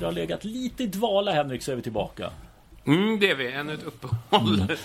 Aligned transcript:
Efter 0.00 0.08
att 0.08 0.14
ha 0.14 0.20
legat 0.20 0.44
lite 0.44 0.82
i 0.82 0.86
dvala 0.86 1.32
Henrik 1.32 1.62
så 1.62 1.72
är 1.72 1.76
vi 1.76 1.82
tillbaka. 1.82 2.30
Mm, 2.84 3.20
det 3.20 3.30
är 3.30 3.34
vi. 3.34 3.52
Ännu 3.52 3.74
ett 3.74 3.82
uppehåll. 3.82 4.60
Mm. 4.60 4.76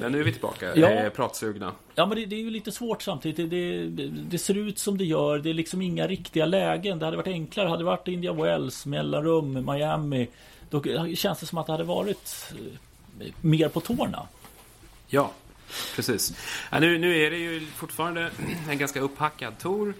Men 0.00 0.12
nu 0.12 0.20
är 0.20 0.24
vi 0.24 0.32
tillbaka. 0.32 0.76
Ja. 0.76 1.10
Pratsugna. 1.10 1.72
Ja, 1.94 2.06
men 2.06 2.18
det, 2.18 2.26
det, 2.26 2.36
är 2.36 2.40
ju 2.40 2.50
lite 2.50 2.72
svårt 2.72 3.02
samtidigt. 3.02 3.50
Det, 3.50 3.88
det, 3.88 4.08
det, 4.08 4.38
ser 4.38 4.56
ut 4.56 4.78
som 4.78 4.98
det 4.98 5.04
gör. 5.04 5.38
Det 5.38 5.50
är 5.50 5.54
liksom 5.54 5.82
inga 5.82 6.06
riktiga 6.06 6.46
lägen. 6.46 6.98
Det 6.98 7.04
hade 7.04 7.16
varit 7.16 7.26
enklare. 7.26 7.68
Hade 7.68 7.80
det 7.80 7.86
varit 7.86 8.08
India 8.08 8.32
Wells, 8.32 8.86
mellanrum, 8.86 9.66
Miami. 9.72 10.28
Då 10.70 10.82
känns 11.14 11.40
det 11.40 11.46
som 11.46 11.58
att 11.58 11.66
det 11.66 11.72
hade 11.72 11.84
varit 11.84 12.52
eh, 13.20 13.26
mer 13.40 13.68
på 13.68 13.80
tårna. 13.80 14.28
Ja, 15.06 15.32
precis. 15.96 16.32
Ja, 16.70 16.80
nu, 16.80 16.98
nu 16.98 17.24
är 17.26 17.30
det 17.30 17.38
ju 17.38 17.66
fortfarande 17.66 18.30
en 18.70 18.78
ganska 18.78 19.00
upphackad 19.00 19.58
tour. 19.58 19.94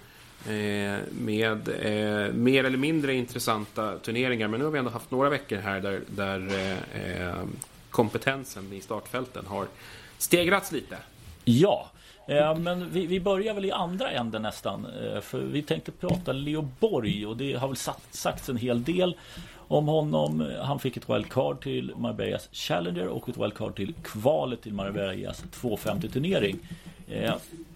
Eh, 0.46 0.98
med 1.10 1.68
eh, 1.68 2.32
mer 2.32 2.64
eller 2.64 2.78
mindre 2.78 3.14
intressanta 3.14 3.98
turneringar. 3.98 4.48
Men 4.48 4.60
nu 4.60 4.64
har 4.64 4.72
vi 4.72 4.78
ändå 4.78 4.90
haft 4.90 5.10
några 5.10 5.28
veckor 5.28 5.56
här 5.56 5.80
där, 5.80 6.00
där 6.06 6.48
eh, 6.94 7.28
eh 7.28 7.44
kompetensen 7.90 8.72
i 8.72 8.80
startfälten 8.80 9.46
har 9.46 9.66
stegrats 10.18 10.72
lite. 10.72 10.96
Ja, 11.44 11.90
eh, 12.28 12.58
men 12.58 12.90
vi, 12.90 13.06
vi, 13.06 13.20
börjar 13.20 13.54
väl 13.54 13.64
i 13.64 13.70
andra 13.70 14.10
änden 14.10 14.42
nästan. 14.42 14.86
För 15.22 15.38
vi 15.40 15.62
tänkte 15.62 15.92
prata 15.92 16.32
Leo 16.32 16.68
Borg 16.80 17.26
och 17.26 17.36
det 17.36 17.54
har 17.54 17.68
väl 17.68 17.76
sagt, 17.76 18.14
sagts 18.14 18.48
en 18.48 18.56
hel 18.56 18.84
del 18.84 19.16
om 19.68 19.88
honom. 19.88 20.52
Han 20.62 20.78
fick 20.78 20.96
ett 20.96 21.10
wildcard 21.10 21.62
till 21.62 21.92
Marbellas 21.96 22.48
Challenger 22.52 23.08
och 23.08 23.28
ett 23.28 23.36
wildcard 23.36 23.76
till 23.76 23.94
kvalet 24.02 24.62
till 24.62 24.72
Marbellas 24.72 25.44
250 25.50 26.08
turnering. 26.08 26.58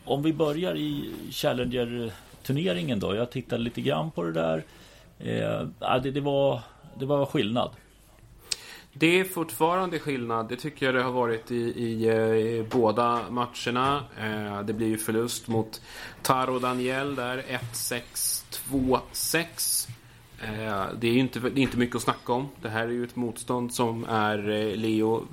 Om 0.05 0.23
vi 0.23 0.33
börjar 0.33 0.77
i 0.77 1.11
Challenger 1.31 2.13
turneringen 2.43 3.01
då. 3.01 3.15
Jag 3.15 3.31
tittade 3.31 3.63
lite 3.63 3.81
grann 3.81 4.11
på 4.11 4.23
det 4.23 4.33
där. 4.33 4.65
Eh, 5.19 5.99
det, 6.03 6.11
det, 6.11 6.21
var, 6.21 6.61
det 6.99 7.07
var 7.07 7.27
skillnad. 7.27 7.71
Det 8.95 9.21
är 9.21 9.25
fortfarande 9.25 9.99
skillnad. 9.99 10.49
Det 10.49 10.57
tycker 10.57 10.87
jag 10.87 10.95
det 10.95 11.03
har 11.03 11.13
varit 11.13 11.51
i, 11.51 11.57
i, 11.57 12.09
eh, 12.09 12.17
i 12.17 12.67
båda 12.71 13.21
matcherna. 13.31 14.05
Eh, 14.21 14.63
det 14.63 14.73
blir 14.73 14.87
ju 14.87 14.99
förlust 14.99 15.49
mot 15.49 15.81
Taro 16.23 16.59
Daniel 16.59 17.15
där 17.15 17.43
1-6, 17.73 18.01
2-6. 18.71 19.89
Eh, 20.43 20.87
det 20.99 21.09
är 21.09 21.13
ju 21.13 21.19
inte, 21.19 21.41
det 21.41 21.61
är 21.61 21.63
inte 21.63 21.79
mycket 21.79 21.97
att 21.97 22.03
snacka 22.03 22.33
om. 22.33 22.49
Det 22.63 22.69
här 22.69 22.83
är 22.83 22.91
ju 22.91 23.05
ett 23.05 23.17
motstånd 23.17 23.75
som 23.75 24.05
är 24.05 24.51
eh, 24.51 24.77
Leo 24.77 25.27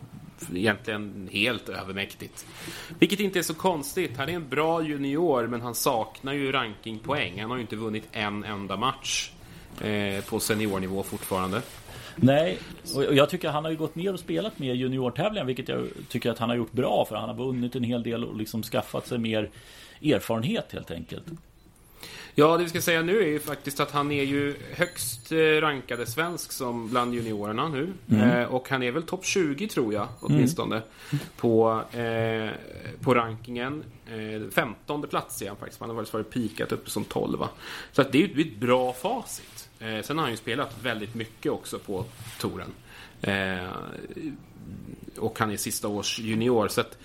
egentligen 0.55 1.29
helt 1.31 1.69
övermäktigt. 1.69 2.45
Vilket 2.99 3.19
inte 3.19 3.39
är 3.39 3.43
så 3.43 3.53
konstigt. 3.53 4.17
Han 4.17 4.29
är 4.29 4.33
en 4.33 4.49
bra 4.49 4.83
junior 4.83 5.47
men 5.47 5.61
han 5.61 5.75
saknar 5.75 6.33
ju 6.33 6.51
rankingpoäng. 6.51 7.41
Han 7.41 7.49
har 7.49 7.57
ju 7.57 7.61
inte 7.61 7.75
vunnit 7.75 8.07
en 8.11 8.43
enda 8.43 8.77
match 8.77 9.31
eh, 9.81 10.23
på 10.23 10.39
seniornivå 10.39 11.03
fortfarande. 11.03 11.61
Nej, 12.15 12.57
och 12.95 13.15
jag 13.15 13.29
tycker 13.29 13.47
att 13.47 13.53
han 13.53 13.63
har 13.63 13.71
ju 13.71 13.77
gått 13.77 13.95
ner 13.95 14.13
och 14.13 14.19
spelat 14.19 14.59
mer 14.59 14.73
juniortävlingar 14.73 15.45
vilket 15.45 15.69
jag 15.69 15.87
tycker 16.09 16.31
att 16.31 16.39
han 16.39 16.49
har 16.49 16.55
gjort 16.55 16.71
bra 16.71 17.05
för 17.09 17.15
han 17.15 17.29
har 17.29 17.35
vunnit 17.35 17.75
en 17.75 17.83
hel 17.83 18.03
del 18.03 18.23
och 18.23 18.35
liksom 18.35 18.63
skaffat 18.63 19.07
sig 19.07 19.17
mer 19.17 19.49
erfarenhet 20.01 20.71
helt 20.71 20.91
enkelt. 20.91 21.23
Ja, 22.39 22.57
det 22.57 22.63
vi 22.63 22.69
ska 22.69 22.81
säga 22.81 23.01
nu 23.01 23.21
är 23.21 23.27
ju 23.27 23.39
faktiskt 23.39 23.79
att 23.79 23.91
han 23.91 24.11
är 24.11 24.23
ju 24.23 24.55
högst 24.73 25.31
eh, 25.31 25.37
rankade 25.37 26.05
svensk 26.05 26.51
som 26.51 26.89
bland 26.89 27.13
juniorerna 27.13 27.67
nu. 27.67 27.93
Mm. 28.11 28.29
Eh, 28.29 28.53
och 28.53 28.69
han 28.69 28.83
är 28.83 28.91
väl 28.91 29.03
topp 29.03 29.25
20 29.25 29.67
tror 29.67 29.93
jag 29.93 30.07
åtminstone. 30.19 30.75
Mm. 30.75 31.25
På, 31.37 31.81
eh, 31.91 32.49
på 33.01 33.13
rankingen. 33.13 33.83
Eh, 34.07 34.49
15 34.51 35.01
plats 35.01 35.41
är 35.41 35.47
han 35.47 35.57
faktiskt. 35.57 35.81
Han 35.81 35.89
har 35.89 36.13
varit 36.13 36.29
pikat 36.29 36.71
uppe 36.71 36.89
som 36.89 37.03
12. 37.05 37.43
Så 37.91 38.01
att 38.01 38.11
det 38.11 38.23
är 38.23 38.27
ju 38.27 38.41
ett 38.41 38.57
bra 38.57 38.93
facit. 38.93 39.69
Eh, 39.79 40.01
sen 40.01 40.17
har 40.17 40.23
han 40.23 40.31
ju 40.31 40.37
spelat 40.37 40.83
väldigt 40.83 41.15
mycket 41.15 41.51
också 41.51 41.79
på 41.79 42.05
touren. 42.39 42.71
Eh, 43.21 43.69
och 45.17 45.39
han 45.39 45.51
är 45.51 45.57
sista 45.57 45.87
års 45.87 46.19
junior. 46.19 46.67
Så 46.67 46.81
att 46.81 46.97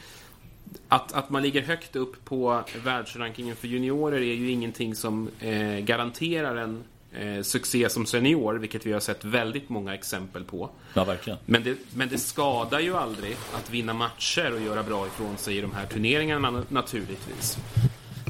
att, 0.89 1.13
att 1.13 1.31
man 1.31 1.43
ligger 1.43 1.63
högt 1.63 1.97
upp 1.97 2.25
på 2.25 2.65
världsrankingen 2.85 3.57
för 3.57 3.69
juniorer 3.69 4.17
är 4.17 4.35
ju 4.35 4.51
ingenting 4.51 4.95
som 4.95 5.29
eh, 5.41 5.79
garanterar 5.79 6.57
en 6.57 6.85
eh, 7.13 7.43
succé 7.43 7.89
som 7.89 8.07
senior, 8.07 8.55
vilket 8.55 8.87
vi 8.87 8.93
har 8.93 9.01
sett 9.01 9.25
väldigt 9.25 9.69
många 9.69 9.95
exempel 9.95 10.45
på. 10.45 10.71
Ja, 10.95 11.05
verkligen. 11.05 11.39
Men 11.47 11.65
det, 11.65 11.77
men 11.95 12.09
det 12.09 12.19
skadar 12.19 12.81
ju 12.81 12.97
aldrig 12.97 13.37
att 13.53 13.71
vinna 13.71 13.95
matcher 13.95 14.53
och 14.53 14.61
göra 14.61 14.83
bra 14.83 15.07
ifrån 15.07 15.37
sig 15.37 15.59
i 15.59 15.61
de 15.61 15.73
här 15.73 15.87
turneringarna 15.87 16.65
naturligtvis. 16.69 17.59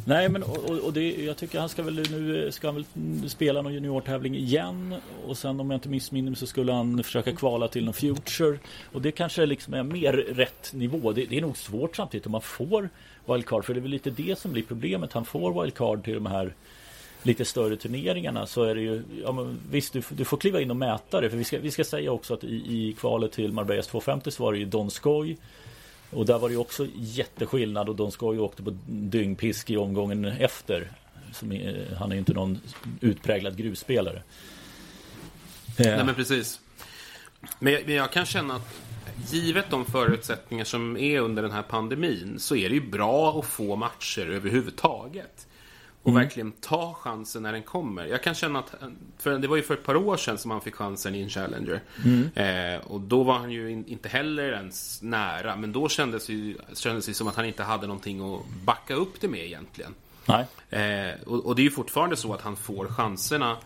Nej 0.06 0.28
men 0.28 0.42
och, 0.42 0.70
och 0.70 0.92
det, 0.92 1.24
jag 1.24 1.36
tycker 1.36 1.60
han 1.60 1.68
ska 1.68 1.82
väl 1.82 1.94
nu 2.10 2.52
ska 2.52 2.68
han 2.68 2.74
väl 2.74 2.84
spela 3.30 3.62
någon 3.62 3.74
juniortävling 3.74 4.36
igen 4.36 4.94
och 5.26 5.38
sen 5.38 5.60
om 5.60 5.70
jag 5.70 5.76
inte 5.76 5.88
missminner 5.88 6.30
mig 6.30 6.38
så 6.38 6.46
skulle 6.46 6.72
han 6.72 7.04
försöka 7.04 7.32
kvala 7.32 7.68
till 7.68 7.84
någon 7.84 7.94
Future 7.94 8.58
och 8.92 9.02
det 9.02 9.12
kanske 9.12 9.46
liksom 9.46 9.74
är 9.74 9.82
mer 9.82 10.12
rätt 10.12 10.72
nivå. 10.72 11.12
Det, 11.12 11.24
det 11.24 11.36
är 11.36 11.40
nog 11.40 11.56
svårt 11.56 11.96
samtidigt 11.96 12.26
om 12.26 12.32
man 12.32 12.40
får 12.40 12.88
wildcard 13.26 13.64
för 13.64 13.74
det 13.74 13.80
är 13.80 13.82
väl 13.82 13.90
lite 13.90 14.10
det 14.10 14.38
som 14.38 14.52
blir 14.52 14.62
problemet. 14.62 15.12
Han 15.12 15.24
får 15.24 15.62
wildcard 15.62 16.04
till 16.04 16.14
de 16.14 16.26
här 16.26 16.54
lite 17.22 17.44
större 17.44 17.76
turneringarna 17.76 18.46
så 18.46 18.62
är 18.62 18.74
det 18.74 18.80
ju 18.80 19.02
ja, 19.24 19.32
men 19.32 19.58
visst 19.70 19.92
du, 19.92 20.02
du 20.08 20.24
får 20.24 20.36
kliva 20.36 20.60
in 20.60 20.70
och 20.70 20.76
mäta 20.76 21.20
det 21.20 21.30
för 21.30 21.36
vi 21.36 21.44
ska, 21.44 21.58
vi 21.58 21.70
ska 21.70 21.84
säga 21.84 22.12
också 22.12 22.34
att 22.34 22.44
i, 22.44 22.54
i 22.54 22.96
kvalet 22.98 23.32
till 23.32 23.52
Marbellas 23.52 23.86
250 23.86 24.30
så 24.30 24.42
var 24.42 24.52
det 24.52 24.58
ju 24.58 24.64
Don 24.64 24.90
Skoj 24.90 25.36
och 26.14 26.26
där 26.26 26.38
var 26.38 26.48
det 26.48 26.52
ju 26.52 26.60
också 26.60 26.86
jätteskillnad 26.94 27.88
och 27.88 27.96
de 27.96 28.10
ska 28.10 28.32
ju 28.32 28.38
åkte 28.40 28.62
på 28.62 28.76
dyngpisk 28.86 29.70
i 29.70 29.76
omgången 29.76 30.24
efter. 30.24 30.92
Är, 31.42 31.90
eh, 31.90 31.96
han 31.98 32.10
är 32.10 32.14
ju 32.14 32.18
inte 32.18 32.32
någon 32.32 32.60
utpräglad 33.00 33.56
grusspelare. 33.56 34.22
Eh. 35.78 35.86
Nej 35.86 36.04
men 36.04 36.14
precis. 36.14 36.60
Men 37.58 37.72
jag, 37.72 37.82
men 37.86 37.94
jag 37.94 38.12
kan 38.12 38.26
känna 38.26 38.54
att 38.56 38.80
givet 39.30 39.70
de 39.70 39.84
förutsättningar 39.84 40.64
som 40.64 40.96
är 40.96 41.20
under 41.20 41.42
den 41.42 41.52
här 41.52 41.62
pandemin 41.62 42.38
så 42.38 42.56
är 42.56 42.68
det 42.68 42.74
ju 42.74 42.90
bra 42.90 43.38
att 43.38 43.46
få 43.46 43.76
matcher 43.76 44.26
överhuvudtaget. 44.30 45.46
Och 46.04 46.10
mm. 46.10 46.22
verkligen 46.22 46.52
ta 46.52 46.94
chansen 46.94 47.42
när 47.42 47.52
den 47.52 47.62
kommer. 47.62 48.06
Jag 48.06 48.22
kan 48.22 48.34
känna 48.34 48.58
att, 48.58 48.74
för 49.18 49.38
det 49.38 49.48
var 49.48 49.56
ju 49.56 49.62
för 49.62 49.74
ett 49.74 49.84
par 49.84 49.96
år 49.96 50.16
sedan 50.16 50.38
som 50.38 50.50
han 50.50 50.60
fick 50.60 50.74
chansen 50.74 51.14
i 51.14 51.22
en 51.22 51.28
Challenger. 51.28 51.82
Mm. 52.04 52.30
Eh, 52.34 52.86
och 52.86 53.00
då 53.00 53.22
var 53.22 53.38
han 53.38 53.50
ju 53.50 53.70
in, 53.70 53.84
inte 53.86 54.08
heller 54.08 54.52
ens 54.52 55.02
nära. 55.02 55.56
Men 55.56 55.72
då 55.72 55.88
kändes 55.88 56.26
det, 56.26 56.54
kändes 56.74 57.06
det 57.06 57.14
som 57.14 57.28
att 57.28 57.36
han 57.36 57.44
inte 57.44 57.62
hade 57.62 57.86
någonting 57.86 58.34
att 58.34 58.40
backa 58.64 58.94
upp 58.94 59.20
det 59.20 59.28
med 59.28 59.44
egentligen. 59.44 59.94
Nej. 60.26 60.46
Eh, 60.70 61.14
och, 61.26 61.46
och, 61.46 61.56
det 61.56 61.62
är 61.62 61.64
ju 61.64 61.70
fortfarande 61.70 62.16
så 62.16 62.34
att 62.34 62.42
han 62.42 62.56
får 62.56 62.86
chanserna 62.86 63.56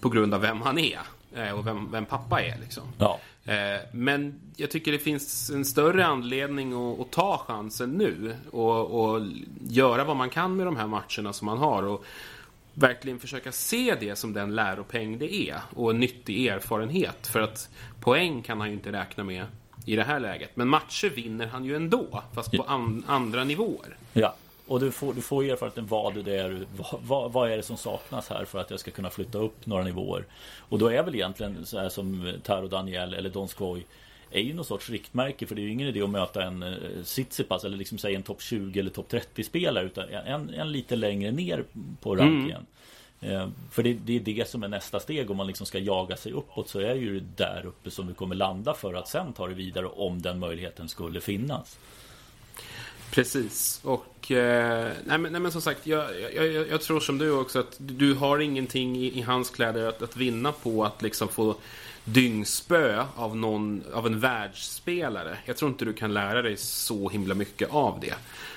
på 0.00 0.08
grund 0.08 0.34
av 0.34 0.40
vem 0.40 0.62
han 0.62 0.78
är. 0.78 1.00
Eh, 1.34 1.50
och 1.58 1.66
vem, 1.66 1.90
vem 1.90 2.04
pappa 2.04 2.42
är 2.42 2.58
liksom. 2.58 2.82
Ja. 2.98 3.20
Eh, 3.44 3.80
men 3.92 4.40
jag 4.56 4.70
tycker 4.70 4.92
det 4.92 4.98
finns 4.98 5.50
en 5.50 5.64
större 5.64 6.06
anledning 6.06 6.72
att, 6.72 7.00
att 7.00 7.10
ta 7.10 7.38
chansen 7.38 7.90
nu 7.90 8.36
och, 8.50 9.10
och, 9.10 9.22
göra 9.68 10.04
vad 10.04 10.16
man 10.16 10.30
kan 10.30 10.56
med 10.56 10.66
de 10.66 10.76
här 10.76 10.86
matcherna 10.86 11.32
som 11.32 11.46
man 11.46 11.58
har. 11.58 11.82
Och 11.82 12.04
verkligen 12.74 13.18
försöka 13.18 13.52
se 13.52 13.96
det 14.00 14.16
som 14.16 14.32
den 14.32 14.54
läropeng 14.54 15.18
det 15.18 15.34
är 15.34 15.60
och 15.74 15.90
en 15.90 16.00
nyttig 16.00 16.46
erfarenhet. 16.46 17.26
För 17.26 17.40
att 17.40 17.68
poäng 18.00 18.42
kan 18.42 18.60
han 18.60 18.68
ju 18.68 18.74
inte 18.74 18.92
räkna 18.92 19.24
med 19.24 19.46
i 19.86 19.96
det 19.96 20.04
här 20.04 20.20
läget. 20.20 20.56
Men 20.56 20.68
matcher 20.68 21.08
vinner 21.08 21.46
han 21.46 21.64
ju 21.64 21.76
ändå, 21.76 22.22
fast 22.34 22.52
på 22.52 22.62
an, 22.62 23.04
andra 23.06 23.44
nivåer. 23.44 23.96
Ja. 24.12 24.34
Och 24.66 24.80
du 24.80 24.90
får, 24.90 25.14
du 25.14 25.20
får 25.20 25.44
erfarenheten 25.44 25.86
vad 25.86 26.24
det 26.24 26.36
är, 26.36 26.66
vad, 27.02 27.32
vad 27.32 27.50
är 27.50 27.56
det 27.56 27.62
som 27.62 27.76
saknas 27.76 28.28
här 28.28 28.44
för 28.44 28.58
att 28.58 28.70
jag 28.70 28.80
ska 28.80 28.90
kunna 28.90 29.10
flytta 29.10 29.38
upp 29.38 29.66
några 29.66 29.84
nivåer. 29.84 30.24
Och 30.68 30.78
då 30.78 30.88
är 30.88 31.02
väl 31.02 31.14
egentligen 31.14 31.66
så 31.66 31.78
här 31.78 31.88
som 31.88 32.32
Taro 32.42 32.68
Daniel 32.68 33.14
eller 33.14 33.30
Don 33.30 33.48
Skoj 33.48 33.86
är 34.30 34.40
ju 34.40 34.54
någon 34.54 34.64
sorts 34.64 34.90
riktmärke 34.90 35.46
för 35.46 35.54
det 35.54 35.60
är 35.60 35.64
ju 35.64 35.70
ingen 35.70 35.88
idé 35.88 36.02
att 36.02 36.10
möta 36.10 36.44
en 36.44 36.62
uh, 36.62 37.02
Tsitsipas 37.02 37.64
eller 37.64 37.76
liksom 37.76 37.98
säga 37.98 38.16
en 38.16 38.22
topp 38.22 38.42
20 38.42 38.80
eller 38.80 38.90
topp 38.90 39.08
30 39.08 39.44
spelare 39.44 39.84
utan 39.84 40.08
en, 40.08 40.50
en 40.50 40.72
lite 40.72 40.96
längre 40.96 41.30
ner 41.30 41.64
på 42.00 42.16
rankingen. 42.16 42.66
Mm. 43.20 43.52
För 43.70 43.82
det, 43.82 43.92
det, 43.92 44.16
är 44.16 44.20
det 44.20 44.48
som 44.48 44.62
är 44.62 44.68
nästa 44.68 45.00
steg 45.00 45.30
om 45.30 45.36
man 45.36 45.46
liksom 45.46 45.66
ska 45.66 45.78
jaga 45.78 46.16
sig 46.16 46.32
uppåt 46.32 46.68
så 46.68 46.80
är 46.80 46.94
ju 46.94 47.20
det 47.20 47.44
där 47.44 47.66
uppe 47.66 47.90
som 47.90 48.06
du 48.06 48.14
kommer 48.14 48.34
landa 48.34 48.74
för 48.74 48.94
att 48.94 49.08
sen 49.08 49.32
ta 49.32 49.46
det 49.46 49.54
vidare 49.54 49.86
om 49.86 50.22
den 50.22 50.38
möjligheten 50.38 50.88
skulle 50.88 51.20
finnas. 51.20 51.78
Precis. 53.14 53.80
Och 53.82 54.30
eh, 54.30 54.92
nej, 55.04 55.18
men, 55.18 55.32
nej, 55.32 55.40
men 55.40 55.52
som 55.52 55.62
sagt, 55.62 55.86
jag, 55.86 56.20
jag, 56.34 56.46
jag, 56.46 56.80
tror 56.80 57.00
som 57.00 57.18
du 57.18 57.30
också 57.30 57.58
att 57.58 57.76
du 57.78 58.14
har 58.14 58.38
ingenting 58.38 58.96
i, 58.96 59.18
i 59.18 59.22
hans 59.22 59.50
kläder 59.50 59.88
att, 59.88 60.02
att 60.02 60.16
vinna 60.16 60.52
på 60.52 60.84
att 60.84 61.02
liksom 61.02 61.28
få 61.28 61.56
dyngspö 62.04 63.04
av, 63.16 63.36
någon, 63.36 63.82
av 63.92 64.06
en 64.06 64.20
världsspelare. 64.20 65.38
Jag 65.44 65.56
tror 65.56 65.70
inte 65.70 65.84
du 65.84 65.92
kan 65.92 66.14
lära 66.14 66.42
dig 66.42 66.56
så 66.56 67.08
himla 67.08 67.34
mycket 67.34 67.70
av 67.70 68.00
det. 68.00 68.14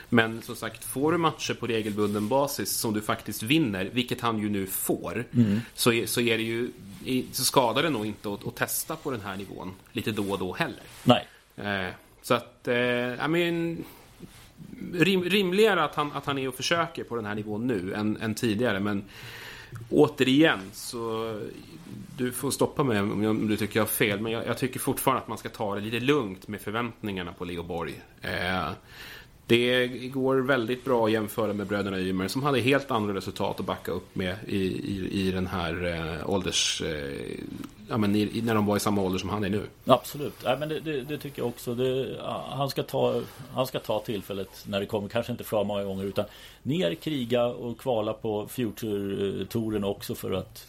Men 0.10 0.42
som 0.42 0.56
sagt, 0.56 0.84
får 0.84 1.12
du 1.12 1.18
matcher 1.18 1.54
på 1.54 1.68
regelbunden 1.68 2.28
basis 2.28 2.72
som 2.72 2.94
du 2.94 3.02
faktiskt 3.02 3.44
vinner, 3.44 3.90
vilket 3.94 4.22
han 4.22 4.40
ju 4.40 4.50
nu 4.50 4.68
får, 4.68 5.26
mm. 5.34 5.62
så, 5.74 6.04
så, 6.06 6.22
är 6.22 6.38
det 6.38 6.44
ju, 6.44 6.72
så 7.32 7.44
skadar 7.44 7.84
det 7.84 7.90
nog 7.90 8.06
inte 8.06 8.34
att, 8.34 8.48
att, 8.48 8.56
testa 8.56 8.96
på 8.96 9.12
den 9.12 9.22
här 9.22 9.38
nivån 9.38 9.74
lite 9.92 10.12
då 10.12 10.32
och 10.32 10.40
då 10.40 10.54
heller. 10.54 10.84
Nej. 11.04 11.28
Eh, 11.56 11.94
så 12.22 12.34
att, 12.34 12.68
eh, 12.68 12.76
I 13.26 13.28
mean, 13.28 13.86
rim, 14.94 15.24
rimligare 15.24 15.84
att 15.84 15.96
han, 15.96 16.12
att 16.12 16.26
han 16.26 16.38
är 16.38 16.48
och 16.48 16.56
försöker 16.56 17.04
på 17.04 17.16
den 17.16 17.26
här 17.26 17.36
nivån 17.36 17.68
nu 17.68 17.94
än, 17.94 18.18
än 18.18 18.36
tidigare. 18.36 18.80
Men 18.80 19.04
återigen 19.90 20.60
så 20.74 21.34
du 22.18 22.32
får 22.32 22.52
stoppa 22.52 22.84
mig 22.84 23.00
om 23.00 23.48
du 23.48 23.58
tycker 23.58 23.80
jag 23.80 23.84
har 23.84 23.90
fel, 23.90 24.22
men 24.22 24.32
jag, 24.32 24.48
jag, 24.48 24.58
tycker 24.58 24.80
fortfarande 24.80 25.22
att 25.22 25.28
man 25.28 25.38
ska 25.38 25.50
ta 25.50 25.76
det 25.76 25.82
lite 25.82 26.00
lugnt 26.00 26.48
med 26.48 26.62
förväntningarna 26.62 27.34
på 27.34 27.46
Leo 27.46 27.64
Borg. 27.64 28.02
Eh, 28.22 28.70
det 29.48 29.88
går 29.88 30.38
väldigt 30.38 30.86
bra 30.86 31.06
att 31.06 31.12
jämföra 31.12 31.54
med 31.54 31.68
bröderna 31.68 32.00
Ymer 32.00 32.28
som 32.28 32.44
hade 32.44 32.60
helt 32.60 32.92
andra 32.92 33.14
resultat 33.14 33.60
att 33.60 33.66
backa 33.66 33.92
upp 33.92 34.16
med 34.16 34.36
i, 34.48 34.58
i, 34.58 35.28
i 35.28 35.32
den 35.32 35.48
här 35.48 35.86
eh, 35.86 36.30
ålders... 36.30 36.82
Eh, 36.82 37.40
ja, 37.90 37.98
men 37.98 38.16
i, 38.16 38.42
när 38.42 38.56
de 38.56 38.66
var 38.66 38.78
i 38.78 38.80
samma 38.80 39.02
ålder 39.02 39.20
som 39.20 39.30
han 39.30 39.44
är 39.44 39.50
nu. 39.50 39.64
Absolut, 39.86 40.34
ja, 40.44 40.58
men 40.60 40.70
det, 40.70 40.80
det, 40.80 41.02
det 41.02 41.18
tycker 41.18 41.42
jag 41.42 41.48
också. 41.48 41.76
Det, 41.76 42.18
han, 42.50 42.70
ska 42.70 42.84
ta, 42.84 43.22
han 43.54 43.68
ska 43.68 43.80
ta 43.80 44.00
tillfället 44.00 44.66
när 44.68 44.80
det 44.80 44.86
kommer, 44.86 45.10
kanske 45.10 45.32
inte 45.32 45.44
för 45.44 45.64
många 45.64 45.84
gånger 45.84 46.04
utan 46.04 46.26
ner, 46.64 46.96
kriga 46.96 47.46
och 47.46 47.78
kvala 47.78 48.14
på 48.14 48.48
Future-touren 48.48 49.84
också 49.84 50.16
för 50.16 50.32
att 50.32 50.68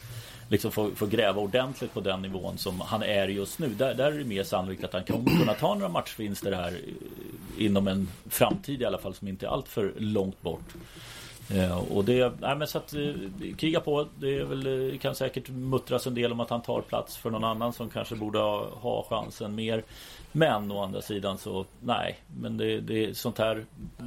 liksom 0.49 0.71
få, 0.73 0.91
få, 0.91 1.07
gräva 1.07 1.41
ordentligt 1.41 1.95
på 1.95 2.01
den 2.01 2.23
nivån 2.23 2.59
som 2.59 2.81
han 2.81 3.03
är 3.03 3.29
just 3.29 3.59
nu. 3.59 3.69
Där, 3.69 3.95
där 3.95 4.13
är 4.13 4.19
det 4.19 4.25
mer 4.25 4.45
sannolikt 4.45 4.85
att 4.85 4.93
han 4.93 5.05
kommer 5.05 5.39
kunna 5.39 5.55
ta 5.55 5.75
några 5.75 5.89
matchvinster 5.89 6.53
här 6.53 6.73
eh, 6.73 7.65
inom 7.65 7.89
en 7.89 8.09
framtid 8.31 8.83
i 8.83 8.85
alla 8.85 8.99
fall 8.99 9.15
som 9.15 9.29
inte 9.29 9.47
är 9.47 9.51
alltför 9.51 9.93
långt 9.99 10.43
bort. 10.43 10.75
Ja, 11.55 11.85
och 11.91 12.05
det, 12.05 12.33
nej 12.41 12.57
men 12.57 12.69
så 12.69 12.79
att 12.79 12.95
eh, 12.95 13.13
kriga 13.57 13.81
på. 13.81 14.07
Det 14.19 14.39
är 14.39 14.45
väl, 14.45 14.93
eh, 14.93 14.99
kan 14.99 15.15
säkert 15.15 15.49
muttras 15.49 16.07
en 16.07 16.15
del 16.15 16.33
om 16.33 16.41
att 16.41 16.51
han 16.51 16.63
tar 16.63 16.81
plats 16.81 17.17
för 17.17 17.31
någon 17.31 17.45
annan 17.45 17.73
som 17.73 17.89
kanske 17.89 18.15
borde 18.15 18.39
ha, 18.39 18.69
ha 18.71 19.07
chansen 19.11 19.55
mer. 19.55 19.83
Men 20.33 20.71
å 20.71 20.83
andra 20.83 21.03
sidan 21.03 21.39
så 21.39 21.65
nej, 21.81 22.19
men 22.41 22.57
det, 22.57 22.81
det, 22.81 23.17
sånt 23.17 23.39
här 23.39 23.65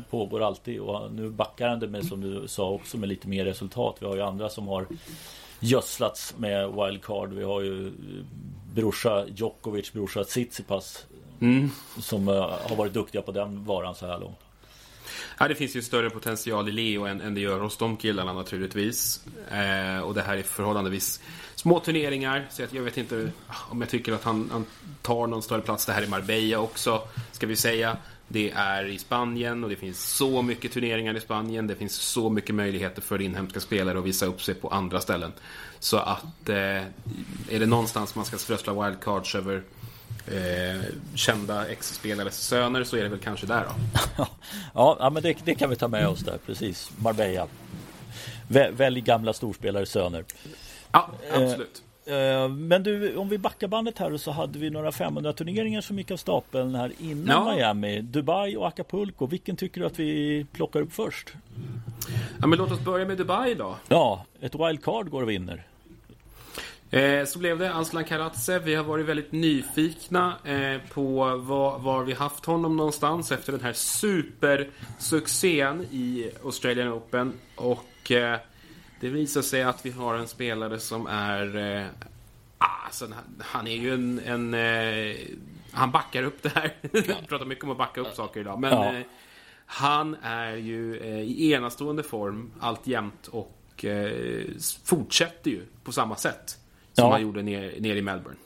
pågår 0.10 0.42
alltid 0.42 0.80
och 0.80 1.12
nu 1.12 1.30
backar 1.30 1.70
han 1.70 1.80
det 1.80 1.88
med 1.88 2.06
som 2.06 2.22
du 2.22 2.48
sa 2.48 2.70
också 2.70 2.98
med 2.98 3.10
lite 3.10 3.28
mer 3.28 3.46
resultat. 3.46 3.96
Vi 4.00 4.06
har 4.06 4.16
ju 4.16 4.22
andra 4.22 4.50
som 4.50 4.68
har 4.68 4.88
gödslats 5.62 6.34
med 6.38 6.69
wildcard. 6.69 7.34
Vi 7.34 7.44
har 7.44 7.62
ju 7.62 7.92
brorsa 8.74 9.25
Djokovic, 9.36 9.94
brorsa 9.94 10.24
Tsitsipas 10.24 11.06
mm. 11.40 11.69
som 12.00 12.28
uh, 12.28 12.36
har 12.69 12.75
varit 12.75 12.94
duktiga 12.94 13.22
på 13.22 13.31
den 13.31 13.66
varan 13.66 13.96
så 13.96 14.08
här 14.08 14.19
långt. 14.19 14.38
Ja, 15.40 15.48
det 15.48 15.56
finns 15.56 15.75
ju 15.75 15.81
större 15.81 16.10
potential 16.10 16.69
i 16.69 16.72
Leo 16.72 17.06
än, 17.06 17.22
än 17.22 17.34
det 17.34 17.42
gör 17.42 17.60
hos 17.60 17.78
de 17.78 17.98
killarna 17.98 18.34
naturligtvis. 18.34 19.25
Eh, 19.52 20.00
och 20.00 20.13
det 20.13 20.22
här 20.22 20.38
är 20.38 20.44
förhållandevis 20.44 21.22
små 21.56 21.80
turneringar. 21.80 22.48
Så 22.50 22.63
jag 22.72 22.81
vet 22.81 22.98
inte 22.98 23.31
om 23.69 23.81
jag 23.81 23.90
tycker 23.90 24.13
att 24.13 24.24
han, 24.24 24.50
han 24.52 24.66
tar 25.02 25.28
någon 25.28 25.42
större 25.42 25.62
plats. 25.62 25.86
Det 25.86 25.94
här 25.94 26.02
är 26.02 26.08
Marbella 26.08 26.60
också, 26.60 27.02
ska 27.31 27.48
vi 27.48 27.56
säga. 27.56 27.98
Det 28.31 28.51
är 28.51 28.86
i 28.86 28.98
Spanien 28.98 29.63
och 29.63 29.69
det 29.69 29.75
finns 29.75 30.16
så 30.16 30.42
mycket 30.42 30.72
turneringar 30.72 31.18
i 31.18 31.19
Spanien. 31.19 31.68
Det 31.68 31.75
finns 31.75 31.94
så 31.94 32.30
mycket 32.30 32.56
möjligheter 32.56 33.01
för 33.01 33.22
inhemska 33.22 33.60
spelare 33.60 34.00
att 34.00 34.06
visa 34.06 34.25
upp 34.25 34.42
sig 34.42 34.56
på 34.56 34.68
andra 34.68 35.01
ställen. 35.01 35.31
Så 35.80 35.98
att 35.98 36.50
eh, 36.50 36.56
är 36.56 37.60
det 37.60 37.66
någonstans 37.66 38.16
man 38.16 38.25
ska 38.25 38.38
strössla 38.38 38.74
wildcards 38.74 39.36
över 39.36 39.63
eh, 40.28 40.81
kända 41.16 41.68
ex-spelares 41.68 42.38
söner 42.38 42.83
så 42.83 42.98
är 42.98 43.04
det 43.04 43.10
väl 43.10 43.19
kanske 43.19 43.45
där 43.45 43.66
då. 44.18 44.28
ja, 44.74 45.10
men 45.13 45.24
det, 45.24 45.38
det, 45.44 45.56
kan 45.56 45.69
vi 45.69 45.75
ta 45.75 45.88
med 45.88 46.07
oss 46.07 46.19
där, 46.19 46.39
precis. 46.45 46.92
Marbella. 46.98 47.48
Välj 48.72 49.01
gamla 49.01 49.34
storspelare 49.34 49.86
söner. 49.86 50.25
Ja, 50.92 51.10
absolut. 51.31 51.60
Eh, 51.60 51.91
men 52.50 52.84
du, 52.84 53.16
om 53.16 53.30
vi 53.30 53.38
backar 53.38 53.68
bandet 53.68 53.98
här 53.98 54.18
så 54.18 54.31
hade 54.31 54.60
vi 54.60 54.69
några 54.69 54.92
500 54.92 55.34
turneringar 55.34 55.81
som 55.81 55.98
gick 55.98 56.12
av 56.12 56.18
stapeln 56.18 56.75
här 56.75 56.92
innan 57.00 57.48
ja. 57.48 57.56
Miami. 57.56 58.02
Dubai 58.02 58.58
och 58.58 58.68
Acapulco. 58.68 59.25
Vilken 59.25 59.56
tycker 59.56 59.81
du 59.81 59.88
att 59.88 60.00
vi 60.00 60.46
plockar 60.52 60.81
upp 60.81 60.94
först? 60.94 61.34
Ja, 62.42 62.48
men 62.48 62.60
låt 62.60 62.72
oss 62.72 62.80
börja 62.80 63.06
med 63.06 63.18
Dubai 63.18 63.56
då. 63.56 63.75
Ja, 63.88 64.25
ett 64.42 64.56
wildcard 64.56 65.10
går 65.10 65.22
och 65.22 65.30
vinner. 65.30 65.66
Eh, 66.92 67.25
så 67.25 67.40
blev 67.40 67.60
det 67.60 67.74
Aslan 67.74 68.04
Karatsev. 68.04 68.63
Vi 68.63 68.75
har 68.75 68.84
varit 68.84 69.06
väldigt 69.06 69.31
nyfikna 69.31 70.34
eh, 70.44 70.78
på 70.94 71.38
var, 71.38 71.80
var, 71.80 72.04
vi 72.04 72.13
haft 72.13 72.46
honom 72.46 72.78
någonstans 72.78 73.31
efter 73.31 73.52
den 73.52 73.62
här 73.62 73.74
supersuccén 73.74 75.81
i 75.92 76.31
Australian 76.44 76.94
Open. 76.94 77.34
Och 77.56 78.12
eh, 78.12 78.40
det 79.01 79.09
visar 79.09 79.42
sig 79.42 79.63
att 79.63 79.86
vi 79.86 79.92
har 79.92 80.15
en 80.15 80.27
spelare 80.27 80.80
som 80.80 81.07
är... 81.07 81.57
Eh, 81.57 81.86
alltså, 82.57 83.07
han 83.39 83.68
är 83.68 83.75
ju 83.75 83.94
en... 83.94 84.19
en 84.19 84.53
eh, 84.53 85.15
han 85.74 85.92
backar 85.92 86.24
upp 86.24 86.44
det 86.44 86.50
här. 86.50 86.74
Vi 86.81 87.01
pratar 87.27 87.45
mycket 87.45 87.63
om 87.63 87.71
att 87.71 87.77
backa 87.77 88.01
upp 88.01 88.13
saker 88.13 88.39
idag. 88.39 88.59
Men 88.59 88.71
ja. 88.71 88.94
eh, 88.94 89.06
han 89.65 90.15
är 90.21 90.56
ju 90.56 90.98
eh, 90.98 91.21
i 91.21 91.53
enastående 91.53 92.03
form 92.03 92.51
alltjämt 92.59 93.27
och 93.27 93.86
eh, 93.86 94.44
fortsätter 94.83 95.51
ju 95.51 95.65
på 95.83 95.92
samma 95.92 96.15
sätt 96.15 96.57
som 97.01 97.07
ja. 97.07 97.13
han 97.13 97.21
gjorde 97.21 97.42
ner, 97.42 97.74
ner 97.80 97.95
i 97.95 98.01
Melbourne. 98.01 98.38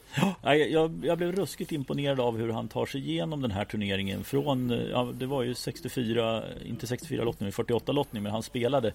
Ja, 0.42 0.56
jag, 0.56 0.92
jag, 1.04 1.18
blev 1.18 1.32
ruskigt 1.32 1.72
imponerad 1.72 2.20
av 2.20 2.38
hur 2.38 2.52
han 2.52 2.68
tar 2.68 2.86
sig 2.86 3.02
igenom 3.02 3.42
den 3.42 3.52
här 3.52 3.66
turneringen 3.66 4.24
från, 4.24 4.70
ja, 4.92 5.12
det 5.14 5.26
var 5.26 5.44
ju 5.44 5.54
64, 5.54 6.44
inte 6.66 6.88
64 6.88 7.24
lottning, 7.24 7.52
48 7.52 7.92
lottning, 7.92 8.24
men 8.24 8.32
han 8.32 8.44
spelade 8.44 8.94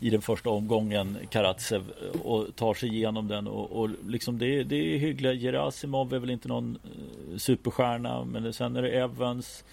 i 0.00 0.10
den 0.10 0.22
första 0.22 0.50
omgången 0.50 1.18
Karatsev 1.30 1.82
och 2.22 2.56
tar 2.56 2.74
sig 2.74 2.88
igenom 2.88 3.28
den 3.28 3.46
och, 3.46 3.72
och 3.72 3.90
liksom 4.06 4.38
det, 4.38 4.62
det 4.62 4.94
är 4.94 4.98
hyggliga. 4.98 5.34
Gerasimov 5.34 6.14
är 6.14 6.18
väl 6.18 6.30
inte 6.30 6.48
någon 6.48 6.78
eh, 6.84 7.36
superstjärna 7.36 8.24
men 8.24 8.52
sen 8.52 8.76
är 8.76 8.82
det 8.82 8.90
Evans 8.90 9.64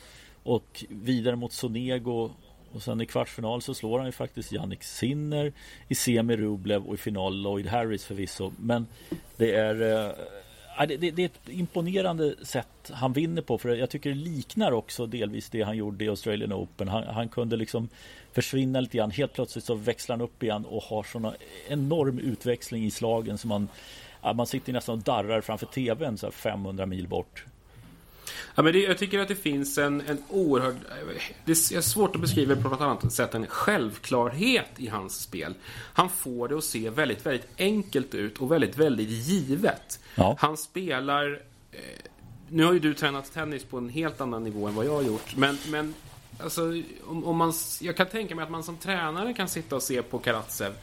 och 0.43 0.85
vidare 0.89 1.35
mot 1.35 1.53
Sonego 1.53 2.31
och 2.73 2.83
sen 2.83 3.01
i 3.01 3.05
kvartsfinal 3.05 3.61
så 3.61 3.73
slår 3.73 3.97
han 3.97 4.07
ju 4.07 4.11
faktiskt 4.11 4.51
Jannik 4.51 4.83
Sinner 4.83 5.53
i 5.87 5.95
semi 5.95 6.37
Rublev 6.37 6.85
och 6.85 6.93
i 6.93 6.97
final 6.97 7.41
Lloyd 7.41 7.67
Harris 7.67 8.05
förvisso. 8.05 8.51
Men 8.59 8.87
det 9.37 9.55
är 9.55 10.07
äh, 10.79 10.87
det, 10.87 10.97
det, 10.97 11.11
det, 11.11 11.21
är 11.21 11.25
ett 11.25 11.49
imponerande 11.49 12.35
sätt 12.45 12.91
han 12.91 13.13
vinner 13.13 13.41
på. 13.41 13.57
För 13.57 13.75
jag 13.75 13.89
tycker 13.89 14.09
det 14.09 14.15
liknar 14.15 14.71
också 14.71 15.05
delvis 15.05 15.49
det 15.49 15.61
han 15.61 15.77
gjorde 15.77 16.05
i 16.05 16.09
Australian 16.09 16.53
Open. 16.53 16.87
Han, 16.87 17.03
han 17.03 17.29
kunde 17.29 17.57
liksom 17.57 17.89
försvinna 18.31 18.81
lite 18.81 18.97
grann. 18.97 19.11
Helt 19.11 19.33
plötsligt 19.33 19.65
så 19.65 19.75
växlar 19.75 20.15
han 20.15 20.23
upp 20.23 20.43
igen 20.43 20.65
och 20.65 20.83
har 20.83 21.03
sån 21.03 21.33
enorm 21.69 22.19
utväxling 22.19 22.85
i 22.85 22.91
slagen 22.91 23.37
som 23.37 23.49
man 23.49 23.67
man 24.35 24.47
sitter 24.47 24.73
nästan 24.73 24.97
och 24.97 25.03
darrar 25.03 25.41
framför 25.41 25.65
tvn 25.65 26.17
så 26.17 26.31
500 26.31 26.85
mil 26.85 27.07
bort. 27.07 27.45
Ja, 28.55 28.63
men 28.63 28.73
det, 28.73 28.79
jag 28.79 28.97
tycker 28.97 29.19
att 29.19 29.27
det 29.27 29.35
finns 29.35 29.77
en, 29.77 30.01
en 30.01 30.23
oerhörd... 30.29 30.75
Det 31.45 31.51
är 31.51 31.81
svårt 31.81 32.15
att 32.15 32.21
beskriva 32.21 32.55
på 32.55 32.69
något 32.69 32.81
annat 32.81 33.13
sätt 33.13 33.35
än 33.35 33.47
självklarhet 33.47 34.69
i 34.77 34.87
hans 34.87 35.21
spel. 35.21 35.53
Han 35.93 36.09
får 36.09 36.47
det 36.47 36.57
att 36.57 36.63
se 36.63 36.89
väldigt, 36.89 37.25
väldigt 37.25 37.47
enkelt 37.57 38.15
ut 38.15 38.37
och 38.37 38.51
väldigt, 38.51 38.77
väldigt 38.77 39.09
givet. 39.09 39.99
Ja. 40.15 40.35
Han 40.39 40.57
spelar... 40.57 41.41
Eh, 41.71 41.79
nu 42.49 42.63
har 42.63 42.73
ju 42.73 42.79
du 42.79 42.93
tränat 42.93 43.33
tennis 43.33 43.63
på 43.63 43.77
en 43.77 43.89
helt 43.89 44.21
annan 44.21 44.43
nivå 44.43 44.67
än 44.67 44.75
vad 44.75 44.85
jag 44.85 44.93
har 44.93 45.01
gjort. 45.01 45.35
Men, 45.35 45.57
men 45.67 45.93
alltså, 46.43 46.61
om, 47.07 47.25
om 47.25 47.37
man, 47.37 47.53
jag 47.81 47.97
kan 47.97 48.07
tänka 48.07 48.35
mig 48.35 48.43
att 48.43 48.51
man 48.51 48.63
som 48.63 48.77
tränare 48.77 49.33
kan 49.33 49.49
sitta 49.49 49.75
och 49.75 49.83
se 49.83 50.01
på 50.01 50.19
Karatsev 50.19 50.73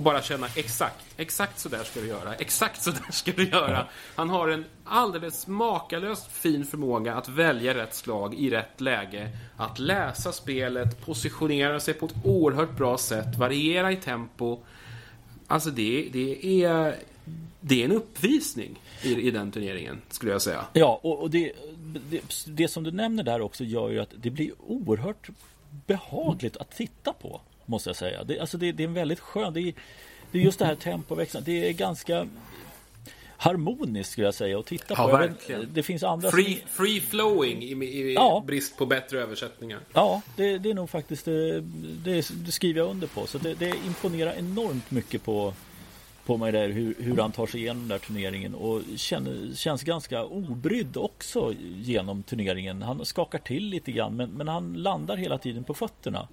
och 0.00 0.04
bara 0.04 0.22
känna 0.22 0.46
exakt, 0.56 1.04
exakt 1.16 1.58
så 1.58 1.68
där 1.68 1.84
ska 1.84 2.00
du 2.00 2.06
göra, 2.06 2.34
exakt 2.34 2.82
så 2.82 2.90
där 2.90 3.12
ska 3.12 3.32
du 3.32 3.48
göra. 3.48 3.86
Han 4.14 4.30
har 4.30 4.48
en 4.48 4.64
alldeles 4.84 5.46
makalöst 5.46 6.32
fin 6.32 6.64
förmåga 6.64 7.14
att 7.14 7.28
välja 7.28 7.74
rätt 7.74 7.94
slag 7.94 8.34
i 8.34 8.50
rätt 8.50 8.80
läge, 8.80 9.28
att 9.56 9.78
läsa 9.78 10.32
spelet, 10.32 11.06
positionera 11.06 11.80
sig 11.80 11.94
på 11.94 12.06
ett 12.06 12.14
oerhört 12.24 12.76
bra 12.76 12.98
sätt, 12.98 13.36
variera 13.36 13.92
i 13.92 13.96
tempo. 13.96 14.58
Alltså 15.46 15.70
det, 15.70 16.08
det 16.12 16.64
är 16.64 16.94
det 17.60 17.80
är 17.80 17.84
en 17.84 17.92
uppvisning 17.92 18.80
i, 19.02 19.14
i 19.14 19.30
den 19.30 19.52
turneringen, 19.52 20.02
skulle 20.08 20.32
jag 20.32 20.42
säga. 20.42 20.64
Ja, 20.72 21.00
och, 21.02 21.22
och 21.22 21.30
det, 21.30 21.52
det, 22.10 22.20
det, 22.46 22.68
som 22.68 22.84
du 22.84 22.90
nämner 22.90 23.22
där 23.22 23.40
också 23.40 23.64
gör 23.64 23.90
ju 23.90 24.00
att 24.00 24.12
det 24.16 24.30
blir 24.30 24.52
oerhört 24.66 25.28
behagligt 25.86 26.56
att 26.56 26.76
titta 26.76 27.12
på. 27.12 27.40
Måste 27.70 27.88
jag 27.88 27.96
säga. 27.96 28.24
Det, 28.24 28.40
alltså 28.40 28.58
det, 28.58 28.72
det 28.72 28.82
är 28.82 28.88
en 28.88 28.94
väldigt 28.94 29.20
skön... 29.20 29.54
Det 29.54 29.60
är, 29.60 29.74
det 30.32 30.38
är 30.38 30.42
just 30.42 30.58
det 30.58 30.64
här 30.64 30.74
tempoväxlande. 30.74 31.50
Det 31.50 31.68
är 31.68 31.72
ganska 31.72 32.28
harmoniskt 33.36 34.12
skulle 34.12 34.26
jag 34.26 34.34
säga 34.34 34.58
att 34.58 34.66
titta 34.66 34.94
på. 34.94 35.02
Ja, 35.02 35.06
verkligen. 35.06 35.68
det 35.72 35.82
finns 35.82 36.02
andra 36.02 36.30
free, 36.30 36.60
som... 36.60 36.68
free 36.68 37.00
flowing 37.00 37.62
i, 37.62 37.84
i 37.84 38.14
ja. 38.14 38.44
brist 38.46 38.76
på 38.76 38.86
bättre 38.86 39.20
översättningar. 39.20 39.80
Ja, 39.92 40.22
det, 40.36 40.58
det 40.58 40.70
är 40.70 40.74
nog 40.74 40.90
faktiskt 40.90 41.24
det, 41.24 41.60
det, 42.04 42.30
det, 42.30 42.52
skriver 42.52 42.80
jag 42.80 42.90
under 42.90 43.06
på. 43.06 43.26
Så 43.26 43.38
det, 43.38 43.54
det 43.54 43.74
imponerar 43.86 44.34
enormt 44.38 44.90
mycket 44.90 45.24
på, 45.24 45.54
på 46.26 46.36
mig 46.36 46.52
där 46.52 46.68
hur, 46.68 46.94
hur 46.98 47.16
han 47.16 47.32
tar 47.32 47.46
sig 47.46 47.60
igenom 47.60 47.80
den 47.80 47.88
där 47.88 48.06
turneringen 48.06 48.54
och 48.54 48.82
känner, 48.96 49.54
känns 49.54 49.82
ganska 49.82 50.24
obrydd 50.24 50.96
också 50.96 51.54
genom 51.76 52.22
turneringen. 52.22 52.82
Han 52.82 53.04
skakar 53.04 53.38
till 53.38 53.64
lite 53.64 53.92
grann 53.92 54.16
men, 54.16 54.30
men 54.30 54.48
han 54.48 54.74
landar 54.74 55.16
hela 55.16 55.38
tiden 55.38 55.64
på 55.64 55.74
fötterna. 55.74 56.28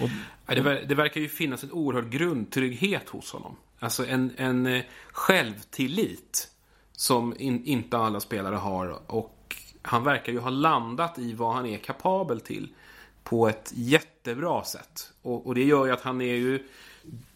Och, 0.00 0.08
och... 0.46 0.54
Det, 0.54 0.84
det, 0.88 0.94
verkar 0.94 1.20
ju 1.20 1.28
finnas 1.28 1.64
en 1.64 1.72
oerhörd 1.72 2.10
grundtrygghet 2.10 3.08
hos 3.08 3.32
honom. 3.32 3.56
Alltså 3.78 4.06
en, 4.06 4.32
en 4.36 4.66
eh, 4.66 4.82
självtillit 5.12 6.48
som 6.92 7.34
in, 7.38 7.64
inte 7.64 7.98
alla 7.98 8.20
spelare 8.20 8.56
har. 8.56 9.12
Och 9.12 9.56
han 9.82 10.04
verkar 10.04 10.32
ju 10.32 10.38
ha 10.38 10.50
landat 10.50 11.18
i 11.18 11.32
vad 11.32 11.54
han 11.54 11.66
är 11.66 11.78
kapabel 11.78 12.40
till. 12.40 12.68
på 13.24 13.48
ett 13.48 13.72
jättebra 13.74 14.64
sätt. 14.64 15.12
Och, 15.22 15.46
och 15.46 15.54
det 15.54 15.64
gör 15.64 15.86
ju 15.86 15.92
att 15.92 16.02
han 16.02 16.20
är 16.20 16.34
ju 16.34 16.66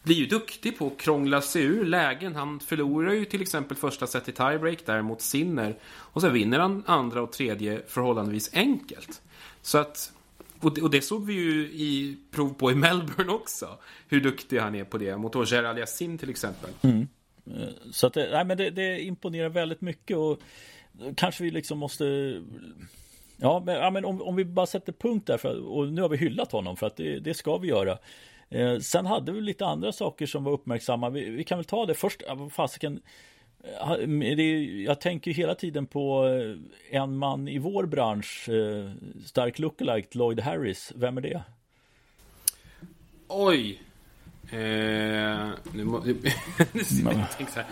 blir 0.03 0.15
ju 0.15 0.25
duktig 0.25 0.77
på 0.77 0.87
att 0.87 0.97
krångla 0.97 1.41
sig 1.41 1.63
ur 1.63 1.85
lägen. 1.85 2.35
Han 2.35 2.59
förlorar 2.59 3.13
ju 3.13 3.25
till 3.25 3.41
exempel 3.41 3.77
första 3.77 4.07
set 4.07 4.29
i 4.29 4.31
tiebreak 4.31 4.85
där 4.85 5.01
mot 5.01 5.21
Sinner. 5.21 5.79
Och 5.85 6.21
sen 6.21 6.33
vinner 6.33 6.59
han 6.59 6.83
andra 6.85 7.21
och 7.21 7.31
tredje 7.31 7.81
förhållandevis 7.87 8.49
enkelt. 8.53 9.21
Så 9.61 9.77
att, 9.77 10.11
och 10.61 10.73
det, 10.73 10.81
och 10.81 10.89
det 10.89 11.01
såg 11.01 11.25
vi 11.25 11.33
ju 11.33 11.61
i 11.61 12.17
prov 12.31 12.53
på 12.53 12.71
i 12.71 12.75
Melbourne 12.75 13.31
också. 13.31 13.77
Hur 14.07 14.21
duktig 14.21 14.57
han 14.57 14.75
är 14.75 14.83
på 14.83 14.97
det. 14.97 15.17
Mot 15.17 15.35
Roger 15.35 15.63
Aliasim 15.63 16.17
till 16.17 16.29
exempel. 16.29 16.69
Mm. 16.81 17.07
Så 17.91 18.07
att 18.07 18.13
det, 18.13 18.29
nej, 18.31 18.45
men 18.45 18.57
det, 18.57 18.69
det 18.69 19.01
imponerar 19.01 19.49
väldigt 19.49 19.81
mycket. 19.81 20.17
och 20.17 20.39
Kanske 21.15 21.43
vi 21.43 21.51
liksom 21.51 21.77
måste 21.77 22.37
Ja, 23.37 23.63
men, 23.65 23.75
ja, 23.75 23.89
men 23.89 24.05
om, 24.05 24.21
om 24.21 24.35
vi 24.35 24.45
bara 24.45 24.65
sätter 24.65 24.93
punkt 24.93 25.27
där 25.27 25.37
för, 25.37 25.67
och 25.67 25.87
nu 25.87 26.01
har 26.01 26.09
vi 26.09 26.17
hyllat 26.17 26.51
honom 26.51 26.77
för 26.77 26.87
att 26.87 26.95
det, 26.95 27.19
det 27.19 27.33
ska 27.33 27.57
vi 27.57 27.67
göra. 27.67 27.97
Eh, 28.49 28.79
sen 28.79 29.05
hade 29.05 29.31
vi 29.31 29.41
lite 29.41 29.65
andra 29.65 29.91
saker 29.91 30.25
som 30.25 30.43
var 30.43 30.51
uppmärksamma. 30.51 31.09
Vi, 31.09 31.29
vi 31.29 31.43
kan 31.43 31.57
väl 31.57 31.65
ta 31.65 31.85
det 31.85 31.93
först. 31.93 32.23
Fasiken. 32.51 33.01
Jag 34.85 35.01
tänker 35.01 35.31
hela 35.31 35.55
tiden 35.55 35.85
på 35.85 36.27
eh, 36.27 37.01
en 37.01 37.17
man 37.17 37.47
i 37.47 37.59
vår 37.59 37.85
bransch, 37.85 38.49
eh, 38.49 38.91
stark 39.25 39.59
lookalike, 39.59 40.17
Lloyd 40.17 40.39
Harris. 40.39 40.91
Vem 40.95 41.17
är 41.17 41.21
det? 41.21 41.43
Oj! 43.27 43.81
Eh, 44.51 45.49
nu 45.73 45.83
må, 45.83 45.99
nu, 46.73 46.83
så 46.83 47.55
här. 47.55 47.65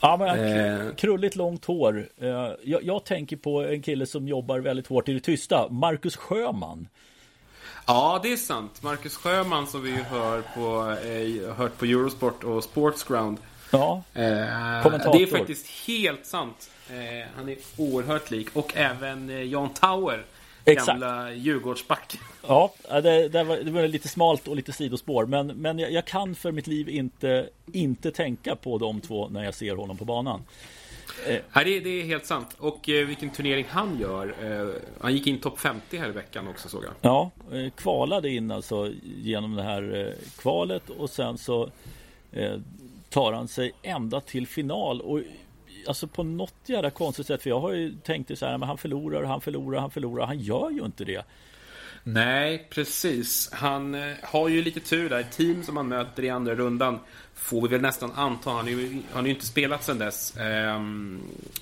Ja, 0.00 0.16
men 0.16 0.38
eh. 0.38 0.94
krulligt 0.94 1.36
långt 1.36 1.64
hår. 1.64 2.08
Jag, 2.16 2.82
jag, 2.82 3.04
tänker 3.04 3.36
på 3.36 3.62
en 3.64 3.82
kille 3.82 4.06
som 4.06 4.28
jobbar 4.28 4.58
väldigt 4.58 4.86
hårt 4.86 5.08
i 5.08 5.12
det 5.12 5.20
tysta. 5.20 5.68
Marcus 5.70 6.16
Sjöman. 6.16 6.88
Ja, 7.86 8.20
det 8.22 8.32
är 8.32 8.36
sant. 8.36 8.82
Marcus 8.82 9.16
Sjöman 9.16 9.66
som 9.66 9.82
vi 9.82 9.92
hör 9.92 10.42
på, 10.54 10.96
eh, 11.08 11.54
hört 11.54 11.78
på 11.78 11.84
Eurosport 11.84 12.44
och 12.44 12.64
Sportsground. 12.64 13.38
Ja, 13.70 14.02
eh, 14.14 14.82
kommentator. 14.82 15.18
Det 15.18 15.22
är 15.22 15.26
faktiskt 15.26 15.86
helt 15.86 16.26
sant. 16.26 16.70
Eh, 16.90 17.28
han 17.36 17.48
är 17.48 17.56
oerhört 17.76 18.30
lik. 18.30 18.48
Och 18.56 18.72
även 18.76 19.30
eh, 19.30 19.42
Jan 19.42 19.74
Tauer. 19.74 20.24
Exakt. 20.64 21.00
Gamla 21.00 21.32
Djurgårdsback. 21.32 22.18
Ja, 22.46 22.72
det, 22.88 23.28
det, 23.28 23.44
var, 23.44 23.56
det 23.56 23.70
var 23.70 23.88
lite 23.88 24.08
smalt 24.08 24.48
och 24.48 24.56
lite 24.56 24.72
sidospår. 24.72 25.26
Men, 25.26 25.46
men 25.46 25.78
jag, 25.78 25.92
jag, 25.92 26.04
kan 26.04 26.34
för 26.34 26.52
mitt 26.52 26.66
liv 26.66 26.88
inte, 26.88 27.48
inte 27.72 28.10
tänka 28.10 28.56
på 28.56 28.78
de 28.78 29.00
två 29.00 29.28
när 29.28 29.44
jag 29.44 29.54
ser 29.54 29.76
honom 29.76 29.96
på 29.96 30.04
banan. 30.04 30.44
Eh. 31.26 31.38
Ja, 31.52 31.64
det, 31.64 31.80
det, 31.80 32.00
är 32.00 32.04
helt 32.04 32.26
sant. 32.26 32.56
Och 32.58 32.88
eh, 32.88 33.06
vilken 33.06 33.30
turnering 33.30 33.66
han 33.68 34.00
gör. 34.00 34.34
Eh, 34.42 34.68
han 35.00 35.12
gick 35.12 35.26
in 35.26 35.38
topp 35.38 35.58
50 35.58 35.98
här 35.98 36.08
i 36.08 36.12
veckan 36.12 36.48
också 36.48 36.68
såg 36.68 36.84
jag. 36.84 36.92
Ja, 37.00 37.30
eh, 37.52 37.70
kvalade 37.70 38.30
in 38.30 38.50
alltså 38.50 38.92
genom 39.02 39.54
det 39.54 39.62
här 39.62 40.14
kvalet 40.38 40.90
och 40.90 41.10
sen 41.10 41.38
så 41.38 41.70
tar 43.10 43.32
han 43.32 43.48
sig 43.48 43.72
ända 43.82 44.20
till 44.20 44.46
final. 44.46 45.00
Och 45.00 45.20
alltså 45.86 46.06
på 46.06 46.22
något 46.22 46.54
jävla 46.66 46.90
konstigt 46.90 47.26
sätt. 47.26 47.42
För 47.42 47.50
jag 47.50 47.60
har 47.60 47.72
ju 47.72 47.94
tänkt 48.04 48.38
så 48.38 48.46
här, 48.46 48.58
men 48.58 48.68
han 48.68 48.78
förlorar, 48.78 49.24
han 49.24 49.40
förlorar, 49.40 49.80
han 49.80 49.90
förlorar. 49.90 50.26
Han 50.26 50.38
gör 50.38 50.70
ju 50.70 50.84
inte 50.84 51.04
det. 51.04 51.24
Nej, 52.02 52.66
precis. 52.70 53.52
Han 53.52 53.94
eh, 53.94 54.16
har 54.22 54.48
ju 54.48 54.62
lite 54.62 54.80
tur 54.80 55.08
där. 55.08 55.22
Team 55.22 55.62
som 55.62 55.76
han 55.76 55.88
möter 55.88 56.24
i 56.24 56.30
andra 56.30 56.54
rundan 56.54 56.98
får 57.34 57.62
vi 57.62 57.68
väl 57.68 57.80
nästan 57.80 58.12
anta. 58.14 58.50
Han 58.50 58.64
har 58.64 58.70
ju, 58.70 59.02
han 59.12 59.24
ju 59.24 59.30
inte 59.30 59.46
spelat 59.46 59.84
sedan 59.84 59.98
dess. 59.98 60.36
Eh, 60.36 60.82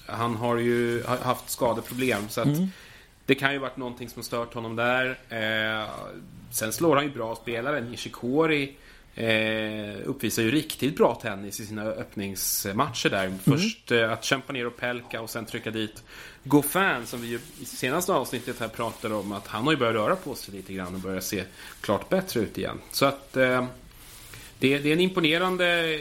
han 0.06 0.36
har 0.36 0.56
ju 0.56 1.04
haft 1.04 1.50
skadeproblem. 1.50 2.28
Så 2.28 2.42
mm. 2.42 2.68
Det 3.26 3.34
kan 3.34 3.52
ju 3.52 3.58
varit 3.58 3.76
någonting 3.76 4.08
som 4.08 4.22
stört 4.22 4.54
honom 4.54 4.76
där. 4.76 5.18
Eh, 5.28 5.88
sen 6.50 6.72
slår 6.72 6.96
han 6.96 7.04
ju 7.04 7.10
bra 7.10 7.36
spelare. 7.36 7.80
Nishikori 7.80 8.76
eh, 9.16 9.96
uppvisar 10.04 10.42
ju 10.42 10.50
riktigt 10.50 10.96
bra 10.96 11.14
tennis 11.14 11.60
i 11.60 11.66
sina 11.66 11.82
öppningsmatcher 11.82 13.08
där. 13.08 13.24
Mm. 13.24 13.38
Först 13.38 13.92
eh, 13.92 14.12
att 14.12 14.24
kämpa 14.24 14.52
ner 14.52 14.66
och 14.66 14.76
Pelka 14.76 15.20
och 15.20 15.30
sen 15.30 15.46
trycka 15.46 15.70
dit 15.70 16.02
Goffin 16.44 17.06
som 17.06 17.20
vi 17.22 17.28
ju 17.28 17.38
i 17.60 17.64
senaste 17.64 18.12
avsnittet 18.12 18.60
här 18.60 18.68
pratade 18.68 19.14
om 19.14 19.32
att 19.32 19.46
han 19.46 19.64
har 19.64 19.72
ju 19.72 19.78
börjat 19.78 19.94
röra 19.94 20.16
på 20.16 20.34
sig 20.34 20.54
lite 20.54 20.72
grann 20.72 20.94
och 20.94 21.00
börjat 21.00 21.24
se 21.24 21.44
klart 21.80 22.08
bättre 22.08 22.40
ut 22.40 22.58
igen. 22.58 22.78
Så 22.92 23.06
att 23.06 23.36
eh, 23.36 23.66
det, 24.58 24.78
det, 24.78 24.88
är 24.88 24.92
en 24.92 25.00
imponerande, 25.00 25.98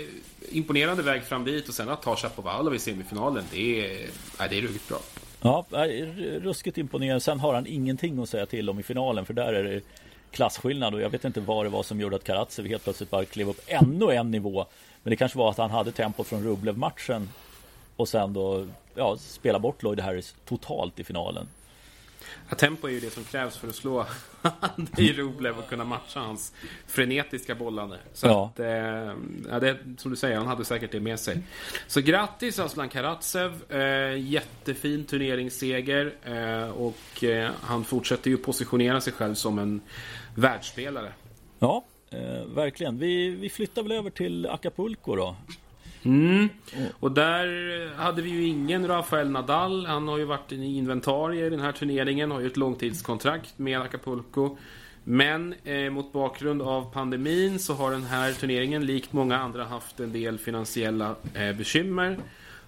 imponerande 0.49 1.03
väg 1.03 1.23
fram 1.23 1.43
dit 1.43 1.69
och 1.69 1.73
sen 1.73 1.89
att 1.89 2.01
ta 2.01 2.15
Chapovalov 2.15 2.75
i 2.75 2.79
semifinalen, 2.79 3.43
det 3.51 3.79
är, 3.79 4.09
nej, 4.39 4.47
det 4.49 4.57
är 4.57 4.61
ruggigt 4.61 4.87
bra. 4.87 4.99
Ja, 5.41 5.65
ruskigt 6.41 6.77
imponerande. 6.77 7.21
Sen 7.21 7.39
har 7.39 7.53
han 7.53 7.67
ingenting 7.67 8.19
att 8.19 8.29
säga 8.29 8.45
till 8.45 8.69
om 8.69 8.79
i 8.79 8.83
finalen 8.83 9.25
för 9.25 9.33
där 9.33 9.53
är 9.53 9.63
det 9.63 9.81
klasskillnad 10.35 10.93
och 10.93 11.01
jag 11.01 11.09
vet 11.09 11.25
inte 11.25 11.41
vad 11.41 11.65
det 11.65 11.69
var 11.69 11.83
som 11.83 11.99
gjorde 11.99 12.15
att 12.15 12.23
Karatsev 12.23 12.65
helt 12.65 12.83
plötsligt 12.83 13.09
bara 13.09 13.25
klev 13.25 13.49
upp 13.49 13.61
ännu 13.67 14.11
en 14.11 14.31
nivå. 14.31 14.65
Men 15.03 15.09
det 15.09 15.15
kanske 15.15 15.37
var 15.37 15.49
att 15.49 15.57
han 15.57 15.69
hade 15.69 15.91
tempot 15.91 16.27
från 16.27 16.43
Rublev-matchen 16.43 17.29
och 17.95 18.07
sen 18.07 18.33
då 18.33 18.67
ja, 18.95 19.17
spela 19.17 19.59
bort 19.59 19.83
Lloyd 19.83 19.99
Harris 19.99 20.35
totalt 20.45 20.99
i 20.99 21.03
finalen. 21.03 21.47
Ja, 22.49 22.55
tempo 22.55 22.87
är 22.87 22.91
ju 22.91 22.99
det 22.99 23.09
som 23.09 23.23
krävs 23.23 23.57
för 23.57 23.67
att 23.67 23.75
slå 23.75 24.05
i 24.97 25.13
Rublev 25.13 25.57
och 25.59 25.69
kunna 25.69 25.83
matcha 25.83 26.19
hans 26.19 26.53
frenetiska 26.87 27.55
bollande. 27.55 27.99
Så 28.13 28.27
ja. 28.27 28.51
att, 28.53 28.59
eh, 28.59 28.67
ja, 29.49 29.59
det, 29.59 29.77
som 29.97 30.11
du 30.11 30.17
säger, 30.17 30.37
han 30.37 30.47
hade 30.47 30.65
säkert 30.65 30.91
det 30.91 30.99
med 30.99 31.19
sig. 31.19 31.39
Så 31.87 32.01
grattis 32.01 32.59
Aslan 32.59 32.89
Karatsev. 32.89 33.71
Eh, 33.71 34.19
jättefin 34.19 35.05
turneringsseger. 35.05 36.13
Eh, 36.23 36.69
och 36.69 37.23
eh, 37.23 37.51
han 37.61 37.83
fortsätter 37.83 38.29
ju 38.29 38.37
positionera 38.37 39.01
sig 39.01 39.13
själv 39.13 39.33
som 39.33 39.59
en 39.59 39.81
världsspelare. 40.35 41.13
Ja, 41.59 41.85
eh, 42.09 42.45
verkligen. 42.55 42.99
Vi, 42.99 43.29
vi 43.29 43.49
flyttar 43.49 43.83
väl 43.83 43.91
över 43.91 44.09
till 44.09 44.45
Acapulco 44.45 45.15
då. 45.15 45.35
Mm. 46.05 46.49
Och 46.99 47.11
där 47.11 47.47
hade 47.95 48.21
vi 48.21 48.29
ju 48.29 48.47
ingen 48.47 48.87
Rafael 48.87 49.29
Nadal. 49.29 49.85
Han 49.85 50.07
har 50.07 50.17
ju 50.17 50.25
varit 50.25 50.51
i 50.51 50.77
inventarie 50.77 51.45
i 51.45 51.49
den 51.49 51.59
här 51.59 51.71
turneringen. 51.71 52.31
Har 52.31 52.39
ju 52.39 52.47
ett 52.47 52.57
långtidskontrakt 52.57 53.59
med 53.59 53.81
Acapulco. 53.81 54.57
Men 55.03 55.55
eh, 55.63 55.89
mot 55.89 56.13
bakgrund 56.13 56.61
av 56.61 56.93
pandemin 56.93 57.59
så 57.59 57.73
har 57.73 57.91
den 57.91 58.03
här 58.03 58.33
turneringen 58.33 58.85
likt 58.85 59.13
många 59.13 59.37
andra 59.37 59.63
haft 59.63 59.99
en 59.99 60.11
del 60.11 60.37
finansiella 60.37 61.15
eh, 61.33 61.55
bekymmer. 61.55 62.17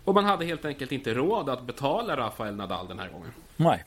Och 0.04 0.14
man 0.14 0.26
hade 0.26 0.46
helt 0.46 0.66
enkelt 0.66 0.92
inte 0.92 1.14
råd 1.14 1.50
att 1.50 1.64
betala 1.64 2.18
Rafael 2.18 2.56
Nadal 2.56 2.88
den 2.88 3.00
här 3.00 3.10
gången. 3.10 3.32
Nej. 3.58 3.84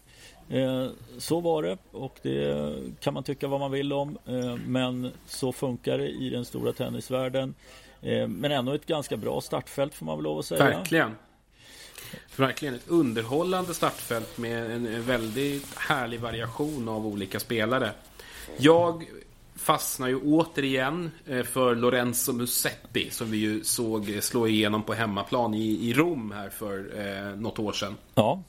Eh, 0.49 0.89
så 1.19 1.41
var 1.41 1.63
det 1.63 1.79
och 1.91 2.19
det 2.23 2.75
kan 3.01 3.15
man 3.15 3.23
tycka 3.23 3.49
vad 3.49 3.61
man 3.61 3.71
vill 3.71 3.93
om. 3.93 4.19
Eh, 4.27 4.57
men 4.67 5.13
så 5.27 5.53
funkar 5.53 5.99
det 5.99 6.09
i 6.09 6.31
den 6.31 6.45
stora 6.45 6.73
tennisvärlden. 6.73 7.55
Eh, 8.03 8.29
men 8.29 8.53
ändå 8.53 8.73
ett 8.73 8.87
ganska 8.87 9.17
bra 9.17 9.41
startfält 9.41 9.95
får 9.95 10.07
man 10.07 10.17
väl 10.17 10.25
lov 10.25 10.39
att 10.39 10.47
säga. 10.47 10.65
Verkligen. 10.65 11.17
Verkligen 12.37 12.75
ett 12.75 12.89
underhållande 12.89 13.75
startfält 13.75 14.39
med 14.39 14.71
en 14.71 15.03
väldigt 15.03 15.79
härlig 15.79 16.21
variation 16.21 16.89
av 16.89 17.07
olika 17.07 17.41
spelare. 17.41 17.93
Jag 18.57 19.05
fastnar 19.57 20.09
ju 20.09 20.17
återigen 20.17 21.11
eh, 21.27 21.43
för 21.43 21.75
Lorenzo 21.75 22.33
Musetti 22.33 23.11
som 23.11 23.31
vi 23.31 23.39
ju 23.39 23.65
såg 23.65 24.19
slå 24.21 24.47
igenom 24.47 24.83
på 24.83 24.95
hemmaplan 24.95 25.55
i, 25.55 25.93
Rom 25.93 26.33
här 26.33 26.49
för 26.51 27.01
eh, 27.01 27.37
något 27.37 27.59
år 27.59 27.73
sedan. 27.73 27.97
Ja. 28.15 28.43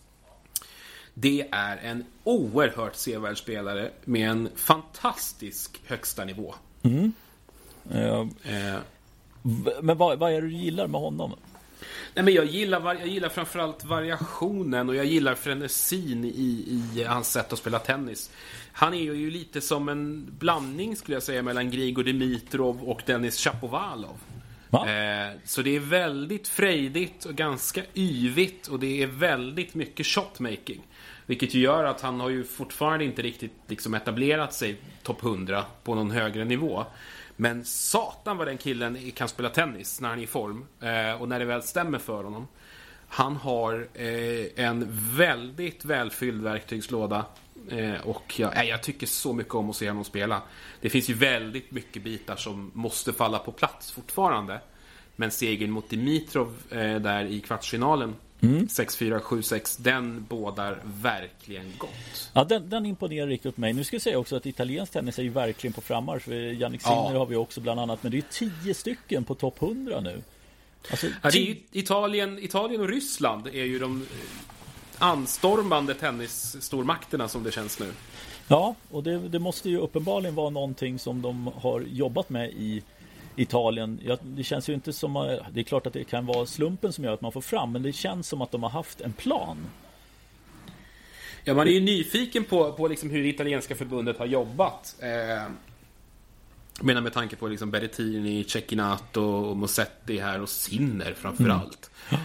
Det 1.13 1.47
är 1.51 1.77
en 1.77 2.05
oerhört 2.23 2.95
sevärd 2.95 3.37
spelare 3.37 3.91
med 4.05 4.29
en 4.29 4.49
fantastisk 4.55 5.81
högsta 5.85 6.25
nivå. 6.25 6.55
Mm. 6.83 7.13
Eh, 7.91 8.77
men 9.81 9.97
vad, 9.97 10.19
vad 10.19 10.31
är 10.31 10.41
det 10.41 10.47
du 10.47 10.53
gillar 10.53 10.87
med 10.87 11.01
honom? 11.01 11.35
Nej, 12.13 12.25
men 12.25 12.33
jag, 12.33 12.45
gillar, 12.45 12.93
jag 12.93 13.07
gillar 13.07 13.29
framförallt 13.29 13.85
variationen 13.85 14.89
och 14.89 14.95
jag 14.95 15.05
gillar 15.05 15.35
frenesin 15.35 16.25
i, 16.25 16.81
i 16.95 17.03
hans 17.03 17.31
sätt 17.31 17.53
att 17.53 17.59
spela 17.59 17.79
tennis. 17.79 18.31
Han 18.71 18.93
är 18.93 18.97
ju 18.97 19.31
lite 19.31 19.61
som 19.61 19.89
en 19.89 20.27
blandning 20.39 20.95
skulle 20.95 21.15
jag 21.15 21.23
säga 21.23 21.41
mellan 21.41 21.71
Grigor 21.71 22.03
Dimitrov 22.03 22.83
och 22.83 23.01
Dennis 23.05 23.37
Chapovalov. 23.37 24.17
Eh, 24.73 25.37
så 25.45 25.61
det 25.61 25.75
är 25.75 25.79
väldigt 25.79 26.47
frejdigt 26.47 27.25
och 27.25 27.35
ganska 27.35 27.81
yvigt 27.93 28.67
och 28.67 28.79
det 28.79 29.03
är 29.03 29.07
väldigt 29.07 29.75
mycket 29.75 30.05
shotmaking. 30.05 30.81
Vilket 31.25 31.53
ju 31.53 31.59
gör 31.59 31.83
att 31.83 32.01
han 32.01 32.19
har 32.19 32.29
ju 32.29 32.43
fortfarande 32.43 33.05
inte 33.05 33.21
riktigt 33.21 33.53
liksom 33.67 33.93
etablerat 33.93 34.53
sig 34.53 34.77
topp 35.03 35.23
100 35.23 35.65
på 35.83 35.95
någon 35.95 36.11
högre 36.11 36.45
nivå. 36.45 36.85
Men 37.41 37.65
satan 37.65 38.37
vad 38.37 38.47
den 38.47 38.57
killen 38.57 39.11
kan 39.11 39.27
spela 39.27 39.49
tennis 39.49 40.01
när 40.01 40.09
han 40.09 40.19
är 40.19 40.23
i 40.23 40.27
form. 40.27 40.65
Eh, 40.79 41.21
och 41.21 41.29
när 41.29 41.39
det 41.39 41.45
väl 41.45 41.63
stämmer 41.63 41.99
för 41.99 42.23
honom. 42.23 42.47
Han 43.07 43.35
har 43.35 43.87
eh, 43.93 44.65
en 44.65 44.87
väldigt 45.17 45.85
välfylld 45.85 46.43
verktygslåda. 46.43 47.25
Eh, 47.69 48.01
och 48.07 48.39
jag, 48.39 48.57
eh, 48.57 48.63
jag, 48.63 48.83
tycker 48.83 49.07
så 49.07 49.33
mycket 49.33 49.53
om 49.53 49.69
att 49.69 49.75
se 49.75 49.89
honom 49.89 50.03
spela. 50.03 50.41
Det 50.81 50.89
finns 50.89 51.09
ju 51.09 51.13
väldigt 51.13 51.71
mycket 51.71 52.03
bitar 52.03 52.35
som 52.35 52.71
måste 52.73 53.13
falla 53.13 53.39
på 53.39 53.51
plats 53.51 53.91
fortfarande. 53.91 54.59
Men 55.15 55.31
segern 55.31 55.71
mot 55.71 55.89
Dimitrov 55.89 56.55
eh, 56.69 56.95
där 56.95 57.25
i 57.25 57.39
kvartsfinalen 57.39 58.15
Mm. 58.41 58.65
6-4, 58.65 59.19
7-6. 59.19 59.81
Den 59.81 60.25
bådar 60.29 60.79
verkligen 60.83 61.73
gott. 61.77 62.31
Ja, 62.33 62.43
den, 62.43 62.69
den 62.69 62.85
imponerar 62.85 63.27
riktigt 63.27 63.55
på 63.55 63.61
mig. 63.61 63.73
Nu 63.73 63.83
ska 63.83 63.95
jag 63.95 64.01
säga 64.01 64.19
också 64.19 64.35
att 64.35 64.45
italiensk 64.45 64.91
tennis 64.91 65.19
är 65.19 65.23
ju 65.23 65.29
verkligen 65.29 65.73
på 65.73 65.81
frammarsch. 65.81 66.27
Jannik 66.27 66.81
Sinner 66.81 67.11
ja. 67.13 67.17
har 67.17 67.25
vi 67.25 67.35
också 67.35 67.61
bland 67.61 67.79
annat. 67.79 68.03
Men 68.03 68.11
det 68.11 68.17
är 68.17 68.23
tio 68.31 68.73
stycken 68.73 69.23
på 69.23 69.35
topp 69.35 69.61
100 69.61 69.99
nu. 69.99 70.21
Alltså, 70.91 71.07
ja, 71.23 71.29
är 71.29 71.57
Italien, 71.71 72.39
Italien 72.39 72.81
och 72.81 72.89
Ryssland 72.89 73.47
är 73.47 73.63
ju 73.63 73.79
de 73.79 74.05
anstormande 74.97 75.93
tennisstormakterna 75.93 77.27
som 77.27 77.43
det 77.43 77.51
känns 77.51 77.79
nu. 77.79 77.91
Ja, 78.47 78.75
och 78.91 79.03
det, 79.03 79.19
det, 79.19 79.39
måste 79.39 79.69
ju 79.69 79.77
uppenbarligen 79.77 80.35
vara 80.35 80.49
någonting 80.49 80.99
som 80.99 81.21
de 81.21 81.51
har 81.55 81.81
jobbat 81.81 82.29
med 82.29 82.49
i 82.49 82.83
Italien. 83.41 83.99
Ja, 84.03 84.17
det 84.23 84.43
känns 84.43 84.69
ju 84.69 84.73
inte 84.73 84.93
som... 84.93 85.39
Det 85.51 85.59
är 85.59 85.63
klart 85.63 85.87
att 85.87 85.93
det 85.93 86.03
kan 86.03 86.25
vara 86.25 86.45
slumpen 86.45 86.93
som 86.93 87.03
gör 87.03 87.13
att 87.13 87.21
man 87.21 87.31
får 87.31 87.41
fram, 87.41 87.71
men 87.71 87.83
det 87.83 87.91
känns 87.91 88.27
som 88.27 88.41
att 88.41 88.51
de 88.51 88.63
har 88.63 88.69
haft 88.69 89.01
en 89.01 89.13
plan. 89.13 89.57
Ja, 91.43 91.53
man 91.53 91.67
är 91.67 91.71
ju 91.71 91.79
nyfiken 91.79 92.43
på, 92.43 92.73
på 92.73 92.87
liksom 92.87 93.09
hur 93.09 93.23
det 93.23 93.29
italienska 93.29 93.75
förbundet 93.75 94.17
har 94.17 94.25
jobbat. 94.25 94.95
Eh, 94.99 95.51
menar 96.81 97.01
med 97.01 97.13
tanke 97.13 97.35
på 97.35 97.47
liksom 97.47 97.71
Berrettini, 97.71 98.43
Cecchinato, 98.43 99.55
Mossetti 99.55 100.19
här 100.19 100.41
och 100.41 100.49
Sinner 100.49 101.13
framförallt. 101.13 101.91
Mm. 102.09 102.21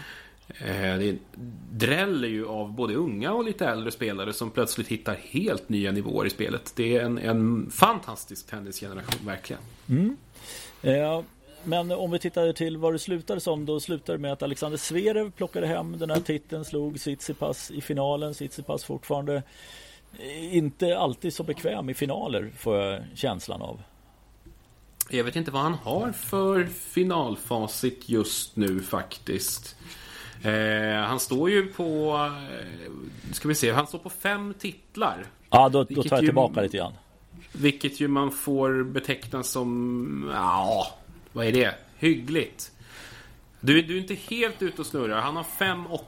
Eh, 0.49 0.99
det 0.99 1.19
dräller 1.71 2.29
ju 2.29 2.47
av 2.47 2.73
både 2.73 2.95
unga 2.95 3.33
och 3.33 3.45
lite 3.45 3.67
äldre 3.67 3.91
spelare 3.91 4.33
som 4.33 4.51
plötsligt 4.51 4.89
hittar 4.89 5.15
helt 5.15 5.69
nya 5.69 5.93
nivåer 5.93 6.27
i 6.27 6.31
spelet. 6.31 6.73
Det 6.77 6.97
är 6.97 7.05
en, 7.05 7.19
en 7.19 7.71
fantastisk 7.71 8.47
tennisgeneration, 8.47 9.27
verkligen. 9.27 9.63
Mm. 9.89 10.17
Eh, 10.87 11.23
men 11.65 11.93
om 11.93 12.11
vi 12.11 12.19
tittar 12.19 12.53
till 12.53 12.77
vad 12.77 12.95
det 12.95 12.99
slutade 12.99 13.41
som, 13.41 13.67
då 13.67 13.81
slutade 13.81 14.19
det 14.19 14.23
med 14.23 14.33
att 14.33 14.43
Alexander 14.43 14.79
Zverev 14.79 15.31
plockade 15.31 15.67
hem 15.67 15.99
den 15.99 16.11
här 16.11 16.21
titeln, 16.21 16.65
slog 16.65 17.01
Tsitsipas 17.01 17.71
i 17.71 17.81
finalen. 17.81 18.35
Tsitsipas 18.35 18.85
fortfarande 18.85 19.43
inte 20.51 20.99
alltid 20.99 21.35
så 21.35 21.43
bekväm 21.43 21.91
i 21.91 21.95
finaler, 21.95 22.51
får 22.59 22.77
jag 22.77 23.03
känslan 23.15 23.63
av. 23.63 23.83
Jag 25.11 25.25
vet 25.25 25.37
inte 25.37 25.51
vad 25.51 25.63
han 25.63 25.75
har 25.75 26.13
för 26.13 26.65
finalfacit 26.65 28.09
just 28.09 28.57
nu 28.57 28.81
faktiskt. 28.81 29.77
Eh, 30.43 31.01
han 31.07 31.21
står 31.21 31.51
ju 31.51 31.67
på... 31.67 32.15
Eh, 32.51 33.33
ska 33.33 33.49
vi 33.49 33.55
se, 33.55 33.73
han 33.73 33.87
står 33.87 33.99
på 33.99 34.11
fem 34.11 34.55
titlar. 34.59 35.27
Ja, 35.51 35.69
då, 35.69 35.85
då 35.85 36.03
tar 36.03 36.17
jag 36.17 36.25
tillbaka 36.25 36.61
ju, 36.61 36.65
lite 36.65 36.77
grann. 36.77 36.93
Vilket 37.61 38.01
ju 38.01 38.09
man 38.09 38.31
får 38.31 38.83
beteckna 38.83 39.43
som... 39.43 40.31
Ja, 40.35 40.87
vad 41.33 41.47
är 41.47 41.53
det? 41.53 41.75
Hyggligt. 41.99 42.73
Du, 43.61 43.83
du 43.83 43.97
är 43.97 44.01
inte 44.01 44.15
helt 44.15 44.63
ute 44.63 44.81
och 44.81 44.87
snurrar. 44.87 45.21
Han 45.21 45.37
har 45.37 45.47
5-8 45.59 46.01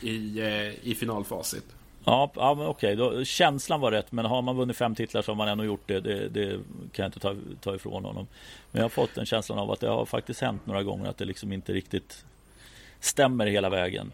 i, 0.00 0.40
eh, 0.40 0.88
i 0.88 0.94
finalfacit. 0.94 1.64
Ja, 2.04 2.32
ja 2.34 2.54
men 2.54 2.66
okej. 2.66 2.96
Då, 2.96 3.24
känslan 3.24 3.80
var 3.80 3.92
rätt. 3.92 4.12
Men 4.12 4.24
har 4.24 4.42
man 4.42 4.56
vunnit 4.56 4.76
fem 4.76 4.94
titlar 4.94 5.22
så 5.22 5.30
har 5.30 5.36
man 5.36 5.48
ändå 5.48 5.64
gjort 5.64 5.82
det. 5.86 6.00
Det, 6.00 6.28
det 6.28 6.50
kan 6.92 7.02
jag 7.02 7.06
inte 7.06 7.20
ta, 7.20 7.36
ta 7.60 7.74
ifrån 7.74 8.04
honom. 8.04 8.26
Men 8.70 8.80
jag 8.80 8.84
har 8.84 8.88
fått 8.88 9.16
en 9.16 9.26
känslan 9.26 9.58
av 9.58 9.70
att 9.70 9.80
det 9.80 9.88
har 9.88 10.06
faktiskt 10.06 10.40
hänt 10.40 10.66
några 10.66 10.82
gånger 10.82 11.10
att 11.10 11.18
det 11.18 11.24
liksom 11.24 11.52
inte 11.52 11.72
riktigt 11.72 12.24
stämmer 13.00 13.46
hela 13.46 13.70
vägen. 13.70 14.12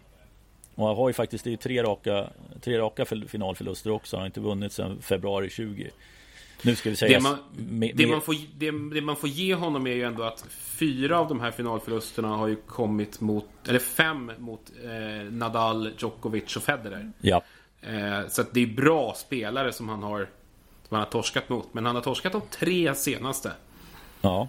Och 0.74 0.86
han 0.86 0.96
har 0.96 1.08
ju 1.08 1.12
faktiskt 1.12 1.44
det 1.44 1.52
är 1.52 1.56
tre 1.56 1.82
raka, 1.82 2.26
tre 2.60 2.78
raka 2.78 3.04
finalförluster 3.04 3.90
också. 3.90 4.16
Han 4.16 4.22
har 4.22 4.26
inte 4.26 4.40
vunnit 4.40 4.72
sedan 4.72 5.02
februari 5.02 5.50
20. 5.50 5.90
Nu 6.62 6.76
ska 6.76 6.90
vi 6.90 6.96
säga... 6.96 7.18
Det 7.18 7.22
man, 7.22 7.38
med, 7.52 7.96
det, 7.96 8.06
man 8.06 8.20
får, 8.20 8.34
det, 8.58 8.94
det, 8.94 9.00
man 9.00 9.16
får 9.16 9.28
ge 9.28 9.54
honom 9.54 9.86
är 9.86 9.94
ju 9.94 10.02
ändå 10.02 10.22
att 10.22 10.44
fyra 10.50 11.18
av 11.18 11.28
de 11.28 11.40
här 11.40 11.50
finalförlusterna 11.50 12.28
har 12.28 12.48
ju 12.48 12.56
kommit 12.56 13.20
mot, 13.20 13.46
eller 13.68 13.78
fem 13.78 14.32
mot 14.38 14.60
eh, 14.84 15.32
Nadal, 15.32 15.90
Djokovic 15.98 16.56
och 16.56 16.62
Federer. 16.62 17.12
Ja. 17.20 17.42
Eh, 17.82 18.28
så 18.28 18.40
att 18.40 18.54
det 18.54 18.60
är 18.60 18.66
bra 18.66 19.14
spelare 19.16 19.72
som 19.72 19.88
han 19.88 20.02
har, 20.02 20.18
som 20.88 20.96
han 20.96 21.00
har 21.00 21.10
torskat 21.10 21.48
mot. 21.48 21.74
Men 21.74 21.86
han 21.86 21.94
har 21.94 22.02
torskat 22.02 22.32
de 22.32 22.42
tre 22.50 22.94
senaste. 22.94 23.52
Ja. 24.20 24.48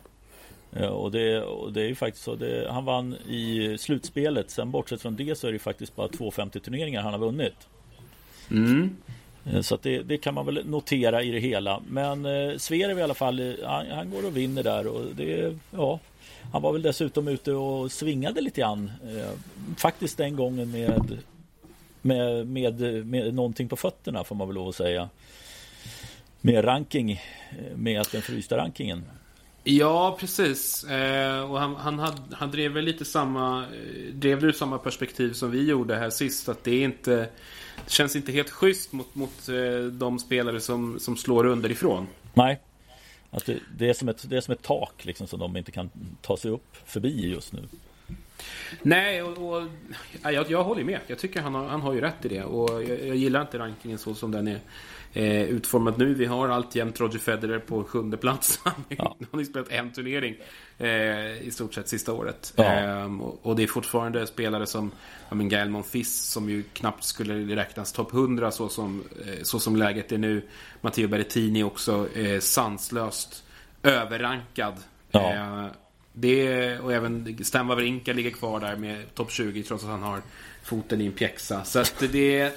Ja, 0.73 0.89
och, 0.89 1.11
det, 1.11 1.41
och 1.41 1.73
det 1.73 1.81
är 1.81 1.87
ju 1.87 1.95
faktiskt 1.95 2.23
så. 2.23 2.35
Det, 2.35 2.67
han 2.71 2.85
vann 2.85 3.13
i 3.13 3.77
slutspelet. 3.79 4.51
Sen 4.51 4.71
bortsett 4.71 5.01
från 5.01 5.15
det 5.15 5.37
så 5.37 5.47
är 5.47 5.51
det 5.51 5.59
faktiskt 5.59 5.95
bara 5.95 6.07
250 6.07 6.59
turneringar 6.59 7.01
han 7.01 7.13
har 7.13 7.19
vunnit. 7.19 7.67
Mm. 8.51 8.97
Eh, 9.45 9.61
så 9.61 9.77
det, 9.81 10.03
det, 10.03 10.17
kan 10.17 10.33
man 10.33 10.45
väl 10.45 10.65
notera 10.65 11.23
i 11.23 11.31
det 11.31 11.39
hela. 11.39 11.81
Men 11.87 12.25
eh, 12.25 12.57
Zverev 12.57 12.99
i 12.99 13.01
alla 13.01 13.13
fall, 13.13 13.39
eh, 13.39 13.53
han, 13.63 13.85
han, 13.91 14.09
går 14.09 14.25
och 14.25 14.37
vinner 14.37 14.63
där. 14.63 14.87
Och 14.87 15.15
det, 15.15 15.57
ja, 15.71 15.99
han 16.51 16.61
var 16.61 16.73
väl 16.73 16.81
dessutom 16.81 17.27
ute 17.27 17.51
och 17.51 17.91
svingade 17.91 18.41
lite 18.41 18.61
grann. 18.61 18.91
Eh, 19.03 19.31
faktiskt 19.77 20.17
den 20.17 20.35
gången 20.35 20.71
med, 20.71 21.17
med, 22.01 22.47
med, 22.47 23.05
med 23.05 23.33
någonting 23.33 23.69
på 23.69 23.75
fötterna 23.75 24.23
får 24.23 24.35
man 24.35 24.47
väl 24.47 24.55
lov 24.55 24.69
att 24.69 24.75
säga. 24.75 25.09
Med 26.41 26.65
ranking, 26.65 27.11
eh, 27.11 27.77
med 27.77 28.05
den 28.11 28.21
frysta 28.21 28.57
rankingen. 28.57 29.03
Ja, 29.63 30.17
precis. 30.19 30.83
Eh, 30.83 31.51
och 31.51 31.59
han, 31.59 31.75
han, 31.75 31.99
hade, 31.99 32.21
han 32.31 32.51
drev 32.51 32.71
väl 32.71 32.85
lite 32.85 33.05
samma, 33.05 33.65
drev 34.13 34.45
ur 34.45 34.51
samma 34.51 34.77
perspektiv 34.77 35.33
som 35.33 35.51
vi 35.51 35.65
gjorde 35.65 35.95
här 35.95 36.09
sist. 36.09 36.49
Att 36.49 36.63
det 36.63 36.71
är 36.71 36.83
inte, 36.83 37.29
det 37.85 37.91
känns 37.91 38.15
inte 38.15 38.31
helt 38.31 38.49
schysst 38.49 38.91
mot, 38.93 39.15
mot 39.15 39.49
eh, 39.49 39.83
de 39.91 40.19
spelare 40.19 40.59
som, 40.59 40.99
som 40.99 41.17
slår 41.17 41.45
underifrån. 41.45 42.07
Nej, 42.33 42.59
att 43.31 43.45
det, 43.45 43.59
det, 43.77 43.89
är 43.89 43.93
som 43.93 44.09
ett, 44.09 44.29
det 44.29 44.37
är 44.37 44.41
som 44.41 44.51
ett 44.51 44.61
tak 44.61 45.05
liksom, 45.05 45.27
som 45.27 45.39
de 45.39 45.57
inte 45.57 45.71
kan 45.71 45.89
ta 46.21 46.37
sig 46.37 46.51
upp 46.51 46.77
förbi 46.85 47.29
just 47.29 47.53
nu. 47.53 47.63
Nej, 48.81 49.23
och, 49.23 49.53
och 49.53 49.67
jag, 50.21 50.51
jag 50.51 50.63
håller 50.63 50.83
med. 50.83 50.99
Jag 51.07 51.19
tycker 51.19 51.41
han 51.41 51.55
har, 51.55 51.67
han 51.67 51.81
har 51.81 51.93
ju 51.93 52.01
rätt 52.01 52.25
i 52.25 52.27
det. 52.27 52.43
Och 52.43 52.83
jag, 52.83 53.07
jag 53.07 53.15
gillar 53.15 53.41
inte 53.41 53.59
rankingen 53.59 53.97
så 53.97 54.15
som 54.15 54.31
den 54.31 54.47
är 54.47 54.59
eh, 55.13 55.41
utformat 55.41 55.97
nu. 55.97 56.13
Vi 56.13 56.25
har 56.25 56.49
alltjämt 56.49 56.99
Roger 56.99 57.19
Federer 57.19 57.59
på 57.59 57.83
sjunde 57.83 58.17
plats. 58.17 58.59
Ja. 58.89 59.15
Han 59.19 59.27
har 59.31 59.39
ju 59.39 59.45
spelat 59.45 59.69
en 59.71 59.91
turnering 59.91 60.35
eh, 60.77 61.47
i 61.47 61.51
stort 61.51 61.73
sett 61.73 61.87
sista 61.87 62.13
året. 62.13 62.53
Ja. 62.55 62.73
Eh, 62.73 63.21
och, 63.21 63.39
och, 63.45 63.55
det 63.55 63.63
är 63.63 63.67
fortfarande 63.67 64.27
spelare 64.27 64.65
som 64.65 64.91
ja, 65.29 65.35
men 65.35 65.49
Gael 65.49 65.69
Monfils 65.69 66.21
som 66.21 66.49
ju 66.49 66.63
knappt 66.63 67.03
skulle 67.03 67.55
räknas 67.55 67.91
topp 67.91 68.13
100 68.13 68.51
så 68.51 68.69
som, 68.69 69.03
eh, 69.25 69.43
så 69.43 69.59
som 69.59 69.75
läget 69.75 70.11
är 70.11 70.17
nu. 70.17 70.41
Matteo 70.81 71.07
Berrettini 71.07 71.63
också 71.63 72.07
eh, 72.15 72.39
sanslöst 72.39 73.43
överrankad. 73.83 74.73
Ja. 75.11 75.33
Eh, 75.33 75.65
det, 76.13 76.79
och 76.79 76.93
även 76.93 77.37
Stan 77.43 77.67
Wawrinka 77.67 78.13
ligger 78.13 78.31
kvar 78.31 78.59
där 78.59 78.75
med 78.75 79.15
topp 79.15 79.31
20 79.31 79.63
trots 79.63 79.83
att 79.83 79.89
han 79.89 80.03
har 80.03 80.21
foten 80.63 81.01
i 81.01 81.05
en 81.05 81.11
pjäxa. 81.11 81.63
Så 81.63 81.79
att 81.79 82.03
det, 82.11 82.53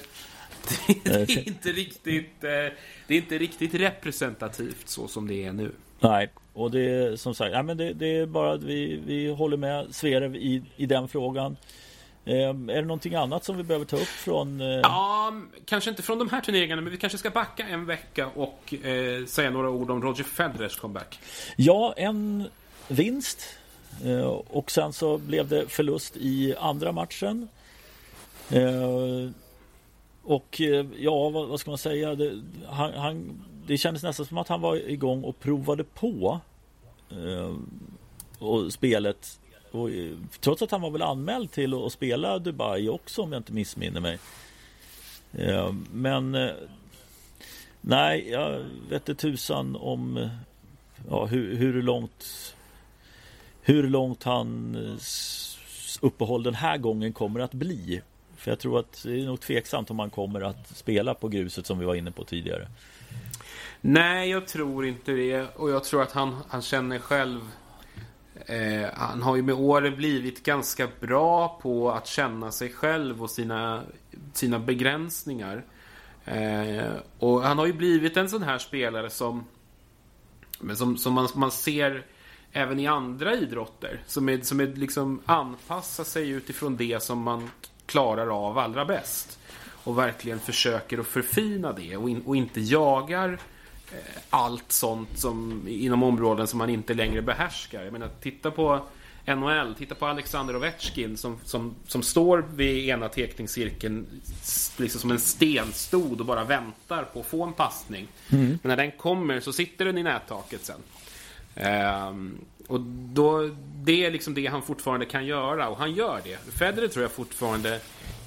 det, 1.04 1.10
är 1.10 1.48
inte 1.48 1.72
riktigt, 1.72 2.44
eh, 2.44 2.50
det 3.06 3.14
är 3.14 3.18
inte 3.18 3.38
riktigt 3.38 3.74
representativt 3.74 4.88
så 4.88 5.08
som 5.08 5.28
det 5.28 5.44
är 5.44 5.52
nu. 5.52 5.72
Nej, 6.00 6.30
och 6.52 6.70
det 6.70 6.80
är 6.80 7.16
som 7.16 7.34
sagt, 7.34 7.52
ja, 7.52 7.62
men 7.62 7.76
det, 7.76 7.92
det 7.92 8.16
är 8.16 8.26
bara 8.26 8.52
att 8.52 8.62
vi, 8.62 9.00
vi 9.06 9.28
håller 9.28 9.56
med 9.56 9.94
Sverev 9.94 10.36
i, 10.36 10.62
i 10.76 10.86
den 10.86 11.08
frågan. 11.08 11.56
Eh, 12.24 12.48
är 12.48 12.74
det 12.74 12.82
någonting 12.82 13.14
annat 13.14 13.44
som 13.44 13.56
vi 13.56 13.62
behöver 13.62 13.86
ta 13.86 13.96
upp 13.96 14.02
från? 14.02 14.60
Eh... 14.60 14.66
Ja, 14.66 15.32
kanske 15.64 15.90
inte 15.90 16.02
från 16.02 16.18
de 16.18 16.28
här 16.28 16.40
turneringarna, 16.40 16.82
men 16.82 16.92
vi 16.92 16.98
kanske 16.98 17.18
ska 17.18 17.30
backa 17.30 17.66
en 17.66 17.86
vecka 17.86 18.26
och 18.26 18.74
eh, 18.84 19.24
säga 19.26 19.50
några 19.50 19.70
ord 19.70 19.90
om 19.90 20.02
Roger 20.02 20.24
Federers 20.24 20.76
comeback. 20.76 21.18
Ja, 21.56 21.94
en 21.96 22.48
vinst 22.88 23.58
och 24.46 24.70
sen 24.70 24.92
så 24.92 25.18
blev 25.18 25.48
det 25.48 25.68
förlust 25.68 26.16
i 26.16 26.54
andra 26.58 26.92
matchen. 26.92 27.48
Och 30.24 30.60
eh, 30.60 30.86
ja, 30.98 31.28
vad, 31.28 31.48
vad, 31.48 31.60
ska 31.60 31.70
man 31.70 31.78
säga? 31.78 32.14
Det, 32.14 32.42
han, 32.66 32.92
han, 32.94 33.44
det 33.66 33.78
kändes 33.78 34.02
nästan 34.02 34.26
som 34.26 34.38
att 34.38 34.48
han 34.48 34.60
var 34.60 34.76
igång 34.76 35.24
och 35.24 35.40
provade 35.40 35.84
på 35.84 36.40
eh, 37.10 37.54
och 38.38 38.72
spelet. 38.72 39.40
Och, 39.70 39.90
eh, 39.90 40.12
trots 40.40 40.62
att 40.62 40.70
han 40.70 40.80
var 40.80 40.90
väl 40.90 41.02
anmäld 41.02 41.52
till 41.52 41.74
att 41.74 41.92
spela 41.92 42.38
Dubai 42.38 42.88
också 42.88 43.22
om 43.22 43.32
jag 43.32 43.40
inte 43.40 43.52
missminner 43.52 44.00
mig. 44.00 44.18
Eh, 45.32 45.72
men 45.92 46.34
eh, 46.34 46.50
nej, 47.80 48.30
jag 48.30 48.64
vet 48.88 49.08
inte 49.08 49.14
tusan 49.14 49.76
om 49.76 50.16
eh, 50.16 50.28
ja, 51.10 51.26
hur, 51.26 51.56
hur 51.56 51.82
långt 51.82 52.54
hur 53.62 53.88
långt 53.88 54.22
hans 54.22 55.58
uppehåll 56.00 56.42
den 56.42 56.54
här 56.54 56.78
gången 56.78 57.12
kommer 57.12 57.40
att 57.40 57.54
bli. 57.54 58.02
För 58.36 58.50
jag 58.50 58.58
tror 58.58 58.78
att 58.78 59.02
det 59.02 59.20
är 59.20 59.26
nog 59.26 59.40
tveksamt 59.40 59.90
om 59.90 59.98
han 59.98 60.10
kommer 60.10 60.40
att 60.40 60.76
spela 60.76 61.14
på 61.14 61.28
gruset 61.28 61.66
som 61.66 61.78
vi 61.78 61.84
var 61.84 61.94
inne 61.94 62.10
på 62.10 62.24
tidigare. 62.24 62.68
Nej, 63.80 64.30
jag 64.30 64.46
tror 64.46 64.86
inte 64.86 65.12
det. 65.12 65.46
Och 65.56 65.70
jag 65.70 65.84
tror 65.84 66.02
att 66.02 66.12
han, 66.12 66.36
han 66.48 66.62
känner 66.62 66.98
själv 66.98 67.40
eh, 68.46 68.88
Han 68.94 69.22
har 69.22 69.36
ju 69.36 69.42
med 69.42 69.54
åren 69.54 69.96
blivit 69.96 70.42
ganska 70.42 70.88
bra 71.00 71.60
på 71.62 71.90
att 71.92 72.06
känna 72.06 72.50
sig 72.52 72.72
själv 72.72 73.22
och 73.22 73.30
sina, 73.30 73.82
sina 74.32 74.58
begränsningar. 74.58 75.64
Eh, 76.24 76.92
och 77.18 77.42
han 77.42 77.58
har 77.58 77.66
ju 77.66 77.72
blivit 77.72 78.16
en 78.16 78.28
sån 78.28 78.42
här 78.42 78.58
spelare 78.58 79.10
som 79.10 79.44
som, 80.74 80.96
som 80.96 81.12
man, 81.12 81.28
man 81.34 81.50
ser 81.50 82.06
även 82.52 82.80
i 82.80 82.86
andra 82.86 83.34
idrotter. 83.34 84.02
Som, 84.06 84.28
är, 84.28 84.40
som 84.40 84.60
är 84.60 84.66
liksom 84.66 85.20
anpassar 85.24 86.04
sig 86.04 86.30
utifrån 86.30 86.76
det 86.76 87.02
som 87.02 87.18
man 87.22 87.50
klarar 87.86 88.46
av 88.46 88.58
allra 88.58 88.84
bäst. 88.84 89.38
Och 89.84 89.98
verkligen 89.98 90.40
försöker 90.40 90.98
att 90.98 91.06
förfina 91.06 91.72
det 91.72 91.96
och, 91.96 92.10
in, 92.10 92.22
och 92.26 92.36
inte 92.36 92.60
jagar 92.60 93.38
eh, 93.92 93.98
allt 94.30 94.72
sånt 94.72 95.18
som 95.18 95.64
inom 95.68 96.02
områden 96.02 96.46
som 96.46 96.58
man 96.58 96.70
inte 96.70 96.94
längre 96.94 97.22
behärskar. 97.22 97.82
Jag 97.82 97.92
menar, 97.92 98.10
titta 98.20 98.50
på 98.50 98.80
NHL, 99.26 99.74
titta 99.78 99.94
på 99.94 100.06
Alexander 100.06 100.56
Ovechkin 100.56 101.16
som, 101.16 101.38
som, 101.44 101.74
som 101.86 102.02
står 102.02 102.44
vid 102.54 102.88
ena 102.88 103.08
teckningscirkeln 103.08 104.06
liksom 104.76 105.00
som 105.00 105.10
en 105.10 105.18
stenstod 105.18 106.20
och 106.20 106.26
bara 106.26 106.44
väntar 106.44 107.02
på 107.02 107.20
att 107.20 107.26
få 107.26 107.42
en 107.42 107.52
passning. 107.52 108.08
Mm. 108.30 108.58
Men 108.62 108.68
när 108.68 108.76
den 108.76 108.90
kommer 108.90 109.40
så 109.40 109.52
sitter 109.52 109.84
den 109.84 109.98
i 109.98 110.02
nättaket 110.02 110.64
sen. 110.64 110.80
Um, 111.56 112.38
och 112.66 112.80
då, 113.12 113.50
det 113.84 114.04
är 114.04 114.10
liksom 114.10 114.34
det 114.34 114.46
han 114.46 114.62
fortfarande 114.62 115.06
kan 115.06 115.26
göra 115.26 115.68
och 115.68 115.76
han 115.76 115.94
gör 115.94 116.20
det. 116.24 116.36
Federer 116.52 116.88
tror 116.88 117.02
jag 117.02 117.12
fortfarande 117.12 117.80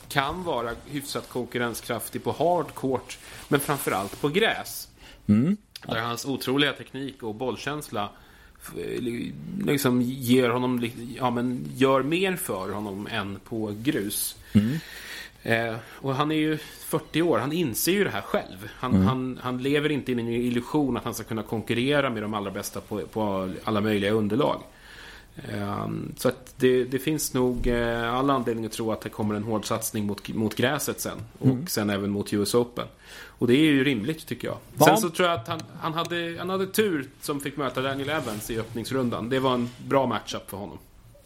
kan 0.09 0.43
vara 0.43 0.71
hyfsat 0.85 1.29
konkurrenskraftig 1.29 2.23
på 2.23 2.31
hardcourt 2.31 3.17
men 3.47 3.59
framförallt 3.59 4.21
på 4.21 4.29
gräs. 4.29 4.87
Mm. 5.27 5.57
Där 5.87 6.01
hans 6.01 6.25
otroliga 6.25 6.73
teknik 6.73 7.23
och 7.23 7.35
bollkänsla 7.35 8.09
liksom 9.65 10.01
ger 10.01 10.49
honom, 10.49 10.89
ja 11.17 11.29
men 11.29 11.65
gör 11.75 12.03
mer 12.03 12.35
för 12.35 12.69
honom 12.69 13.07
än 13.11 13.39
på 13.39 13.75
grus. 13.83 14.35
Mm. 14.53 14.77
Eh, 15.47 15.75
och 16.01 16.15
han 16.15 16.31
är 16.31 16.35
ju 16.35 16.57
40 16.57 17.21
år, 17.21 17.39
han 17.39 17.51
inser 17.51 17.91
ju 17.91 18.03
det 18.03 18.09
här 18.09 18.21
själv. 18.21 18.69
Han, 18.73 18.93
mm. 18.93 19.07
han, 19.07 19.39
han 19.43 19.57
lever 19.63 19.91
inte 19.91 20.11
i 20.11 20.13
en 20.13 20.27
illusion 20.27 20.97
att 20.97 21.03
han 21.03 21.13
ska 21.13 21.23
kunna 21.23 21.43
konkurrera 21.43 22.09
med 22.09 22.21
de 22.21 22.33
allra 22.33 22.51
bästa 22.51 22.81
på, 22.81 23.01
på 23.01 23.49
alla 23.63 23.81
möjliga 23.81 24.11
underlag. 24.11 24.61
Eh, 25.35 25.87
så 26.17 26.27
att 26.27 26.53
det, 26.57 26.83
det, 26.83 26.99
finns 26.99 27.33
nog 27.33 27.67
eh, 27.67 28.13
alla 28.13 28.33
anledning 28.33 28.65
att 28.65 28.71
tro 28.71 28.91
att 28.91 29.01
det 29.01 29.09
kommer 29.09 29.35
en 29.35 29.43
hård 29.43 29.65
satsning 29.65 30.05
mot, 30.05 30.29
mot 30.29 30.55
gräset 30.55 31.01
sen. 31.01 31.17
Och 31.39 31.47
mm. 31.47 31.67
sen 31.67 31.89
även 31.89 32.09
mot 32.09 32.33
US 32.33 32.55
Open. 32.55 32.87
Och 33.25 33.47
det 33.47 33.53
är 33.53 33.63
ju 33.63 33.83
rimligt 33.83 34.27
tycker 34.27 34.47
jag. 34.47 34.57
Va? 34.73 34.85
Sen 34.85 34.97
så 34.97 35.09
tror 35.09 35.29
jag 35.29 35.39
att 35.39 35.47
han, 35.47 35.61
han, 35.79 35.93
hade, 35.93 36.35
han 36.39 36.49
hade 36.49 36.67
tur 36.67 37.07
som 37.21 37.39
fick 37.39 37.57
möta 37.57 37.81
Daniel 37.81 38.09
Evans 38.09 38.51
i 38.51 38.59
öppningsrundan. 38.59 39.29
Det 39.29 39.39
var 39.39 39.53
en 39.53 39.69
bra 39.77 40.05
matchup 40.05 40.49
för 40.49 40.57
honom. 40.57 40.77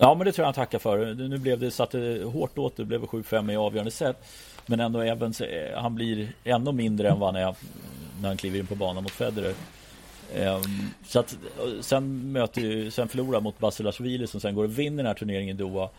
Ja 0.03 0.15
men 0.15 0.25
det 0.25 0.31
tror 0.31 0.43
jag 0.43 0.47
han 0.47 0.53
tackar 0.53 0.79
för. 0.79 1.13
Nu 1.13 1.37
blev 1.37 1.59
det 1.59 1.71
satte 1.71 2.21
hårt 2.33 2.57
åt. 2.57 2.77
Det 2.77 2.85
blev 2.85 3.01
7-5 3.01 3.51
i 3.51 3.55
avgörande 3.55 3.91
set. 3.91 4.17
Men 4.65 4.79
ändå 4.79 5.01
Evans, 5.01 5.41
eh, 5.41 5.81
han 5.81 5.95
blir 5.95 6.33
ännu 6.43 6.71
mindre 6.71 7.09
än 7.09 7.19
vad 7.19 7.33
han 7.33 7.43
är 7.43 7.55
när 8.21 8.27
han 8.27 8.37
kliver 8.37 8.59
in 8.59 8.67
på 8.67 8.75
banan 8.75 9.03
mot 9.03 9.11
Federer. 9.11 9.53
Ehm, 10.35 10.61
så 11.07 11.19
att, 11.19 11.33
eh, 11.33 11.81
sen, 11.81 12.31
möter, 12.31 12.89
sen 12.89 13.07
förlorar 13.07 13.41
mot 13.41 13.59
Basilashvili 13.59 14.27
som 14.27 14.39
sen 14.39 14.55
går 14.55 14.63
och 14.63 14.79
vinner 14.79 14.97
den 14.97 15.05
här 15.05 15.13
turneringen 15.13 15.55
i 15.55 15.59
Doha. 15.59 15.89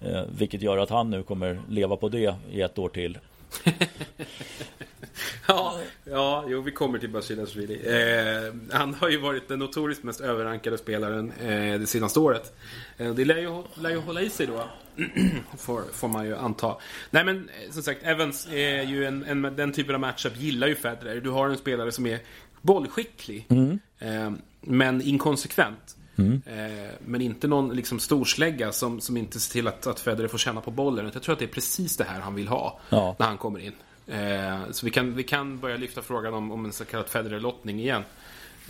Eh, 0.00 0.22
vilket 0.38 0.62
gör 0.62 0.78
att 0.78 0.90
han 0.90 1.10
nu 1.10 1.22
kommer 1.22 1.60
leva 1.68 1.96
på 1.96 2.08
det 2.08 2.34
i 2.52 2.60
ett 2.60 2.78
år 2.78 2.88
till. 2.88 3.18
ja, 5.46 5.78
ja, 6.04 6.44
jo, 6.48 6.60
vi 6.60 6.70
kommer 6.70 6.98
till 6.98 7.10
Basilashvili. 7.10 7.74
Eh, 7.74 8.54
han 8.70 8.94
har 8.94 9.08
ju 9.08 9.18
varit 9.18 9.48
den 9.48 9.58
notoriskt 9.58 10.04
mest 10.04 10.20
överrankade 10.20 10.78
spelaren 10.78 11.32
eh, 11.32 11.80
det 11.80 11.86
senaste 11.86 12.20
året. 12.20 12.56
Eh, 12.96 13.14
det 13.14 13.24
lär 13.24 13.38
ju, 13.38 13.62
lär 13.74 13.90
ju 13.90 13.96
hålla 13.96 14.20
i 14.20 14.30
sig 14.30 14.46
då. 14.46 14.64
får, 15.58 15.82
får 15.92 16.08
man 16.08 16.26
ju 16.26 16.36
anta. 16.36 16.76
Nej 17.10 17.24
men 17.24 17.36
eh, 17.36 17.70
som 17.70 17.82
sagt, 17.82 18.02
Evans 18.02 18.48
är 18.50 18.82
ju 18.82 19.04
en, 19.04 19.24
en, 19.24 19.42
den 19.56 19.72
typen 19.72 19.94
av 19.94 20.00
matchup 20.00 20.36
gillar 20.36 20.66
ju 20.66 20.74
Federer. 20.74 21.20
Du 21.20 21.30
har 21.30 21.48
en 21.48 21.58
spelare 21.58 21.92
som 21.92 22.06
är 22.06 22.18
bollskicklig. 22.60 23.46
Mm. 23.48 23.78
Eh, 23.98 24.30
men 24.60 25.02
inkonsekvent. 25.02 25.96
Mm. 26.20 26.42
Eh, 26.46 26.90
men 27.04 27.20
inte 27.20 27.48
någon 27.48 27.76
liksom, 27.76 27.98
storslägga 27.98 28.72
som, 28.72 29.00
som 29.00 29.16
inte 29.16 29.40
ser 29.40 29.52
till 29.52 29.68
att, 29.68 29.86
att 29.86 30.00
Federer 30.00 30.28
får 30.28 30.38
känna 30.38 30.60
på 30.60 30.70
bollen. 30.70 31.10
Jag 31.14 31.22
tror 31.22 31.32
att 31.32 31.38
det 31.38 31.44
är 31.44 31.54
precis 31.54 31.96
det 31.96 32.04
här 32.04 32.20
han 32.20 32.34
vill 32.34 32.48
ha 32.48 32.80
ja. 32.90 33.16
när 33.18 33.26
han 33.26 33.38
kommer 33.38 33.60
in. 33.60 33.72
Eh, 34.06 34.58
så 34.70 34.86
vi 34.86 34.90
kan, 34.90 35.14
vi 35.14 35.22
kan 35.22 35.58
börja 35.58 35.76
lyfta 35.76 36.02
frågan 36.02 36.34
om, 36.34 36.52
om 36.52 36.64
en 36.64 36.72
så 36.72 36.84
kallad 36.84 37.08
Federer-lottning 37.08 37.80
igen. 37.80 38.02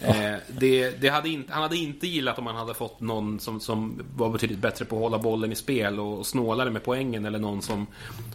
Eh, 0.02 0.34
det, 0.48 0.90
det 0.90 1.08
hade 1.08 1.28
inte, 1.28 1.52
han 1.52 1.62
hade 1.62 1.76
inte 1.76 2.06
gillat 2.06 2.38
om 2.38 2.46
han 2.46 2.56
hade 2.56 2.74
fått 2.74 3.00
någon 3.00 3.40
som, 3.40 3.60
som 3.60 4.02
var 4.16 4.30
betydligt 4.30 4.58
bättre 4.58 4.84
på 4.84 4.96
att 4.96 5.02
hålla 5.02 5.18
bollen 5.18 5.52
i 5.52 5.54
spel 5.54 6.00
och, 6.00 6.18
och 6.18 6.26
snålare 6.26 6.70
med 6.70 6.84
poängen 6.84 7.24
eller 7.24 7.38
någon 7.38 7.62
som 7.62 7.86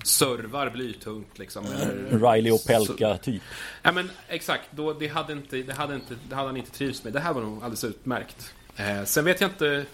servar 0.04 0.70
blytungt. 0.70 1.40
Liksom, 1.40 1.66
eller, 1.66 2.32
Riley 2.32 2.52
och 2.52 2.66
Pelka 2.66 3.18
typ. 3.18 3.42
Ja 3.82 3.92
men 3.92 4.10
exakt, 4.28 4.64
då, 4.72 4.94
det, 4.94 5.08
hade 5.08 5.34
inte, 5.34 5.58
det, 5.58 5.74
hade 5.74 5.96
inte, 5.96 6.16
det 6.30 6.36
hade 6.36 6.48
han 6.48 6.58
inte 6.58 6.72
trivts 6.72 7.04
med. 7.04 7.14
Det 7.14 7.20
här 7.20 7.34
var 7.34 7.42
nog 7.42 7.56
alldeles 7.56 7.84
utmärkt. 7.84 8.54
Eh, 8.78 9.04
sen 9.04 9.26
vet 9.26 9.42
jag 9.42 9.50
inte, 9.50 9.86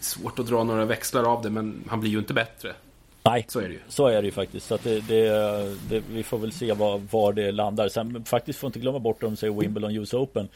svårt 0.00 0.38
att 0.38 0.46
dra 0.46 0.64
några 0.64 0.84
växlar 0.84 1.24
av 1.24 1.42
det 1.42 1.50
men 1.50 1.84
han 1.88 2.00
blir 2.00 2.10
ju 2.10 2.18
inte 2.18 2.34
bättre. 2.34 2.72
Nej, 3.22 3.44
så 3.48 3.60
är 3.60 3.68
det 3.68 3.74
ju. 3.74 3.80
Så 3.88 4.06
är 4.06 4.22
det 4.22 4.26
ju 4.26 4.32
faktiskt. 4.32 4.66
Så 4.66 4.78
det, 4.82 5.00
det, 5.00 5.28
det, 5.88 6.02
vi 6.10 6.22
får 6.22 6.38
väl 6.38 6.52
se 6.52 6.72
var, 6.72 6.98
var 7.10 7.32
det 7.32 7.52
landar. 7.52 7.88
Sen 7.88 8.24
faktiskt 8.24 8.58
får 8.58 8.68
inte 8.68 8.78
glömma 8.78 8.98
bort 8.98 9.22
om 9.22 9.36
säger 9.36 9.52
Wimbledon 9.52 9.96
US 9.96 10.14
Open. 10.14 10.48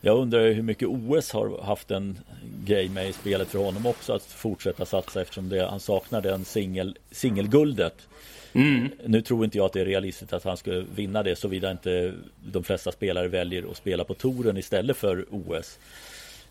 Jag 0.00 0.18
undrar 0.18 0.52
hur 0.52 0.62
mycket 0.62 0.88
OS 0.88 1.32
har 1.32 1.62
haft 1.62 1.90
en 1.90 2.18
grej 2.64 2.88
med 2.88 3.08
i 3.08 3.12
spelet 3.12 3.48
för 3.48 3.58
honom 3.58 3.86
också 3.86 4.12
att 4.12 4.22
fortsätta 4.22 4.86
satsa 4.86 5.22
eftersom 5.22 5.48
det, 5.48 5.66
han 5.66 5.80
saknar 5.80 6.20
den 6.20 6.44
singel, 6.44 6.98
singelguldet. 7.10 8.08
Mm. 8.52 8.88
Nu 9.06 9.22
tror 9.22 9.44
inte 9.44 9.58
jag 9.58 9.64
att 9.64 9.72
det 9.72 9.80
är 9.80 9.84
realistiskt 9.84 10.32
att 10.32 10.44
han 10.44 10.56
ska 10.56 10.82
vinna 10.94 11.22
det 11.22 11.36
såvida 11.36 11.70
inte 11.70 12.14
de 12.44 12.64
flesta 12.64 12.92
spelare 12.92 13.28
väljer 13.28 13.70
att 13.70 13.76
spela 13.76 14.04
på 14.04 14.14
touren 14.14 14.56
istället 14.56 14.96
för 14.96 15.26
OS. 15.30 15.78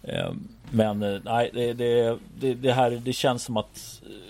Ehm, 0.04 0.48
men 0.72 1.04
eh, 1.04 1.20
nej, 1.24 1.50
nej, 1.54 1.74
det, 1.74 2.18
det, 2.40 2.54
det, 2.54 2.72
här 2.72 2.92
det 2.92 3.14
känns 3.14 3.44
som 3.44 3.58
att 3.58 4.02
eh, 4.06 4.30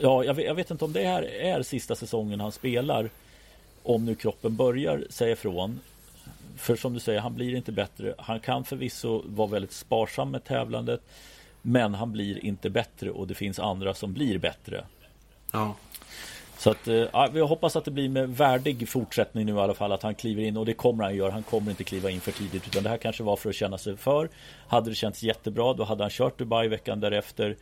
Ja, 0.00 0.24
jag 0.24 0.34
vet, 0.34 0.46
jag 0.46 0.54
vet 0.54 0.70
inte 0.70 0.84
om 0.84 0.92
det 0.92 1.06
här 1.06 1.22
är 1.22 1.62
sista 1.62 1.94
säsongen 1.94 2.40
han 2.40 2.52
spelar. 2.52 3.10
Om 3.82 4.04
nu 4.04 4.14
kroppen 4.14 4.56
börjar 4.56 5.04
säga 5.10 5.32
ifrån. 5.32 5.80
För 6.56 6.76
som 6.76 6.94
du 6.94 7.00
säger, 7.00 7.20
han 7.20 7.34
blir 7.34 7.54
inte 7.54 7.72
bättre. 7.72 8.14
Han 8.18 8.40
kan 8.40 8.64
förvisso 8.64 9.22
vara 9.26 9.48
väldigt 9.48 9.72
sparsam 9.72 10.30
med 10.30 10.44
tävlandet. 10.44 11.00
Men 11.62 11.94
han 11.94 12.12
blir 12.12 12.44
inte 12.44 12.70
bättre 12.70 13.10
och 13.10 13.26
det 13.26 13.34
finns 13.34 13.58
andra 13.58 13.94
som 13.94 14.12
blir 14.12 14.38
bättre. 14.38 14.84
Ja. 15.52 15.74
Så 16.58 16.70
att, 16.70 16.88
eh, 16.88 16.94
ja, 16.94 17.28
vi 17.32 17.40
hoppas 17.40 17.76
att 17.76 17.84
det 17.84 17.90
blir 17.90 18.08
med 18.08 18.28
värdig 18.28 18.88
fortsättning 18.88 19.46
nu 19.46 19.52
i 19.52 19.58
alla 19.58 19.74
fall 19.74 19.92
att 19.92 20.02
han 20.02 20.14
kliver 20.14 20.42
in 20.42 20.56
och 20.56 20.66
det 20.66 20.74
kommer 20.74 21.04
han 21.04 21.16
göra. 21.16 21.32
Han 21.32 21.42
kommer 21.42 21.70
inte 21.70 21.84
kliva 21.84 22.10
in 22.10 22.20
för 22.20 22.32
tidigt 22.32 22.66
utan 22.66 22.82
det 22.82 22.88
här 22.88 22.96
kanske 22.96 23.22
var 23.22 23.36
för 23.36 23.48
att 23.48 23.54
känna 23.54 23.78
sig 23.78 23.96
för. 23.96 24.28
Hade 24.66 24.90
det 24.90 24.94
känts 24.94 25.22
jättebra 25.22 25.74
då 25.74 25.84
hade 25.84 26.04
han 26.04 26.10
kört 26.10 26.38
Dubai 26.38 26.68
veckan 26.68 27.00
därefter. 27.00 27.56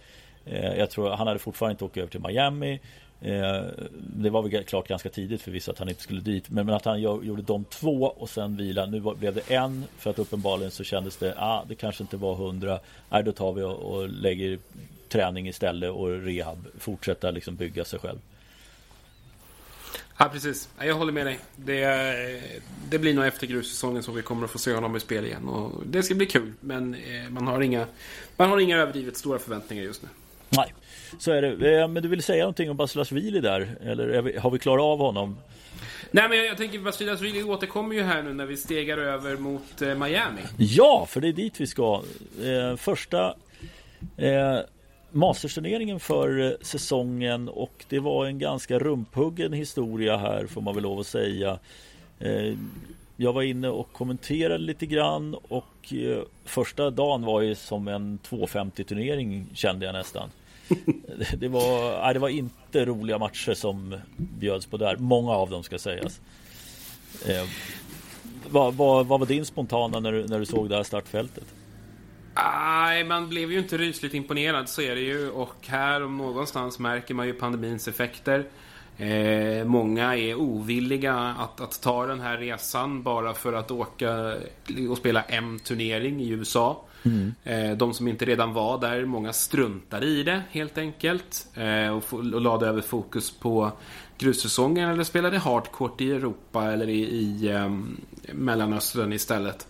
Eh, 0.44 0.74
jag 0.74 0.90
tror 0.90 1.10
han 1.10 1.26
hade 1.26 1.38
fortfarande 1.38 1.72
inte 1.72 1.84
åkt 1.84 1.96
över 1.96 2.08
till 2.08 2.20
Miami. 2.20 2.80
Eh, 3.20 3.62
det 3.96 4.30
var 4.30 4.42
väl 4.42 4.64
klart 4.64 4.88
ganska 4.88 5.08
tidigt 5.08 5.42
för 5.42 5.50
vissa 5.50 5.72
att 5.72 5.78
han 5.78 5.88
inte 5.88 6.02
skulle 6.02 6.20
dit. 6.20 6.50
Men 6.50 6.68
att 6.70 6.84
han 6.84 7.00
gjorde 7.00 7.42
de 7.42 7.64
två 7.64 8.14
och 8.16 8.30
sen 8.30 8.56
vila. 8.56 8.86
Nu 8.86 9.00
blev 9.00 9.34
det 9.34 9.50
en 9.50 9.84
för 9.98 10.10
att 10.10 10.18
uppenbarligen 10.18 10.70
så 10.70 10.84
kändes 10.84 11.16
det, 11.16 11.34
ah, 11.38 11.64
det 11.68 11.74
kanske 11.74 12.02
inte 12.02 12.16
var 12.16 12.34
hundra. 12.34 12.78
Nej, 13.10 13.22
då 13.22 13.32
tar 13.32 13.52
vi 13.52 13.62
och 13.62 14.08
lägger 14.08 14.58
träning 15.08 15.48
istället 15.48 15.90
och 15.90 16.08
rehab. 16.08 16.66
Fortsätta 16.78 17.30
liksom 17.30 17.56
bygga 17.56 17.84
sig 17.84 17.98
själv. 17.98 18.18
Ja, 20.18 20.28
precis. 20.32 20.68
Jag 20.78 20.94
håller 20.94 21.12
med 21.12 21.26
dig. 21.26 21.38
Det, 21.56 22.42
det 22.88 22.98
blir 22.98 23.14
nog 23.14 23.26
efter 23.26 23.46
grussäsongen 23.46 24.02
som 24.02 24.14
vi 24.14 24.22
kommer 24.22 24.44
att 24.44 24.50
få 24.50 24.58
se 24.58 24.74
honom 24.74 24.96
i 24.96 25.00
spel 25.00 25.24
igen. 25.24 25.48
Och 25.48 25.86
det 25.86 26.02
ska 26.02 26.14
bli 26.14 26.26
kul, 26.26 26.52
men 26.60 26.94
eh, 26.94 27.30
man 27.30 27.46
har 27.46 27.60
inga, 27.60 27.86
man 28.36 28.50
har 28.50 28.58
inga 28.58 28.78
överdrivet 28.78 29.16
stora 29.16 29.38
förväntningar 29.38 29.82
just 29.82 30.02
nu. 30.02 30.08
Nej, 30.48 30.74
så 31.18 31.32
är 31.32 31.42
det. 31.42 31.78
Eh, 31.80 31.88
men 31.88 32.02
du 32.02 32.08
vill 32.08 32.22
säga 32.22 32.42
någonting 32.42 32.70
om 32.70 32.76
Basilasvili 32.76 33.40
där? 33.40 33.76
Eller 33.80 34.38
har 34.38 34.50
vi 34.50 34.58
klarat 34.58 34.82
av 34.82 34.98
honom? 34.98 35.36
Nej 36.10 36.28
men 36.28 36.38
jag, 36.38 36.46
jag 36.46 36.56
tänker 36.56 36.78
Basilasvili 36.78 37.42
återkommer 37.42 37.94
ju 37.94 38.02
här 38.02 38.22
nu 38.22 38.34
när 38.34 38.46
vi 38.46 38.56
stegar 38.56 38.98
över 38.98 39.36
mot 39.36 39.82
eh, 39.82 39.94
Miami. 39.94 40.40
Ja, 40.56 41.06
för 41.08 41.20
det 41.20 41.28
är 41.28 41.32
dit 41.32 41.60
vi 41.60 41.66
ska. 41.66 42.02
Eh, 42.42 42.76
första 42.76 43.34
eh, 44.16 44.58
Mastersturneringen 45.12 46.00
för 46.00 46.40
eh, 46.40 46.52
säsongen 46.60 47.48
och 47.48 47.84
det 47.88 47.98
var 47.98 48.26
en 48.26 48.38
ganska 48.38 48.78
rumphuggen 48.78 49.52
historia 49.52 50.16
här 50.16 50.46
får 50.46 50.60
man 50.60 50.74
väl 50.74 50.82
lov 50.82 51.00
att 51.00 51.06
säga. 51.06 51.58
Eh, 52.18 52.54
jag 53.16 53.32
var 53.32 53.42
inne 53.42 53.68
och 53.68 53.92
kommenterade 53.92 54.64
lite 54.64 54.86
grann 54.86 55.34
och 55.34 55.92
första 56.44 56.90
dagen 56.90 57.22
var 57.24 57.40
ju 57.40 57.54
som 57.54 57.88
en 57.88 58.18
250 58.18 58.84
turnering 58.84 59.46
kände 59.54 59.86
jag 59.86 59.92
nästan. 59.92 60.30
det, 61.38 61.48
var, 61.48 62.02
nej, 62.02 62.14
det 62.14 62.20
var 62.20 62.28
inte 62.28 62.84
roliga 62.84 63.18
matcher 63.18 63.54
som 63.54 63.96
bjöds 64.16 64.66
på 64.66 64.76
där. 64.76 64.96
Många 64.96 65.32
av 65.32 65.50
dem 65.50 65.62
ska 65.62 65.78
sägas. 65.78 66.20
Eh, 67.26 67.44
vad, 68.50 68.74
vad, 68.74 69.06
vad, 69.06 69.20
var 69.20 69.26
din 69.26 69.44
spontana 69.44 70.00
när 70.00 70.12
du, 70.12 70.26
när 70.26 70.38
du 70.38 70.46
såg 70.46 70.68
det 70.68 70.76
här 70.76 70.82
startfältet? 70.82 71.44
Nej, 72.34 73.04
man 73.04 73.28
blev 73.28 73.52
ju 73.52 73.58
inte 73.58 73.76
rysligt 73.76 74.14
imponerad, 74.14 74.68
så 74.68 74.82
är 74.82 74.94
det 74.94 75.00
ju. 75.00 75.30
Och 75.30 75.54
här 75.66 76.04
om 76.04 76.16
någonstans 76.16 76.78
märker 76.78 77.14
man 77.14 77.26
ju 77.26 77.32
pandemins 77.32 77.88
effekter. 77.88 78.44
Eh, 78.96 79.64
många 79.64 80.16
är 80.16 80.34
ovilliga 80.34 81.14
att, 81.14 81.60
att 81.60 81.82
ta 81.82 82.06
den 82.06 82.20
här 82.20 82.38
resan 82.38 83.02
bara 83.02 83.34
för 83.34 83.52
att 83.52 83.70
åka 83.70 84.36
och 84.90 84.96
spela 84.96 85.22
M-turnering 85.22 86.20
i 86.20 86.28
USA. 86.28 86.84
Mm. 87.02 87.34
Eh, 87.44 87.76
de 87.76 87.94
som 87.94 88.08
inte 88.08 88.24
redan 88.24 88.52
var 88.52 88.80
där, 88.80 89.04
många 89.04 89.32
struntar 89.32 90.04
i 90.04 90.22
det 90.22 90.42
helt 90.50 90.78
enkelt. 90.78 91.46
Eh, 91.54 91.88
och, 91.88 92.12
och 92.12 92.40
lade 92.40 92.66
över 92.66 92.80
fokus 92.80 93.30
på 93.30 93.72
grussäsongen 94.18 94.90
eller 94.90 95.04
spelade 95.04 95.38
hardcourt 95.38 96.00
i 96.00 96.12
Europa 96.12 96.72
eller 96.72 96.88
i, 96.88 97.00
i 97.00 97.52
um, 97.52 98.00
Mellanöstern 98.32 99.12
istället. 99.12 99.68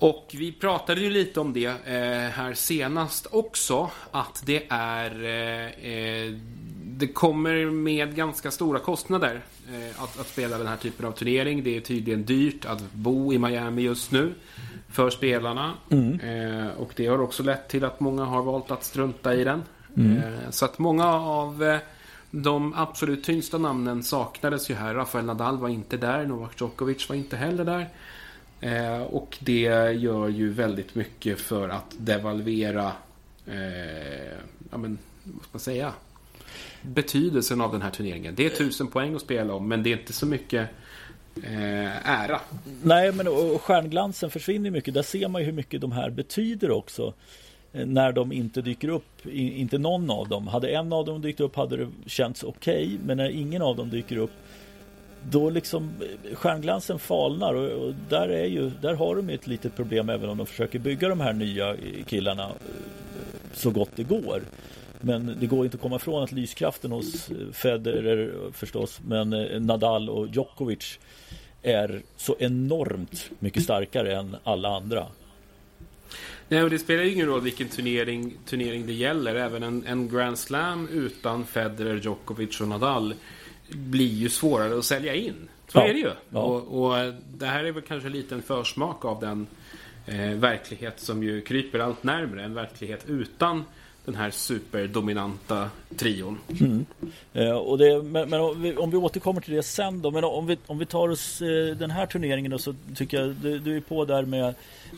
Och 0.00 0.34
vi 0.38 0.52
pratade 0.52 1.00
ju 1.00 1.10
lite 1.10 1.40
om 1.40 1.52
det 1.52 1.66
eh, 1.66 2.30
här 2.30 2.54
senast 2.54 3.26
också. 3.30 3.90
Att 4.10 4.42
det 4.46 4.66
är... 4.68 5.24
Eh, 5.24 5.92
eh, 5.92 6.34
det 6.82 7.08
kommer 7.08 7.70
med 7.70 8.16
ganska 8.16 8.50
stora 8.50 8.78
kostnader 8.78 9.40
eh, 9.68 10.02
att, 10.02 10.20
att, 10.20 10.28
spela 10.28 10.58
den 10.58 10.66
här 10.66 10.76
typen 10.76 11.06
av 11.06 11.12
turnering. 11.12 11.62
Det 11.64 11.76
är 11.76 11.80
tydligen 11.80 12.24
dyrt 12.24 12.64
att 12.64 12.92
bo 12.92 13.32
i 13.32 13.38
Miami 13.38 13.82
just 13.82 14.12
nu 14.12 14.34
för 14.88 15.10
spelarna. 15.10 15.74
Mm. 15.90 16.20
Eh, 16.20 16.68
och 16.68 16.92
det 16.96 17.06
har 17.06 17.20
också 17.20 17.42
lett 17.42 17.68
till 17.68 17.84
att 17.84 18.00
många 18.00 18.24
har 18.24 18.42
valt 18.42 18.70
att 18.70 18.84
strunta 18.84 19.34
i 19.34 19.44
den. 19.44 19.62
Mm. 19.96 20.16
Eh, 20.16 20.50
så 20.50 20.64
att 20.64 20.78
många 20.78 21.06
av 21.14 21.78
de 22.30 22.74
absolut 22.76 23.24
tyngsta 23.24 23.58
namnen 23.58 24.02
saknades 24.02 24.70
ju 24.70 24.74
här. 24.74 24.94
Rafael 24.94 25.24
Nadal 25.24 25.58
var 25.58 25.68
inte 25.68 25.96
där, 25.96 26.26
Novak 26.26 26.60
Djokovic 26.60 27.08
var 27.08 27.16
inte 27.16 27.36
heller 27.36 27.64
där. 27.64 27.88
Eh, 28.60 29.02
och 29.02 29.38
det 29.40 29.92
gör 29.92 30.28
ju 30.28 30.52
väldigt 30.52 30.94
mycket 30.94 31.40
för 31.40 31.68
att 31.68 31.94
devalvera, 31.98 32.92
eh, 33.46 34.32
ja 34.70 34.78
men, 34.78 34.98
vad 35.24 35.42
ska 35.42 35.48
man 35.52 35.60
säga? 35.60 35.92
Betydelsen 36.82 37.60
av 37.60 37.72
den 37.72 37.82
här 37.82 37.90
turneringen. 37.90 38.34
Det 38.34 38.46
är 38.46 38.50
tusen 38.50 38.86
poäng 38.86 39.14
att 39.14 39.20
spela 39.20 39.54
om, 39.54 39.68
men 39.68 39.82
det 39.82 39.92
är 39.92 39.96
inte 39.96 40.12
så 40.12 40.26
mycket 40.26 40.68
eh, 41.42 42.10
ära. 42.10 42.40
Nej, 42.82 43.12
men 43.12 43.28
och 43.28 43.62
stjärnglansen 43.62 44.30
försvinner 44.30 44.70
mycket. 44.70 44.94
Där 44.94 45.02
ser 45.02 45.28
man 45.28 45.42
ju 45.42 45.46
hur 45.46 45.52
mycket 45.52 45.80
de 45.80 45.92
här 45.92 46.10
betyder 46.10 46.70
också. 46.70 47.14
Eh, 47.72 47.86
när 47.86 48.12
de 48.12 48.32
inte 48.32 48.62
dyker 48.62 48.88
upp, 48.88 49.26
inte 49.32 49.78
någon 49.78 50.10
av 50.10 50.28
dem. 50.28 50.46
Hade 50.46 50.68
en 50.68 50.92
av 50.92 51.04
dem 51.04 51.22
dykt 51.22 51.40
upp 51.40 51.56
hade 51.56 51.76
det 51.76 51.88
känts 52.06 52.42
okej, 52.42 52.84
okay, 52.84 52.98
men 53.04 53.16
när 53.16 53.30
ingen 53.30 53.62
av 53.62 53.76
dem 53.76 53.90
dyker 53.90 54.16
upp 54.16 54.32
då 55.28 55.50
liksom 55.50 55.90
eh, 56.00 56.36
stjärnglansen 56.36 56.98
falnar 56.98 57.54
och, 57.54 57.86
och, 57.86 57.94
där, 58.08 58.28
är 58.28 58.46
ju, 58.46 58.70
där 58.82 58.94
har 58.94 59.16
de 59.16 59.28
ett 59.28 59.46
litet 59.46 59.76
problem 59.76 60.08
även 60.08 60.30
om 60.30 60.38
de 60.38 60.46
försöker 60.46 60.78
bygga 60.78 61.08
de 61.08 61.20
här 61.20 61.32
nya 61.32 61.70
eh, 61.70 62.04
killarna 62.06 62.44
eh, 62.44 62.50
så 63.52 63.70
gott 63.70 63.90
det 63.94 64.02
går. 64.02 64.42
Men 65.00 65.36
det 65.40 65.46
går 65.46 65.64
inte 65.64 65.76
att 65.76 65.82
komma 65.82 65.96
ifrån 65.96 66.22
att 66.22 66.32
lyskraften 66.32 66.92
hos 66.92 67.30
Federer 67.52 68.32
förstås, 68.52 69.00
men 69.06 69.30
Nadal 69.66 70.10
och 70.10 70.28
Djokovic 70.28 70.98
är 71.62 72.02
så 72.16 72.36
enormt 72.38 73.30
mycket 73.38 73.62
starkare 73.62 74.16
än 74.16 74.36
alla 74.44 74.68
andra. 74.76 75.06
Nej, 76.48 76.62
och 76.62 76.70
det 76.70 76.78
spelar 76.78 77.02
ju 77.02 77.12
ingen 77.12 77.26
roll 77.26 77.40
vilken 77.40 77.68
turnering, 77.68 78.32
turnering 78.46 78.86
det 78.86 78.92
gäller. 78.92 79.34
Även 79.34 79.62
en, 79.62 79.86
en 79.86 80.08
Grand 80.08 80.38
Slam 80.38 80.88
utan 80.88 81.46
Federer, 81.46 82.00
Djokovic 82.02 82.60
och 82.60 82.68
Nadal 82.68 83.14
blir 83.74 84.14
ju 84.14 84.28
svårare 84.28 84.78
att 84.78 84.84
sälja 84.84 85.14
in. 85.14 85.48
Så 85.68 85.78
ja. 85.78 85.86
är 85.86 85.92
det 85.92 85.98
ju. 85.98 86.10
Ja. 86.30 86.40
Och, 86.40 86.82
och, 86.82 87.14
det 87.38 87.46
här 87.46 87.64
är 87.64 87.72
väl 87.72 87.82
kanske 87.82 88.08
lite 88.08 88.34
en 88.34 88.42
försmak 88.42 89.04
av 89.04 89.20
den 89.20 89.46
eh, 90.06 90.30
verklighet 90.30 91.00
som 91.00 91.22
ju 91.22 91.40
kryper 91.40 91.78
allt 91.78 92.02
närmre. 92.02 92.44
En 92.44 92.54
verklighet 92.54 93.04
utan 93.08 93.64
den 94.04 94.14
här 94.14 94.30
superdominanta 94.30 95.70
trion. 95.96 96.38
Mm. 96.60 96.86
Eh, 97.32 97.50
och 97.50 97.78
det, 97.78 98.02
men, 98.02 98.30
men 98.30 98.40
om, 98.40 98.62
vi, 98.62 98.76
om, 98.76 98.90
vi, 98.90 98.96
återkommer 98.96 99.40
till 99.40 99.54
det 99.54 99.62
sen 99.62 100.02
då. 100.02 100.10
Men 100.10 100.24
om 100.24 100.46
vi, 100.46 100.58
om 100.66 100.78
vi 100.78 100.86
tar 100.86 101.08
oss 101.08 101.42
eh, 101.42 101.76
den 101.76 101.90
här 101.90 102.06
turneringen 102.06 102.50
då, 102.50 102.58
så 102.58 102.74
tycker 102.94 103.20
jag 103.20 103.34
du, 103.34 103.58
du 103.58 103.76
är 103.76 103.80
på 103.80 104.04
där 104.04 104.24
med 104.24 104.54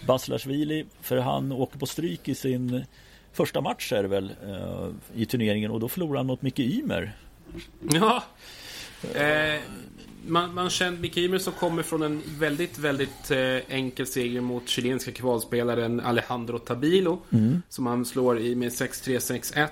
Basilashvili. 0.06 0.84
För 1.00 1.16
han 1.16 1.52
åker 1.52 1.78
på 1.78 1.86
stryk 1.86 2.28
i 2.28 2.34
sin 2.34 2.84
första 3.32 3.60
match 3.60 3.92
är 3.92 4.02
det 4.02 4.08
väl 4.08 4.32
eh, 4.46 4.88
i 5.14 5.26
turneringen 5.26 5.70
och 5.70 5.80
då 5.80 5.88
förlorar 5.88 6.16
han 6.16 6.26
mot 6.26 6.42
Micke 6.42 6.60
Ymer. 6.60 7.12
Ja. 7.92 8.22
Eh, 9.14 9.60
man, 10.26 10.54
man 10.54 10.70
känner 10.70 10.98
Micke 10.98 11.16
Ymer 11.16 11.38
som 11.38 11.52
kommer 11.52 11.82
från 11.82 12.02
en 12.02 12.22
väldigt, 12.38 12.78
väldigt 12.78 13.30
eh, 13.30 13.56
enkel 13.68 14.06
seger 14.06 14.40
mot 14.40 14.68
chilenska 14.68 15.12
kvalspelaren 15.12 16.00
Alejandro 16.00 16.58
Tabilo. 16.58 17.18
Mm. 17.32 17.62
Som 17.68 17.86
han 17.86 18.04
slår 18.04 18.38
i 18.38 18.54
med 18.54 18.68
6-3, 18.68 19.42
6-1. 19.54 19.68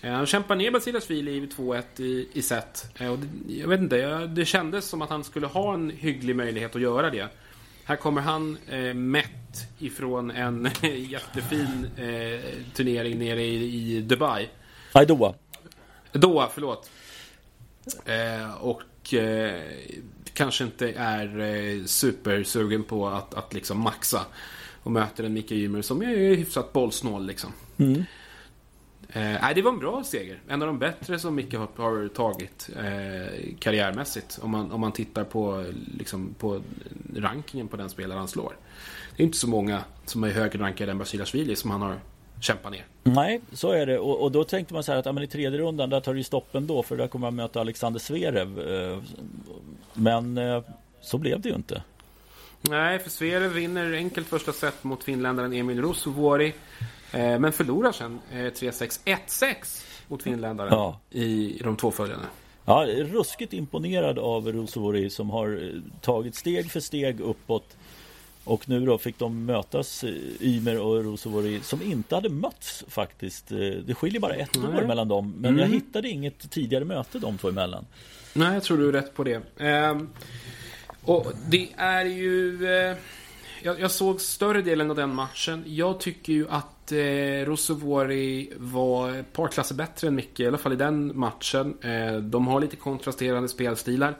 Eh, 0.00 0.12
han 0.12 0.26
kämpar 0.26 0.56
ner 0.56 0.70
Basilashvili 0.70 1.30
i 1.30 1.46
2-1 1.46 1.82
i, 2.00 2.28
i 2.32 2.42
set. 2.42 2.86
Eh, 2.98 3.12
och 3.12 3.18
det, 3.18 3.54
jag 3.54 3.68
vet 3.68 3.80
inte, 3.80 3.96
jag, 3.96 4.30
det 4.30 4.44
kändes 4.44 4.84
som 4.84 5.02
att 5.02 5.10
han 5.10 5.24
skulle 5.24 5.46
ha 5.46 5.74
en 5.74 5.90
hygglig 5.90 6.36
möjlighet 6.36 6.76
att 6.76 6.82
göra 6.82 7.10
det. 7.10 7.28
Här 7.84 7.96
kommer 7.96 8.20
han 8.20 8.58
eh, 8.68 8.94
mätt 8.94 9.30
ifrån 9.78 10.30
en 10.30 10.68
jättefin 10.82 11.86
eh, 11.96 12.40
turnering 12.74 13.18
nere 13.18 13.42
i, 13.42 13.96
i 13.96 14.00
Dubai. 14.00 14.48
Nej, 14.94 15.06
Doha. 15.06 15.34
Doha, 16.12 16.48
förlåt. 16.54 16.90
Eh, 18.04 18.54
och 18.54 19.14
eh, 19.14 19.62
kanske 20.34 20.64
inte 20.64 20.92
är 20.92 21.40
eh, 21.40 21.84
supersugen 21.84 22.84
på 22.84 23.08
att, 23.08 23.34
att 23.34 23.54
liksom 23.54 23.80
maxa. 23.80 24.26
Och 24.82 24.92
möter 24.92 25.24
en 25.24 25.32
Micke 25.32 25.52
Ymer 25.52 25.82
som 25.82 26.02
är 26.02 26.16
hyfsat 26.36 26.72
bollsnål 26.72 27.26
liksom. 27.26 27.52
Mm. 27.76 28.04
Eh, 29.08 29.54
det 29.54 29.62
var 29.62 29.72
en 29.72 29.78
bra 29.78 30.04
seger. 30.04 30.40
En 30.48 30.62
av 30.62 30.68
de 30.68 30.78
bättre 30.78 31.18
som 31.18 31.34
Micke 31.34 31.54
har, 31.54 31.68
har 31.76 32.08
tagit 32.08 32.70
eh, 32.76 33.54
karriärmässigt. 33.58 34.38
Om 34.42 34.50
man, 34.50 34.72
om 34.72 34.80
man 34.80 34.92
tittar 34.92 35.24
på, 35.24 35.64
liksom, 35.98 36.34
på 36.38 36.62
rankingen 37.16 37.68
på 37.68 37.76
den 37.76 37.90
spelare 37.90 38.18
han 38.18 38.28
slår. 38.28 38.56
Det 39.16 39.22
är 39.22 39.26
inte 39.26 39.38
så 39.38 39.48
många 39.48 39.84
som 40.04 40.24
är 40.24 40.30
högre 40.30 40.58
rankade 40.62 40.90
än 40.90 40.98
Basilashvili 40.98 41.56
som 41.56 41.70
han 41.70 41.82
har 41.82 41.98
kämpat 42.40 42.72
ner. 42.72 42.84
Nej, 43.02 43.40
så 43.52 43.70
är 43.70 43.86
det. 43.86 43.98
Och, 43.98 44.22
och 44.22 44.32
då 44.32 44.44
tänkte 44.44 44.74
man 44.74 44.82
så 44.82 44.92
här 44.92 44.98
att 44.98 45.06
ja, 45.06 45.12
men 45.12 45.22
i 45.22 45.26
tredje 45.26 45.58
rundan 45.58 45.90
där 45.90 46.00
tar 46.00 46.12
det 46.12 46.18
ju 46.18 46.24
stopp 46.24 46.54
ändå 46.54 46.82
för 46.82 46.96
där 46.96 47.06
kommer 47.06 47.26
man 47.26 47.34
möta 47.34 47.60
Alexander 47.60 48.00
Zverev. 48.00 48.60
Eh, 48.60 48.98
men 49.94 50.38
eh, 50.38 50.62
så 51.00 51.18
blev 51.18 51.40
det 51.40 51.48
ju 51.48 51.54
inte. 51.54 51.82
Nej, 52.60 52.98
för 52.98 53.10
Zverev 53.10 53.52
vinner 53.52 53.92
enkelt 53.92 54.26
första 54.26 54.52
set 54.52 54.84
mot 54.84 55.04
finländaren 55.04 55.52
Emil 55.52 55.82
Ruusuvuori. 55.82 56.54
Eh, 57.12 57.38
men 57.38 57.52
förlorar 57.52 57.92
sen 57.92 58.20
3-6, 58.32 59.00
1-6 59.04 59.84
mot 60.08 60.22
finländaren 60.22 60.72
ja. 60.72 61.00
i 61.10 61.60
de 61.64 61.76
två 61.76 61.90
följande. 61.90 62.26
Ja, 62.64 62.86
ruskigt 62.86 63.52
imponerad 63.52 64.18
av 64.18 64.52
Ruusuvuori 64.52 65.10
som 65.10 65.30
har 65.30 65.72
tagit 66.00 66.34
steg 66.34 66.70
för 66.70 66.80
steg 66.80 67.20
uppåt. 67.20 67.76
Och 68.44 68.68
nu 68.68 68.86
då 68.86 68.98
fick 68.98 69.18
de 69.18 69.44
mötas, 69.44 70.04
Ymer 70.40 70.80
och 70.80 71.04
Rosovori, 71.04 71.60
som 71.62 71.82
inte 71.82 72.14
hade 72.14 72.28
mötts 72.28 72.84
faktiskt. 72.88 73.48
Det 73.86 73.94
skiljer 73.94 74.20
bara 74.20 74.34
ett 74.34 74.58
Nej. 74.58 74.82
år 74.82 74.86
mellan 74.86 75.08
dem. 75.08 75.34
Men 75.38 75.50
mm. 75.50 75.60
jag 75.60 75.68
hittade 75.68 76.08
inget 76.08 76.50
tidigare 76.50 76.84
möte 76.84 77.18
de 77.18 77.38
två 77.38 77.48
emellan. 77.48 77.86
Nej, 78.32 78.54
jag 78.54 78.62
tror 78.62 78.78
du 78.78 78.88
är 78.88 78.92
rätt 78.92 79.14
på 79.14 79.24
det. 79.24 79.42
Eh, 79.56 79.98
och 81.04 81.32
det 81.48 81.68
är 81.76 82.04
ju... 82.04 82.66
Eh, 82.66 82.96
jag, 83.62 83.80
jag, 83.80 83.90
såg 83.90 84.20
större 84.20 84.62
delen 84.62 84.90
av 84.90 84.96
den 84.96 85.14
matchen. 85.14 85.64
Jag 85.66 86.00
tycker 86.00 86.32
ju 86.32 86.48
att 86.48 86.92
eh, 86.92 86.98
Rosovori 87.46 88.52
var 88.56 89.14
ett 89.14 89.32
par 89.32 89.48
klasser 89.48 89.74
bättre 89.74 90.08
än 90.08 90.14
Micke, 90.14 90.40
i 90.40 90.46
alla 90.46 90.58
fall 90.58 90.72
i 90.72 90.76
den 90.76 91.18
matchen. 91.18 91.78
Eh, 91.80 92.16
de 92.16 92.46
har 92.46 92.60
lite 92.60 92.76
kontrasterande 92.76 93.48
spelstilar. 93.48 94.16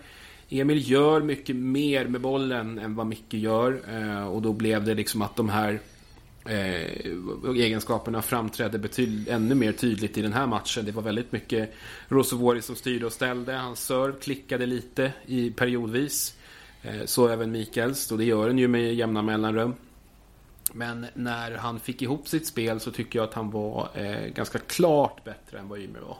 Emil 0.48 0.90
gör 0.90 1.20
mycket 1.20 1.57
mer 1.57 2.04
med 2.04 2.20
bollen 2.20 2.78
än 2.78 2.94
vad 2.94 3.07
Micke 3.07 3.35
gör. 3.35 3.80
Eh, 3.88 4.26
och 4.26 4.42
då 4.42 4.52
blev 4.52 4.85
det 4.85 4.94
liksom 4.94 5.22
att 5.22 5.37
de 5.37 5.48
här 5.48 5.80
eh, 6.44 7.57
egenskaperna 7.57 8.22
framträdde 8.22 8.78
betyd- 8.78 9.28
ännu 9.28 9.54
mer 9.54 9.72
tydligt 9.72 10.18
i 10.18 10.22
den 10.22 10.33
här 10.33 10.46
matchen. 10.46 10.85
Det 10.85 10.92
var 10.92 11.02
väldigt 11.02 11.33
mycket 11.33 11.74
Rosovori 12.09 12.62
som 12.62 12.76
styrde 12.76 13.07
och 13.07 13.12
ställde. 13.12 13.52
Hans 13.52 13.87
serve 13.87 14.20
klickade 14.20 14.66
lite 14.66 15.12
i 15.26 15.50
periodvis. 15.50 16.37
Eh, 16.83 17.04
så 17.04 17.28
även 17.28 17.50
Mikaels, 17.50 18.12
och 18.12 18.18
det 18.18 18.24
gör 18.24 18.46
den 18.46 18.59
ju 18.59 18.68
med 18.68 18.94
jämna 18.94 19.22
mellanrum. 19.22 19.74
Men 20.72 21.07
när 21.14 21.50
han 21.57 21.80
fick 21.80 22.02
ihop 22.02 22.28
sitt 22.28 22.46
spel 22.46 22.80
så 22.80 22.90
tycker 22.90 23.18
jag 23.18 23.28
att 23.28 23.35
han 23.35 23.50
var 23.50 23.88
eh, 23.94 24.26
ganska 24.26 24.59
klart 24.59 25.24
bättre 25.24 25.59
än 25.59 25.68
vad 25.68 25.78
Ymer 25.78 26.00
var. 26.00 26.16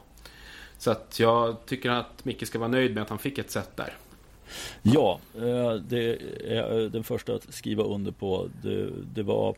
Så 0.79 0.91
att 0.91 1.21
jag 1.21 1.67
tycker 1.67 1.91
att 1.91 2.25
Micke 2.25 2.47
ska 2.47 2.59
vara 2.59 2.69
nöjd 2.69 2.95
med 2.95 3.03
att 3.03 3.09
han 3.09 3.19
fick 3.19 3.39
ett 3.39 3.51
set 3.51 3.77
där. 3.77 3.97
Ja, 4.83 5.21
eh, 5.37 5.75
det 5.75 6.19
är 6.49 6.89
den 6.89 7.05
första 7.05 7.35
att 7.35 7.55
skriva 7.55 7.83
under 7.83 8.13
på. 8.13 8.49
Det, 8.63 8.89
det 9.15 9.23
var 9.23 9.55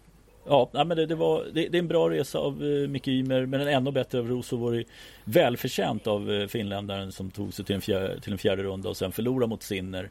Ja, 0.49 0.71
men 0.73 0.89
det, 0.89 1.07
det 1.07 1.15
var, 1.15 1.45
det, 1.53 1.69
det, 1.69 1.77
är 1.77 1.79
en 1.79 1.89
bra 1.89 2.11
resa 2.11 2.39
av 2.39 2.63
uh, 2.63 2.89
Micke 2.89 3.09
Ymer 3.09 3.47
men 3.47 3.61
en 3.61 3.69
ännu 3.69 3.91
bättre 3.91 4.19
av 4.19 4.29
Rosovori. 4.29 4.87
Välförtjänt 5.25 6.07
av 6.07 6.31
uh, 6.31 6.47
finländaren 6.47 7.13
som 7.13 7.31
tog 7.31 7.55
sig 7.55 7.65
till 7.65 7.75
en, 7.75 7.81
fjär, 7.81 8.19
till 8.23 8.33
en 8.33 8.39
fjärde 8.39 8.63
runda 8.63 8.89
och 8.89 8.97
sen 8.97 9.13
förlorade 9.13 9.47
mot 9.47 9.63
Sinner. 9.63 10.11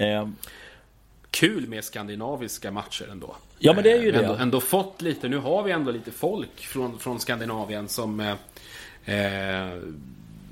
Uh, 0.00 0.28
Kul 1.30 1.68
med 1.68 1.84
skandinaviska 1.84 2.70
matcher 2.70 3.08
ändå. 3.10 3.36
Ja 3.58 3.72
men 3.72 3.84
det 3.84 3.92
är 3.92 4.02
ju 4.02 4.12
det. 4.12 4.18
Ändå, 4.18 4.34
ändå 4.34 4.60
fått 4.60 5.02
lite, 5.02 5.28
nu 5.28 5.38
har 5.38 5.62
vi 5.62 5.72
ändå 5.72 5.90
lite 5.90 6.10
folk 6.10 6.60
från, 6.60 6.98
från 6.98 7.20
Skandinavien 7.20 7.88
som 7.88 8.36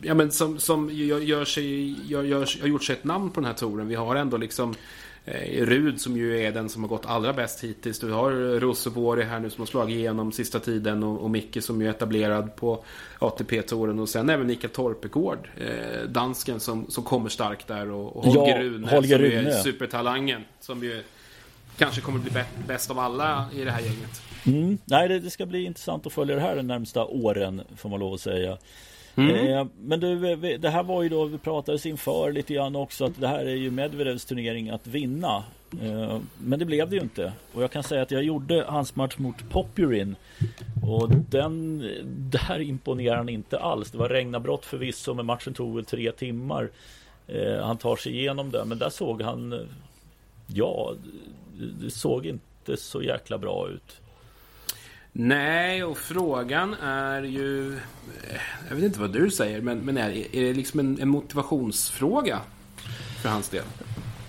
ja, 0.04 0.14
men 0.14 0.32
som, 0.32 0.58
som 0.58 0.90
gör, 0.92 1.20
gör 1.20 1.44
sig, 1.44 1.96
gör, 2.10 2.22
gör, 2.22 2.60
har 2.60 2.68
gjort 2.68 2.84
sig 2.84 2.96
ett 2.96 3.04
namn 3.04 3.30
på 3.30 3.40
den 3.40 3.46
här 3.46 3.54
touren. 3.54 3.88
Vi 3.88 3.94
har 3.94 4.16
ändå 4.16 4.36
liksom 4.36 4.74
eh, 5.24 5.66
Rud 5.66 6.00
som 6.00 6.16
ju 6.16 6.40
är 6.40 6.52
den 6.52 6.68
som 6.68 6.82
har 6.82 6.88
gått 6.88 7.06
allra 7.06 7.32
bäst 7.32 7.64
hittills. 7.64 7.98
Du 7.98 8.10
har 8.10 8.60
Roseborg 8.60 9.24
här 9.24 9.40
nu 9.40 9.50
som 9.50 9.60
har 9.60 9.66
slagit 9.66 9.96
igenom 9.96 10.32
sista 10.32 10.60
tiden 10.60 11.02
och, 11.02 11.22
och 11.22 11.30
Micke 11.30 11.62
som 11.62 11.82
ju 11.82 11.86
är 11.86 11.90
etablerad 11.90 12.56
på 12.56 12.84
ATP-touren 13.18 13.98
och 13.98 14.08
sen 14.08 14.30
även 14.30 14.46
Mikael 14.46 14.72
Torpegård, 14.72 15.48
eh, 15.56 16.08
dansken 16.08 16.60
som, 16.60 16.90
som 16.90 17.04
kommer 17.04 17.28
starkt 17.28 17.66
där 17.66 17.90
och, 17.90 18.16
och 18.16 18.24
Holger 18.24 18.56
ja, 18.56 18.62
Rune 18.62 18.90
Holger 18.90 19.18
som 19.18 19.26
Rune. 19.26 19.50
är 19.50 19.62
supertalangen 19.62 20.44
som 20.60 20.84
ju 20.84 21.02
kanske 21.78 22.00
kommer 22.00 22.18
bli 22.18 22.30
bäst 22.66 22.90
av 22.90 22.98
alla 22.98 23.46
i 23.54 23.64
det 23.64 23.70
här 23.70 23.80
gänget. 23.80 24.22
Mm. 24.46 24.78
Nej, 24.84 25.08
det, 25.08 25.20
det, 25.20 25.30
ska 25.30 25.46
bli 25.46 25.64
intressant 25.64 26.06
att 26.06 26.12
följa 26.12 26.34
det 26.34 26.40
här 26.40 26.56
de 26.56 26.66
närmsta 26.66 27.04
åren 27.04 27.62
får 27.76 27.88
man 27.88 28.00
lov 28.00 28.14
att 28.14 28.20
säga. 28.20 28.58
Mm. 29.16 29.46
Eh, 29.46 29.66
men 29.80 30.00
du, 30.00 30.36
det 30.56 30.70
här 30.70 30.82
var 30.82 31.02
ju 31.02 31.08
då, 31.08 31.24
vi 31.24 31.38
pratades 31.38 31.86
inför 31.86 32.32
lite 32.32 32.54
grann 32.54 32.76
också 32.76 33.04
att 33.04 33.20
det 33.20 33.28
här 33.28 33.44
är 33.44 33.54
ju 33.54 33.70
Medvedevs 33.70 34.24
turnering 34.24 34.70
att 34.70 34.86
vinna. 34.86 35.44
Eh, 35.82 36.18
men 36.38 36.58
det 36.58 36.64
blev 36.64 36.90
det 36.90 36.96
ju 36.96 37.02
inte. 37.02 37.32
Och 37.52 37.62
jag 37.62 37.70
kan 37.70 37.82
säga 37.82 38.02
att 38.02 38.10
jag 38.10 38.22
gjorde 38.22 38.64
hans 38.68 38.96
match 38.96 39.18
mot 39.18 39.50
Popurin. 39.50 40.16
Och 40.82 41.10
den, 41.10 41.78
där 42.30 42.60
imponerar 42.60 43.16
han 43.16 43.28
inte 43.28 43.58
alls. 43.58 43.90
Det 43.90 43.98
var 43.98 44.08
regnavbrott 44.08 44.64
förvisso, 44.64 45.14
men 45.14 45.26
matchen 45.26 45.54
tog 45.54 45.74
väl 45.74 45.84
tre 45.84 46.12
timmar. 46.12 46.70
Eh, 47.26 47.62
han 47.62 47.76
tar 47.76 47.96
sig 47.96 48.18
igenom 48.18 48.50
det, 48.50 48.64
men 48.64 48.78
där 48.78 48.90
såg 48.90 49.22
han, 49.22 49.68
ja, 50.46 50.94
det 51.82 51.90
såg 51.90 52.26
inte 52.26 52.76
så 52.76 53.02
jäkla 53.02 53.38
bra 53.38 53.68
ut. 53.68 54.00
Nej, 55.16 55.84
och 55.84 55.98
frågan 55.98 56.74
är 56.74 57.22
ju... 57.22 57.78
Jag 58.68 58.76
vet 58.76 58.84
inte 58.84 59.00
vad 59.00 59.12
du 59.12 59.30
säger, 59.30 59.60
men, 59.60 59.78
men 59.78 59.96
är, 59.96 60.36
är 60.36 60.42
det 60.42 60.52
liksom 60.52 60.80
en, 60.80 61.00
en 61.00 61.08
motivationsfråga 61.08 62.40
för 63.22 63.28
hans 63.28 63.48
del? 63.48 63.64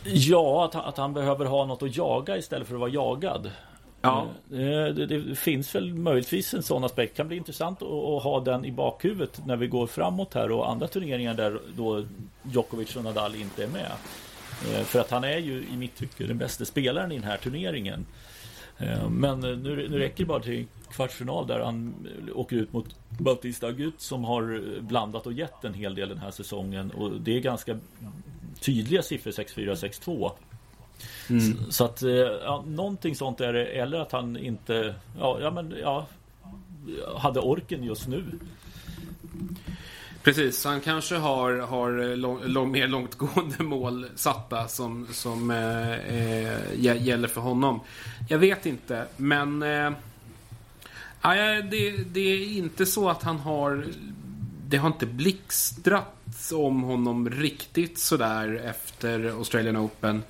Ja, 0.04 0.66
att, 0.66 0.76
att 0.76 0.98
han 0.98 1.14
behöver 1.14 1.46
ha 1.46 1.66
något 1.66 1.84
att 1.84 1.98
jaga 1.98 2.38
istället 2.38 2.68
för 2.68 2.76
att 2.76 2.80
vara 2.80 2.90
jagad. 2.90 3.52
Ja. 4.02 4.28
Eh, 4.52 4.58
det, 4.58 5.06
det, 5.06 5.22
det, 5.22 5.36
finns 5.36 5.76
väl 5.76 5.94
möjligtvis 5.94 6.54
en 6.54 6.64
sån 6.64 6.84
aspekt. 6.84 7.14
Det 7.14 7.18
kan 7.18 7.28
bli 7.28 7.38
intressant 7.38 7.82
att, 7.82 7.88
att, 7.88 8.24
ha 8.24 8.40
den 8.40 8.66
i 8.66 8.72
bakhuvudet 8.72 9.46
när 9.46 9.56
vi 9.56 9.68
går 9.68 9.88
framåt 9.88 10.34
här 10.34 10.52
och 10.52 10.72
andra 10.72 10.88
turneringar 10.88 11.34
där 11.34 11.60
då 11.78 12.06
Djokovic 12.44 12.96
och 12.96 13.04
Nadal 13.04 13.36
inte 13.36 13.64
är 13.64 13.68
med. 13.68 13.92
Eh, 14.72 14.84
för 14.84 15.00
att 15.00 15.12
han 15.12 15.24
är 15.24 15.38
ju 15.38 15.68
i 15.74 15.78
mitt 15.78 15.96
tycke 15.96 16.24
den 16.24 16.38
bästa 16.38 16.66
spelaren 16.66 17.12
i 17.12 17.16
den 17.16 17.24
här 17.24 17.38
turneringen. 17.38 18.06
Eh, 18.78 19.10
men 19.10 19.40
nu, 19.40 19.56
nu 19.90 20.00
räcker 20.00 20.18
det 20.18 20.26
bara 20.26 20.40
till 20.40 20.66
kvartsfinal 20.92 21.48
där 21.48 21.60
han 21.60 22.08
åker 22.36 22.56
ut 22.56 22.74
mot 22.74 22.96
Bautista 23.10 23.68
Agut 23.68 24.02
som 24.02 24.24
har 24.24 24.64
blandat 24.82 25.26
och 25.26 25.34
gett 25.34 25.64
en 25.64 25.74
hel 25.74 25.96
del 25.96 26.10
den 26.10 26.18
här 26.18 26.32
säsongen 26.32 26.92
och 26.92 27.12
det 27.12 27.38
är 27.38 27.40
ganska 27.40 27.80
tydliga 28.60 29.02
siffror 29.02 29.32
6-4, 29.32 29.76
6-2. 30.06 30.32
Mm. 31.30 31.72
Så 31.72 31.86
att 31.86 32.02
ja, 32.44 32.64
någonting 32.68 33.16
sånt 33.16 33.42
är 33.42 33.54
det 33.54 33.66
eller 33.66 34.00
att 34.00 34.12
han 34.12 34.38
inte 34.38 34.96
ja, 35.20 35.38
ja 35.42 35.52
men 35.52 35.76
ja 35.82 36.08
hade 37.16 37.40
orken 37.40 37.84
just 37.84 38.08
nu. 38.08 38.24
Precis, 40.26 40.66
han 40.66 40.82
kanske 40.82 41.16
har, 41.16 41.54
har 41.54 42.10
eh, 42.10 42.18
lång, 42.18 42.40
lång, 42.44 42.72
mer 42.72 42.88
långtgående 42.88 43.64
mål 43.64 44.08
satta 44.16 44.68
som, 44.68 45.08
som 45.12 45.52
eh, 45.52 45.92
eh, 45.92 46.60
gäller 46.76 47.28
för 47.28 47.42
honom. 47.42 47.80
Jag 48.30 48.38
vet 48.38 48.66
inte, 48.66 49.06
men 49.18 49.64
eh, 49.64 49.92
det, 51.72 51.92
det 52.14 52.20
är 52.20 52.58
inte 52.58 52.86
så 52.86 53.10
att 53.10 53.24
han 53.24 53.40
har... 53.40 53.86
Det 54.68 54.78
har 54.78 54.88
inte 54.88 55.06
blixtrat 55.06 56.52
om 56.54 56.84
honom 56.84 57.30
riktigt 57.30 58.00
sådär 58.00 58.62
efter 58.66 59.26
Australian 59.26 59.78
Open. 59.78 60.24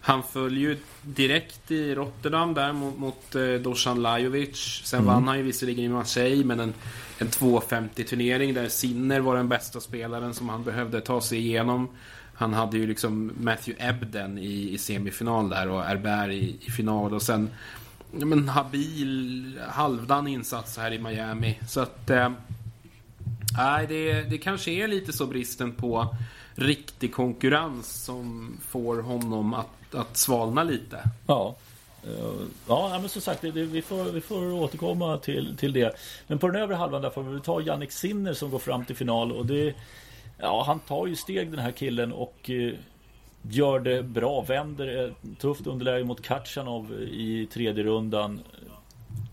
Han 0.00 0.22
föll 0.22 0.56
ju 0.56 0.76
direkt 1.02 1.70
i 1.70 1.94
Rotterdam 1.94 2.54
där 2.54 2.72
mot, 2.72 2.98
mot 2.98 3.34
eh, 3.34 3.42
Dusan 3.42 4.02
Lajovic. 4.02 4.80
Sen 4.84 5.00
mm. 5.00 5.14
vann 5.14 5.28
han 5.28 5.38
ju 5.38 5.42
visserligen 5.42 5.84
i 5.84 5.88
Marseille, 5.88 6.44
men 6.44 6.60
en, 6.60 6.74
en 7.18 7.28
250-turnering 7.28 8.54
där 8.54 8.68
Sinner 8.68 9.20
var 9.20 9.36
den 9.36 9.48
bästa 9.48 9.80
spelaren 9.80 10.34
som 10.34 10.48
han 10.48 10.64
behövde 10.64 11.00
ta 11.00 11.20
sig 11.20 11.38
igenom. 11.38 11.88
Han 12.34 12.54
hade 12.54 12.78
ju 12.78 12.86
liksom 12.86 13.32
Matthew 13.40 13.88
Ebden 13.88 14.38
i, 14.38 14.72
i 14.72 14.78
semifinal 14.78 15.48
där 15.48 15.68
och 15.68 15.82
Herbert 15.82 16.30
i, 16.30 16.56
i 16.60 16.70
final 16.70 17.14
och 17.14 17.22
sen 17.22 17.50
ja, 18.18 18.26
men 18.26 18.48
habil, 18.48 19.60
halvdan 19.68 20.28
insats 20.28 20.76
här 20.76 20.92
i 20.92 20.98
Miami. 20.98 21.58
Så 21.68 21.80
att... 21.80 22.10
Eh, 22.10 22.30
nej, 23.56 23.86
det, 23.86 24.22
det 24.22 24.38
kanske 24.38 24.70
är 24.70 24.88
lite 24.88 25.12
så 25.12 25.26
bristen 25.26 25.72
på 25.72 26.14
riktig 26.54 27.14
konkurrens 27.14 28.04
som 28.04 28.56
får 28.68 29.02
honom 29.02 29.54
att, 29.54 29.77
att 29.94 30.16
svalna 30.16 30.62
lite. 30.62 31.02
Ja. 31.26 31.56
Eh, 32.04 32.46
ja, 32.68 32.98
men 33.00 33.08
som 33.08 33.22
sagt, 33.22 33.42
det, 33.42 33.50
vi, 33.50 33.82
får, 33.82 34.04
vi 34.04 34.20
får 34.20 34.52
återkomma 34.52 35.18
till, 35.18 35.56
till 35.56 35.72
det. 35.72 35.96
Men 36.26 36.38
på 36.38 36.46
den 36.46 36.62
övre 36.62 36.74
halvan 36.74 37.02
där 37.02 37.10
får 37.10 37.22
vi 37.22 37.40
ta 37.40 37.60
Jannik 37.60 37.92
Sinner 37.92 38.32
som 38.32 38.50
går 38.50 38.58
fram 38.58 38.84
till 38.84 38.96
final. 38.96 39.32
Och 39.32 39.46
det, 39.46 39.74
ja, 40.38 40.64
han 40.66 40.80
tar 40.80 41.06
ju 41.06 41.16
steg 41.16 41.50
den 41.50 41.60
här 41.60 41.72
killen 41.72 42.12
och 42.12 42.50
eh, 42.50 42.72
gör 43.42 43.80
det 43.80 44.02
bra. 44.02 44.40
Vänder 44.40 45.06
ett 45.06 45.40
tufft 45.40 45.66
underläge 45.66 46.04
mot 46.04 46.22
Katjanov 46.22 46.92
eh, 46.92 47.08
i 47.08 47.48
tredje 47.52 47.84
rundan. 47.84 48.40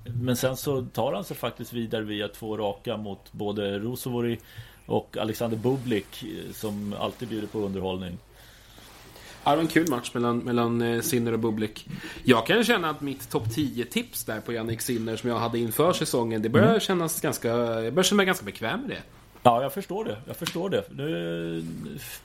Men 0.03 0.35
sen 0.35 0.57
så 0.57 0.85
tar 0.93 1.13
han 1.13 1.23
sig 1.23 1.37
faktiskt 1.37 1.73
vidare 1.73 2.01
via 2.01 2.27
två 2.27 2.57
raka 2.57 2.97
mot 2.97 3.31
både 3.31 3.79
Rosovori 3.79 4.39
och 4.85 5.17
Alexander 5.17 5.57
Bublik 5.57 6.25
som 6.53 6.95
alltid 6.99 7.27
bjuder 7.27 7.47
på 7.47 7.59
underhållning. 7.59 8.17
Ja, 9.45 9.51
det 9.51 9.57
var 9.57 9.63
en 9.63 9.67
kul 9.67 9.89
match 9.89 10.11
mellan, 10.13 10.37
mellan 10.37 10.81
eh, 10.81 11.01
Sinner 11.01 11.33
och 11.33 11.39
Bublik. 11.39 11.87
Jag 12.23 12.47
kan 12.47 12.63
känna 12.63 12.89
att 12.89 13.01
mitt 13.01 13.29
topp 13.29 13.47
10-tips 13.47 14.23
där 14.23 14.41
på 14.41 14.53
Jannik 14.53 14.81
Sinner 14.81 15.15
som 15.15 15.29
jag 15.29 15.37
hade 15.37 15.59
inför 15.59 15.93
säsongen, 15.93 16.41
det 16.41 16.49
börjar 16.49 16.67
mm. 16.67 16.79
kännas 16.79 17.21
ganska... 17.21 17.47
Jag 17.47 17.93
börjar 17.93 18.03
känna 18.03 18.17
mig 18.17 18.25
ganska 18.25 18.45
bekväm 18.45 18.81
med 18.81 18.89
det. 18.89 19.01
Ja, 19.43 19.61
jag 19.61 19.73
förstår 19.73 20.05
det. 20.05 20.17
Jag 20.27 20.37
förstår 20.37 20.69
det. 20.69 20.83
det 20.89 21.63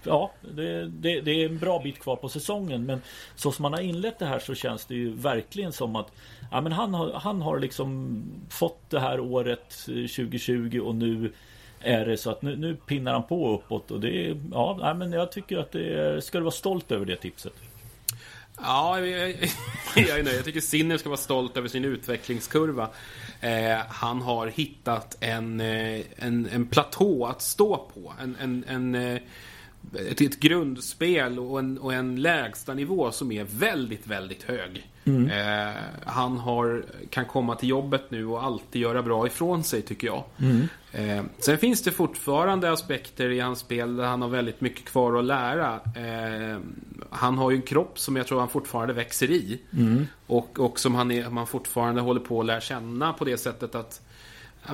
ja, 0.03 0.33
det, 0.41 0.87
det, 0.87 1.21
det, 1.21 1.31
är 1.31 1.49
en 1.49 1.59
bra 1.59 1.83
bit 1.83 1.99
kvar 1.99 2.17
på 2.17 2.29
säsongen. 2.29 2.87
Men 2.87 3.03
så 3.35 3.53
som 3.53 3.63
man 3.63 3.73
har 3.73 3.81
inlett 3.81 4.19
det 4.19 4.27
här 4.27 4.39
så 4.39 4.55
känns 4.55 4.87
det 4.87 4.95
ju 4.95 5.15
verkligen 5.15 5.73
som 5.73 5.97
att 5.97 6.13
ja, 6.51 6.61
men 6.61 6.73
han, 6.73 6.95
har, 6.95 7.13
han 7.13 7.43
har 7.43 7.59
liksom 7.59 8.23
fått 8.51 8.91
det 8.91 9.01
här 9.01 9.21
året 9.21 9.71
2020 9.87 10.81
och 10.85 10.95
nu 10.95 11.33
är 11.81 12.07
det 12.07 12.17
så 12.17 12.31
att 12.31 12.43
nu, 12.43 12.57
nu 12.57 12.77
pinnar 12.77 13.13
han 13.13 13.23
på 13.23 13.55
uppåt 13.55 13.91
och 13.91 14.01
det 14.01 14.27
är, 14.27 14.41
ja, 14.53 14.95
men 14.99 15.13
jag 15.13 15.33
tycker 15.33 15.59
att 15.59 15.73
det 15.73 15.95
är, 15.95 16.21
ska 16.21 16.39
du 16.39 16.45
vara 16.45 16.53
stolt 16.53 16.93
över 16.93 17.07
det 17.07 17.17
tipset. 17.17 17.55
Ja, 18.63 19.01
jag, 19.01 19.31
jag 19.97 20.19
är 20.19 20.23
nöjd. 20.23 20.37
Jag 20.37 20.45
tycker 20.45 20.61
Sinner 20.61 20.99
ska 20.99 21.09
vara 21.09 21.17
stolt 21.17 21.57
över 21.57 21.69
sin 21.69 21.85
utvecklingskurva. 21.85 22.89
Eh, 23.41 23.79
han 23.89 24.23
har 24.23 24.47
hittat 24.47 25.17
en, 25.21 25.61
eh, 25.61 26.01
en, 26.17 26.49
en 26.53 26.67
platå 26.67 27.27
att 27.27 27.43
stå 27.43 27.77
på. 27.95 28.13
En, 28.21 28.37
en, 28.41 28.65
en 28.69 28.95
eh, 28.95 29.21
ett, 30.11 30.21
ett 30.21 30.41
grundspel 30.41 31.39
och 31.39 31.59
en, 31.59 31.79
och 31.79 31.95
en 31.95 32.23
lägsta 32.23 32.75
nivå 32.75 33.11
som 33.11 33.33
är 33.33 33.45
väldigt, 33.45 34.07
väldigt 34.07 34.43
hög. 34.43 34.91
Mm. 35.05 35.31
Eh, 35.31 35.75
han 36.05 36.39
har, 36.39 36.85
kan 37.11 37.25
komma 37.25 37.55
till 37.55 37.69
jobbet 37.69 38.11
nu 38.11 38.27
och 38.27 38.45
alltid 38.45 38.83
göra 38.83 39.03
bra 39.03 39.27
ifrån 39.27 39.65
sig 39.65 39.83
tycker 39.83 40.07
jag. 40.07 40.25
Mm. 40.39 40.69
Eh, 40.93 41.23
sen 41.39 41.59
finns 41.59 41.83
det 41.83 41.91
fortfarande 41.91 42.73
aspekter 42.73 43.31
i 43.31 43.41
hans 43.41 43.59
spel 43.59 43.97
där 43.97 44.05
han 44.05 44.23
har 44.23 44.29
väldigt 44.29 44.61
mycket 44.61 44.85
kvar 44.85 45.19
att 45.19 45.25
lära. 45.25 45.75
Eh, 45.75 46.59
han 47.11 47.39
har 47.39 47.51
ju 47.51 47.57
en 47.57 47.63
kropp 47.63 47.99
som 47.99 48.17
jag 48.17 48.27
tror 48.27 48.39
han 48.39 48.49
fortfarande 48.49 48.95
växer 48.95 49.31
i. 49.31 49.61
Mm. 49.73 50.07
Och, 50.27 50.61
och 50.61 50.81
som 50.81 50.95
han, 50.95 51.11
är, 51.11 51.31
man 51.31 51.47
fortfarande 51.47 52.01
håller 52.01 52.21
på 52.21 52.41
att 52.41 52.47
lära 52.47 52.61
känna 52.61 53.13
på 53.13 53.25
det 53.25 53.37
sättet 53.37 53.75
att 53.75 54.01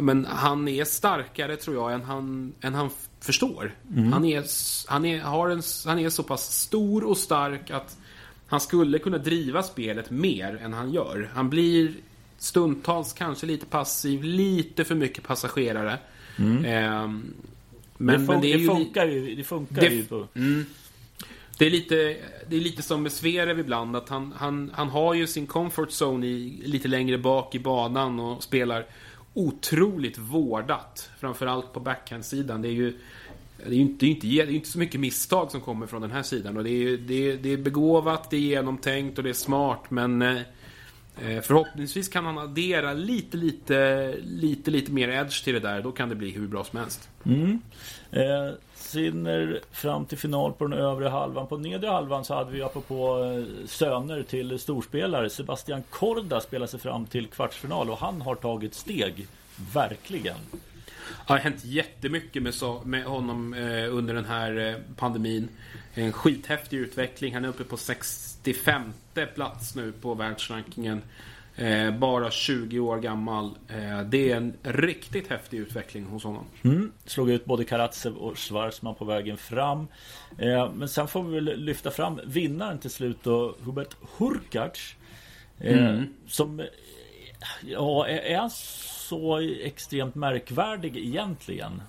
men 0.01 0.25
han 0.25 0.69
är 0.69 0.85
starkare 0.85 1.57
tror 1.57 1.77
jag 1.77 1.93
än 1.93 2.03
han, 2.03 2.53
än 2.61 2.75
han 2.75 2.91
förstår. 3.21 3.75
Mm. 3.97 4.13
Han, 4.13 4.25
är, 4.25 4.45
han, 4.91 5.05
är, 5.05 5.21
har 5.21 5.49
en, 5.49 5.63
han 5.87 5.99
är 5.99 6.11
så 6.11 6.23
pass 6.23 6.53
stor 6.53 7.05
och 7.05 7.17
stark 7.17 7.71
att 7.71 7.97
han 8.47 8.61
skulle 8.61 8.99
kunna 8.99 9.19
driva 9.19 9.63
spelet 9.63 10.11
mer 10.11 10.61
än 10.63 10.73
han 10.73 10.93
gör. 10.93 11.31
Han 11.35 11.51
blir 11.51 11.95
stundtals 12.39 13.13
kanske 13.13 13.47
lite 13.47 13.67
passiv, 13.67 14.25
lite 14.25 14.85
för 14.85 14.95
mycket 14.95 15.25
passagerare. 15.25 15.99
Mm. 16.39 16.65
Eh, 16.65 17.09
men, 17.99 18.21
det, 18.21 18.33
men 18.33 18.41
det, 18.41 18.57
det, 18.57 18.67
funkar 18.67 19.07
ju. 19.07 19.35
Det 19.35 19.45
funkar 19.45 19.81
det, 19.81 19.95
ju 19.95 20.05
på... 20.05 20.29
mm. 20.35 20.67
Det 21.59 21.67
är, 21.67 21.71
lite, 21.71 22.17
det 22.49 22.57
är 22.57 22.61
lite 22.61 22.83
som 22.83 23.03
med 23.03 23.13
Zverev 23.13 23.59
ibland. 23.59 23.97
Att 23.97 24.09
han, 24.09 24.35
han, 24.37 24.71
han 24.75 24.89
har 24.89 25.15
ju 25.15 25.27
sin 25.27 25.47
comfort 25.47 25.89
zone 25.89 26.27
i, 26.27 26.63
lite 26.65 26.89
längre 26.89 27.19
bak 27.19 27.55
i 27.55 27.59
banan 27.59 28.21
och 28.21 28.43
spelar 28.43 28.87
otroligt 29.35 30.19
vårdat. 30.19 31.11
Framförallt 31.21 31.73
på 31.73 31.81
backhandsidan. 31.81 32.63
Det 32.63 32.69
är 32.69 32.73
ju 32.73 32.99
det 33.59 33.73
är 33.73 33.75
ju 33.75 33.81
inte, 33.81 34.07
det 34.07 34.07
är 34.07 34.11
inte, 34.11 34.27
det 34.27 34.41
är 34.41 34.51
inte 34.51 34.69
så 34.69 34.79
mycket 34.79 35.01
misstag 35.01 35.51
som 35.51 35.61
kommer 35.61 35.87
från 35.87 36.03
den 36.03 36.11
här 36.11 36.23
sidan. 36.23 36.57
Och 36.57 36.65
det, 36.65 36.71
är, 36.71 36.97
det, 36.97 37.31
är, 37.31 37.37
det 37.37 37.53
är 37.53 37.57
begåvat, 37.57 38.31
det 38.31 38.37
är 38.37 38.41
genomtänkt 38.41 39.19
och 39.19 39.25
det 39.25 39.31
är 39.31 39.35
smart. 39.35 39.91
Men 39.91 40.23
Eh, 40.23 40.41
Eh, 41.23 41.41
förhoppningsvis 41.41 42.09
kan 42.09 42.27
han 42.27 42.39
addera 42.39 42.93
lite, 42.93 43.37
lite, 43.37 44.15
lite, 44.23 44.71
lite 44.71 44.93
mer 44.93 45.09
edge 45.09 45.45
till 45.45 45.55
det 45.55 45.61
där. 45.61 45.83
Då 45.83 45.93
kan 45.93 46.09
det 46.09 46.15
bli 46.15 46.31
hur 46.31 46.47
bra 46.47 46.65
som 46.65 46.79
helst. 46.79 47.09
Mm. 47.25 47.61
Eh, 48.11 48.51
Sinner 48.75 49.61
fram 49.73 50.07
till 50.07 50.19
final 50.19 50.53
på 50.53 50.67
den 50.67 50.79
övre 50.79 51.09
halvan. 51.09 51.47
På 51.47 51.57
nedre 51.57 51.91
halvan 51.91 52.25
så 52.25 52.35
hade 52.35 52.53
vi 52.53 52.63
apropå 52.63 53.25
eh, 53.25 53.67
söner 53.67 54.23
till 54.23 54.59
storspelare. 54.59 55.31
Sebastian 55.31 55.83
Korda 55.91 56.41
spelar 56.41 56.67
sig 56.67 56.81
fram 56.81 57.07
till 57.07 57.27
kvartsfinal 57.27 57.91
och 57.91 57.99
han 57.99 58.21
har 58.21 58.35
tagit 58.35 58.75
steg. 58.75 59.27
Verkligen. 59.75 60.37
Det 61.27 61.33
har 61.33 61.39
hänt 61.39 61.65
jättemycket 61.65 62.43
med, 62.43 62.55
så, 62.55 62.83
med 62.85 63.05
honom 63.05 63.55
eh, 63.55 63.95
under 63.95 64.15
den 64.15 64.25
här 64.25 64.59
eh, 64.59 64.75
pandemin. 64.97 65.49
En 65.95 66.13
skithäftig 66.13 66.77
utveckling. 66.77 67.35
Han 67.35 67.45
är 67.45 67.49
uppe 67.49 67.65
på 67.65 67.77
65 67.77 68.93
plats 69.35 69.75
nu 69.75 69.93
på 69.93 70.15
världsrankingen. 70.15 71.03
Eh, 71.57 71.91
bara 71.91 72.31
20 72.31 72.79
år 72.79 72.99
gammal. 72.99 73.59
Det 74.07 74.31
är 74.31 74.37
en 74.37 74.55
riktigt 74.63 75.29
häftig 75.29 75.59
utveckling 75.59 76.05
hos 76.05 76.25
honom. 76.25 76.45
Mm. 76.63 76.93
Slog 77.05 77.31
ut 77.31 77.45
både 77.45 77.65
Karatsev 77.65 78.17
och 78.17 78.39
Schwarzman 78.39 78.95
på 78.95 79.05
vägen 79.05 79.37
fram. 79.37 79.89
Men 80.75 80.89
sen 80.89 81.09
får 81.09 81.23
vi 81.23 81.35
väl 81.35 81.61
lyfta 81.61 81.91
fram 81.91 82.21
vinnaren 82.27 82.79
till 82.79 82.91
slut 82.91 83.19
då, 83.23 83.57
Hubert 83.65 83.97
Hurkacz. 84.19 84.95
Mm. 85.61 86.07
Som 86.27 86.63
ja, 87.67 88.07
är, 88.07 88.19
är 88.19 88.39
han 88.39 88.51
så 89.09 89.41
extremt 89.63 90.15
märkvärdig 90.15 90.97
egentligen? 90.97 91.83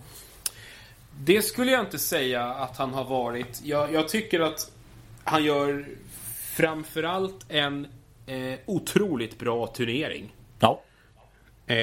Det 1.19 1.41
skulle 1.41 1.71
jag 1.71 1.81
inte 1.81 1.99
säga 1.99 2.43
att 2.43 2.77
han 2.77 2.93
har 2.93 3.03
varit. 3.03 3.61
Jag, 3.63 3.93
jag 3.93 4.09
tycker 4.09 4.39
att 4.39 4.71
han 5.23 5.43
gör 5.43 5.85
framförallt 6.55 7.45
en 7.49 7.87
eh, 8.25 8.59
otroligt 8.65 9.39
bra 9.39 9.67
turnering. 9.67 10.33
Ja. 10.59 10.81
Eh, 11.67 11.75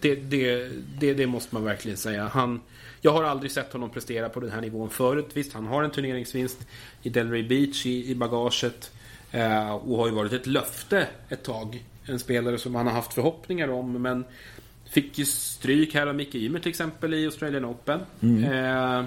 det, 0.00 0.14
det, 0.14 0.68
det, 0.98 1.14
det, 1.14 1.26
måste 1.26 1.54
man 1.54 1.64
verkligen 1.64 1.96
säga. 1.96 2.28
Han, 2.28 2.60
jag 3.00 3.12
har 3.12 3.24
aldrig 3.24 3.52
sett 3.52 3.72
honom 3.72 3.90
prestera 3.90 4.28
på 4.28 4.40
den 4.40 4.50
här 4.50 4.60
nivån 4.60 4.90
förut. 4.90 5.28
Visst, 5.32 5.52
han 5.52 5.66
har 5.66 5.82
en 5.82 5.90
turneringsvinst 5.90 6.58
i 7.02 7.08
Delray 7.08 7.42
Beach 7.42 7.86
i, 7.86 8.10
i 8.10 8.14
bagaget. 8.14 8.92
Eh, 9.32 9.70
och 9.70 9.96
har 9.96 10.06
ju 10.06 10.14
varit 10.14 10.32
ett 10.32 10.46
löfte 10.46 11.06
ett 11.28 11.44
tag. 11.44 11.84
En 12.08 12.18
spelare 12.18 12.58
som 12.58 12.74
han 12.74 12.86
har 12.86 12.94
haft 12.94 13.14
förhoppningar 13.14 13.68
om. 13.68 14.02
Men 14.02 14.24
fick 14.90 15.18
ju 15.18 15.24
stryk 15.24 15.94
här 15.94 16.06
av 16.06 16.14
Micke 16.14 16.34
Ymer 16.34 16.60
till 16.60 16.70
exempel 16.70 17.14
i 17.14 17.24
Australian 17.24 17.64
Open. 17.64 18.00
Mm. 18.20 18.44
Eh, 18.44 19.04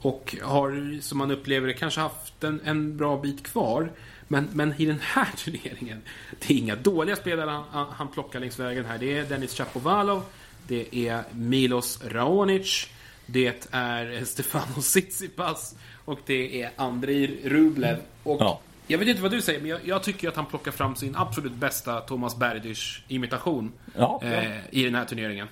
och 0.00 0.36
har, 0.42 1.00
som 1.00 1.18
man 1.18 1.30
upplever 1.30 1.66
det, 1.66 1.74
kanske 1.74 2.00
haft 2.00 2.44
en, 2.44 2.60
en 2.64 2.96
bra 2.96 3.20
bit 3.20 3.42
kvar. 3.42 3.92
Men, 4.28 4.48
men 4.52 4.74
i 4.78 4.86
den 4.86 5.00
här 5.02 5.28
turneringen, 5.36 6.02
det 6.38 6.54
är 6.54 6.58
inga 6.58 6.76
dåliga 6.76 7.16
spelare 7.16 7.50
han, 7.70 7.86
han 7.90 8.08
plockar 8.08 8.40
längs 8.40 8.58
vägen 8.58 8.84
här. 8.84 8.98
Det 8.98 9.18
är 9.18 9.24
Dennis 9.24 9.54
Chapovalov, 9.54 10.22
det 10.66 11.08
är 11.08 11.22
Milos 11.32 12.04
Raonic, 12.04 12.88
det 13.26 13.68
är 13.70 14.24
Stefano 14.24 14.74
Tsitsipas 14.80 15.74
och 16.04 16.18
det 16.26 16.62
är 16.62 16.70
Andrei 16.76 17.40
Rublev. 17.44 17.96
Och 18.22 18.40
ja. 18.40 18.60
Jag 18.90 18.98
vet 18.98 19.08
inte 19.08 19.22
vad 19.22 19.30
du 19.30 19.42
säger, 19.42 19.60
men 19.60 19.70
jag, 19.70 19.80
jag, 19.84 20.02
tycker 20.02 20.28
att 20.28 20.36
han 20.36 20.46
plockar 20.46 20.70
fram 20.70 20.96
sin 20.96 21.16
absolut 21.16 21.52
bästa 21.52 22.00
Thomas 22.00 22.36
Berdych 22.36 23.04
imitation 23.08 23.72
ja, 23.96 24.20
eh, 24.22 24.56
i 24.70 24.84
den 24.84 24.94
här 24.94 25.04
turneringen. 25.04 25.48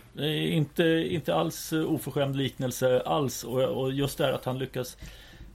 Inte, 0.53 0.84
inte 1.11 1.34
alls 1.34 1.72
oförskämd 1.72 2.36
liknelse 2.36 3.01
alls. 3.01 3.45
Och, 3.45 3.62
och 3.62 3.93
just 3.93 4.18
det 4.18 4.24
här 4.24 4.32
att 4.32 4.45
han 4.45 4.59
lyckas 4.59 4.97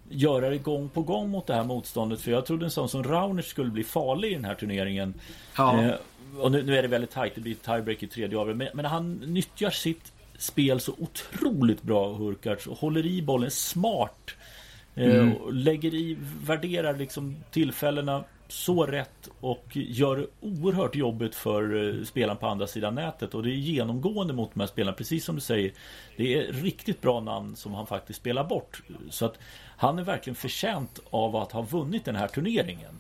göra 0.10 0.50
det 0.50 0.58
gång 0.58 0.90
på 0.90 1.02
gång 1.02 1.30
mot 1.30 1.48
det 1.48 1.54
här 1.54 1.64
motståndet. 1.64 2.22
För 2.22 2.32
jag 2.32 2.46
trodde 2.46 2.66
en 2.66 2.72
sån 2.72 2.90
som 2.90 3.04
Raunic 3.04 3.46
skulle 3.46 3.72
bli 3.72 3.84
farlig 3.84 4.32
i 4.32 4.34
den 4.34 4.46
här 4.46 4.56
turneringen. 4.56 5.14
Ja. 5.58 5.84
Eh, 5.84 5.94
och 6.38 6.52
nu, 6.52 6.64
nu, 6.64 6.78
är 6.78 6.82
det 6.82 6.88
väldigt 6.88 7.12
tajt, 7.12 7.36
det 7.36 7.42
blir 7.42 7.56
tiebreak 7.56 8.04
i 8.04 8.08
tredje 8.08 8.38
avgörandet. 8.38 8.70
Men, 8.74 8.84
men 8.84 8.92
han 8.92 9.14
nyttjar 9.14 9.70
sitt 9.70 10.12
spel 10.38 10.80
så 10.80 10.94
otroligt 10.98 11.82
bra, 11.82 12.14
Hurkacz. 12.14 12.68
Och 12.68 12.78
håller 12.78 13.06
i 13.06 13.22
bollen 13.22 13.52
smart. 13.52 14.32
Eh, 14.96 15.16
mm. 15.16 15.38
lägger 15.52 15.94
i, 15.94 16.18
värderar 16.46 16.98
liksom 16.98 17.36
tillfällena 17.52 18.24
så 18.48 18.86
rätt 18.86 19.30
och 19.40 19.66
gör 19.72 20.18
det 20.18 20.28
oerhört 20.40 20.96
jobbigt 20.96 21.36
för 21.36 21.90
eh, 22.00 22.04
spelaren 22.04 22.38
på 22.38 22.48
andra 22.48 22.68
sidan 22.68 22.96
nätet. 22.96 23.34
Och 23.34 23.44
det 23.44 23.50
är 23.50 23.56
genomgående 23.56 24.34
mot 24.34 24.54
de 24.54 24.60
här 24.60 24.68
spelarna, 24.68 24.98
precis 24.98 25.26
som 25.26 25.36
du 25.36 25.42
säger. 25.42 25.72
Det 26.18 26.38
är 26.38 26.52
riktigt 26.52 27.02
bra 27.02 27.20
namn 27.20 27.56
som 27.56 27.74
han 27.74 27.88
faktiskt 27.88 28.20
spelar 28.20 28.44
bort. 28.44 28.82
Så 29.10 29.26
att 29.26 29.40
han 29.78 30.00
är 30.00 30.04
verkligen 30.04 30.36
förtjänt 30.36 31.00
av 31.10 31.36
att 31.36 31.52
ha 31.52 31.62
vunnit 31.62 32.06
den 32.06 32.16
här 32.16 32.28
turneringen. 32.28 33.00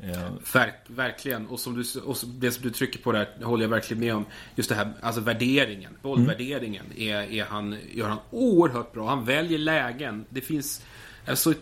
Eh, 0.00 0.30
Verk, 0.54 0.74
verkligen. 0.86 1.46
Och, 1.46 1.60
som 1.60 1.74
du, 1.74 2.00
och 2.00 2.16
det 2.26 2.50
som 2.50 2.62
du 2.62 2.70
trycker 2.70 2.98
på 2.98 3.12
där 3.12 3.28
håller 3.42 3.64
jag 3.64 3.70
verkligen 3.70 4.00
med 4.00 4.14
om. 4.14 4.26
Just 4.56 4.68
det 4.68 4.74
här, 4.74 4.92
alltså 5.00 5.20
värderingen. 5.20 5.96
Bollvärderingen 6.02 6.84
mm. 6.96 7.08
är, 7.08 7.32
är 7.32 7.44
han, 7.44 7.76
gör 7.94 8.08
han 8.08 8.18
oerhört 8.30 8.92
bra. 8.92 9.08
Han 9.08 9.24
väljer 9.24 9.58
lägen. 9.58 10.24
Det 10.28 10.40
finns 10.40 10.82
Alltså, 11.28 11.54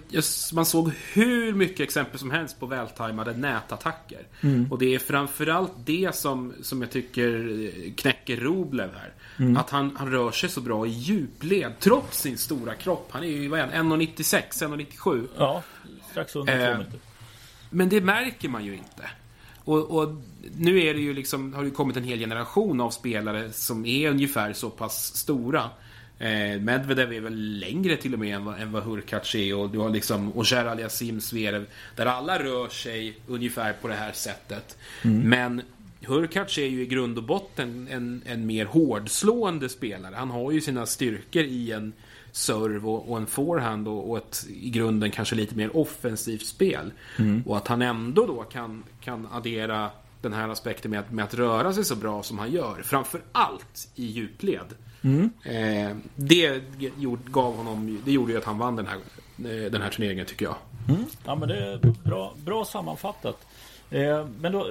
man 0.52 0.66
såg 0.66 0.92
hur 1.12 1.52
mycket 1.52 1.80
exempel 1.80 2.18
som 2.18 2.30
helst 2.30 2.60
på 2.60 2.66
vältajmade 2.66 3.32
nätattacker. 3.32 4.26
Mm. 4.40 4.72
Och 4.72 4.78
det 4.78 4.94
är 4.94 4.98
framförallt 4.98 5.72
det 5.84 6.14
som, 6.14 6.54
som 6.62 6.82
jag 6.82 6.90
tycker 6.90 7.70
knäcker 7.96 8.36
Roblev 8.36 8.90
här. 8.94 9.12
Mm. 9.38 9.56
Att 9.56 9.70
han, 9.70 9.96
han 9.96 10.12
rör 10.12 10.30
sig 10.30 10.48
så 10.48 10.60
bra 10.60 10.86
i 10.86 10.90
djupled 10.90 11.72
trots 11.80 12.20
sin 12.20 12.38
stora 12.38 12.74
kropp. 12.74 13.08
Han 13.10 13.22
är 13.22 13.28
ju 13.28 13.48
vad 13.48 13.60
är 13.60 13.66
1,96, 13.66 14.42
1,97. 14.50 15.28
Ja, 15.38 15.62
strax 16.10 16.36
under 16.36 16.70
eh, 16.70 16.86
Men 17.70 17.88
det 17.88 18.00
märker 18.00 18.48
man 18.48 18.64
ju 18.64 18.74
inte. 18.74 19.10
Och, 19.64 19.98
och, 19.98 20.08
nu 20.56 20.82
är 20.82 20.94
det 20.94 21.00
ju 21.00 21.14
liksom, 21.14 21.54
har 21.54 21.64
det 21.64 21.70
kommit 21.70 21.96
en 21.96 22.04
hel 22.04 22.18
generation 22.18 22.80
av 22.80 22.90
spelare 22.90 23.52
som 23.52 23.86
är 23.86 24.10
ungefär 24.10 24.52
så 24.52 24.70
pass 24.70 25.16
stora. 25.16 25.70
Eh, 26.18 26.60
Medvedev 26.60 27.12
är 27.12 27.20
väl 27.20 27.58
längre 27.58 27.96
till 27.96 28.12
och 28.12 28.18
med 28.18 28.36
än 28.36 28.44
vad, 28.44 28.60
än 28.60 28.72
vad 28.72 28.82
Hurkacz 28.82 29.34
är 29.34 29.54
och 29.54 29.70
du 29.70 29.78
har 29.78 29.90
liksom 29.90 30.36
Ogier 30.36 30.64
Aliasim, 30.64 31.20
Zverev 31.20 31.66
där 31.96 32.06
alla 32.06 32.42
rör 32.42 32.68
sig 32.68 33.18
ungefär 33.26 33.72
på 33.72 33.88
det 33.88 33.94
här 33.94 34.12
sättet. 34.12 34.78
Mm. 35.02 35.28
Men 35.28 35.62
Hurkacz 36.06 36.58
är 36.58 36.66
ju 36.66 36.82
i 36.82 36.86
grund 36.86 37.18
och 37.18 37.24
botten 37.24 37.88
en, 37.90 38.22
en 38.26 38.46
mer 38.46 38.64
hårdslående 38.64 39.68
spelare. 39.68 40.14
Han 40.14 40.30
har 40.30 40.52
ju 40.52 40.60
sina 40.60 40.86
styrkor 40.86 41.42
i 41.42 41.72
en 41.72 41.92
serve 42.32 42.88
och, 42.88 43.10
och 43.10 43.16
en 43.16 43.26
forehand 43.26 43.88
och, 43.88 44.10
och, 44.10 44.18
ett 44.18 44.46
i 44.48 44.70
grunden 44.70 45.10
kanske 45.10 45.34
lite 45.34 45.54
mer 45.54 45.76
offensivt 45.76 46.46
spel. 46.46 46.92
Mm. 47.18 47.42
Och 47.46 47.56
att 47.56 47.68
han 47.68 47.82
ändå 47.82 48.26
då 48.26 48.42
kan, 48.42 48.84
kan 49.00 49.28
addera 49.32 49.90
den 50.22 50.32
här 50.32 50.48
aspekten 50.48 50.90
med 50.90 51.00
att, 51.00 51.12
med 51.12 51.24
att 51.24 51.34
röra 51.34 51.72
sig 51.72 51.84
så 51.84 51.96
bra 51.96 52.22
som 52.22 52.38
han 52.38 52.52
gör. 52.52 52.82
Framför 52.84 53.20
allt 53.32 53.88
i 53.94 54.04
djupled. 54.04 54.74
Mm. 55.06 55.30
Eh, 55.42 55.96
det 56.16 56.62
gav 57.26 57.56
honom, 57.56 58.00
det 58.04 58.12
gjorde 58.12 58.32
ju 58.32 58.38
att 58.38 58.44
han 58.44 58.58
vann 58.58 58.76
den 58.76 58.86
här, 58.86 58.96
eh, 59.38 59.70
den 59.70 59.82
här 59.82 59.90
turneringen 59.90 60.26
tycker 60.26 60.44
jag. 60.44 60.56
Mm. 60.88 61.04
Ja 61.24 61.34
men 61.34 61.48
det 61.48 61.72
är 61.72 61.78
bra, 62.04 62.34
bra 62.44 62.64
sammanfattat. 62.64 63.46
Eh, 63.90 64.26
men 64.40 64.52
då, 64.52 64.66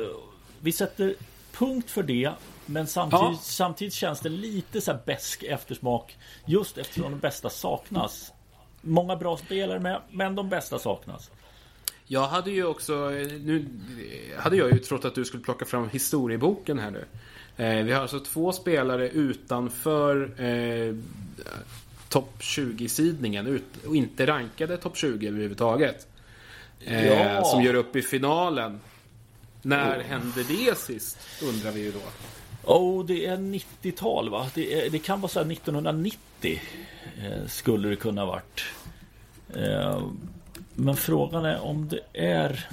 vi 0.62 0.72
sätter 0.72 1.16
punkt 1.52 1.92
för 1.92 2.04
det. 2.04 2.32
Men 2.66 2.88
samtidigt, 2.88 3.24
ja. 3.24 3.40
samtidigt 3.42 3.94
känns 3.94 4.20
det 4.20 4.30
lite 4.30 4.82
så 4.82 4.92
här 4.92 5.00
besk 5.06 5.44
eftersmak. 5.44 6.18
Just 6.46 6.78
eftersom 6.78 7.12
de 7.12 7.20
bästa 7.20 7.50
saknas. 7.50 8.32
Många 8.82 9.16
bra 9.16 9.38
spelare 9.38 9.80
med, 9.80 10.02
men 10.12 10.36
de 10.36 10.50
bästa 10.50 10.80
saknas. 10.80 11.32
Jag 12.08 12.28
hade 12.28 12.52
ju 12.52 12.66
också, 12.66 13.10
nu 13.10 13.66
hade 14.38 14.58
jag 14.58 14.72
ju 14.72 14.78
trott 14.78 15.06
att 15.06 15.16
du 15.16 15.26
skulle 15.26 15.44
plocka 15.44 15.66
fram 15.66 15.90
historieboken 15.90 16.80
här 16.80 16.92
nu. 16.92 17.06
Eh, 17.58 17.84
vi 17.84 17.92
har 17.92 18.02
alltså 18.02 18.20
två 18.20 18.52
spelare 18.52 19.10
utanför 19.10 20.42
eh, 20.42 20.96
topp 22.10 22.36
20-sidningen 22.40 23.48
ut, 23.48 23.86
och 23.88 23.96
inte 23.96 24.28
rankade 24.28 24.78
topp 24.78 24.98
20 24.98 25.28
överhuvudtaget. 25.28 26.08
Eh, 26.80 27.08
ja. 27.08 27.44
Som 27.44 27.64
gör 27.64 27.74
upp 27.74 27.96
i 27.96 28.02
finalen. 28.02 28.80
När 29.62 30.00
oh. 30.00 30.04
hände 30.04 30.44
det 30.44 30.78
sist? 30.78 31.18
Undrar 31.44 31.72
vi 31.72 31.82
ju 31.82 31.92
då. 31.92 32.00
Oh, 32.64 33.06
det 33.06 33.26
är 33.26 33.38
90-tal 33.38 34.30
va? 34.30 34.50
Det, 34.54 34.86
är, 34.86 34.90
det, 34.90 35.00
kan 35.00 35.22
vara 35.22 35.30
så 35.30 35.40
här 35.40 35.52
1990. 35.52 36.62
Eh, 37.18 37.48
skulle 37.48 37.90
det 37.90 37.96
kunna 37.96 38.26
varit. 38.26 38.64
Eh, 39.56 40.08
men 40.74 40.96
frågan 40.96 41.46
är 41.46 41.60
om 41.60 41.90
det 41.90 42.00
är... 42.14 42.68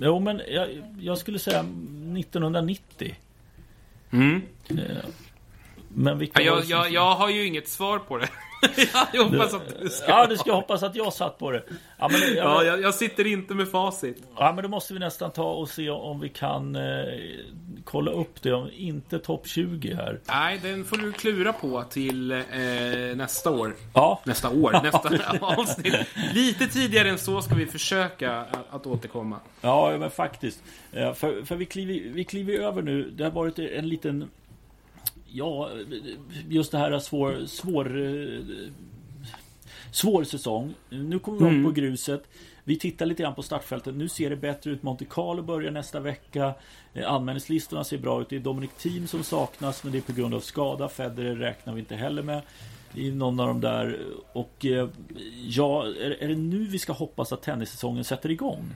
Jo 0.00 0.20
men 0.20 0.42
jag, 0.48 0.68
jag 1.00 1.18
skulle 1.18 1.38
säga 1.38 1.60
1990. 1.60 3.14
Mm. 4.10 4.42
Men 5.88 6.18
vilka 6.18 6.42
ja, 6.42 6.54
jag, 6.54 6.64
jag, 6.64 6.92
jag 6.92 7.14
har 7.14 7.28
ju 7.28 7.46
inget 7.46 7.68
svar 7.68 7.98
på 7.98 8.18
det. 8.18 8.28
jag 9.12 9.24
hoppas 9.24 9.54
att 9.54 9.80
du 9.82 9.88
ska 9.88 10.08
Ja, 10.08 10.26
du 10.26 10.36
ska 10.36 10.52
hoppas 10.52 10.82
att 10.82 10.94
jag 10.94 11.12
satt 11.12 11.38
på 11.38 11.50
det. 11.50 11.62
Ja, 11.98 12.08
men, 12.08 12.20
jag, 12.20 12.36
ja, 12.36 12.64
jag, 12.64 12.80
jag, 12.80 12.94
sitter 12.94 13.26
inte 13.26 13.54
med 13.54 13.68
facit. 13.68 14.22
Ja, 14.36 14.52
men 14.52 14.62
då 14.62 14.68
måste 14.68 14.92
vi 14.92 15.00
nästan 15.00 15.30
ta 15.30 15.52
och 15.52 15.68
se 15.68 15.90
om 15.90 16.20
vi 16.20 16.28
kan 16.28 16.76
eh, 16.76 16.82
kolla 17.90 18.10
upp 18.10 18.42
det. 18.42 18.66
Inte 18.76 19.18
topp 19.18 19.46
20 19.48 19.94
här. 19.94 20.20
Nej, 20.28 20.60
den 20.62 20.84
får 20.84 20.96
du 20.96 21.12
klura 21.12 21.52
på 21.52 21.82
till 21.82 22.30
eh, 22.30 22.38
nästa 23.16 23.50
år. 23.50 23.74
Ja. 23.94 24.20
Nästa 24.24 24.50
år, 24.50 24.72
nästa 24.82 25.38
avsnitt. 25.46 25.94
Lite 26.34 26.66
tidigare 26.66 27.08
än 27.10 27.18
så 27.18 27.42
ska 27.42 27.54
vi 27.54 27.66
försöka 27.66 28.36
att, 28.40 28.66
att 28.74 28.86
återkomma. 28.86 29.40
Ja, 29.60 29.96
men 30.00 30.10
faktiskt. 30.10 30.62
Eh, 30.92 31.12
För, 31.14 31.44
för 31.44 31.56
vi, 31.56 31.64
kliver, 31.66 32.10
vi 32.10 32.24
kliver 32.24 32.54
över 32.58 32.82
nu. 32.82 33.10
Det 33.10 33.24
har 33.24 33.30
varit 33.30 33.58
en 33.58 33.88
liten... 33.88 34.30
Ja, 35.32 35.70
just 36.48 36.72
det 36.72 36.78
här 36.78 36.98
svår... 36.98 37.46
svår 37.46 38.00
eh, 38.00 38.38
Svår 39.92 40.24
säsong. 40.24 40.74
Nu 40.88 41.18
kommer 41.18 41.38
vi 41.38 41.44
upp 41.44 41.50
Mm. 41.50 41.64
på 41.64 41.70
gruset. 41.70 42.24
Vi 42.68 42.78
tittar 42.78 43.06
lite 43.06 43.22
grann 43.22 43.34
på 43.34 43.42
startfältet. 43.42 43.94
Nu 43.94 44.08
ser 44.08 44.30
det 44.30 44.36
bättre 44.36 44.70
ut. 44.70 44.82
Monte 44.82 45.04
Carlo 45.04 45.42
börjar 45.42 45.70
nästa 45.70 46.00
vecka. 46.00 46.54
Eh, 46.94 47.12
Anmälningslistorna 47.12 47.84
ser 47.84 47.98
bra 47.98 48.20
ut. 48.20 48.28
Det 48.28 48.36
är 48.36 48.40
Dominic 48.40 48.70
Thiem 48.78 49.06
som 49.06 49.24
saknas, 49.24 49.84
men 49.84 49.92
det 49.92 49.98
är 49.98 50.02
på 50.02 50.12
grund 50.12 50.34
av 50.34 50.40
skada. 50.40 50.88
Federer 50.88 51.34
räknar 51.34 51.74
vi 51.74 51.80
inte 51.80 51.96
heller 51.96 52.22
med 52.22 52.42
i 52.94 53.10
någon 53.10 53.40
av 53.40 53.46
de 53.46 53.60
där. 53.60 53.98
Och 54.32 54.66
eh, 54.66 54.88
ja, 55.46 55.86
är, 56.20 56.28
det 56.28 56.36
nu 56.36 56.66
vi 56.66 56.78
ska 56.78 56.92
hoppas 56.92 57.32
att 57.32 57.42
tennissäsongen 57.42 58.04
sätter 58.04 58.30
igång? 58.30 58.74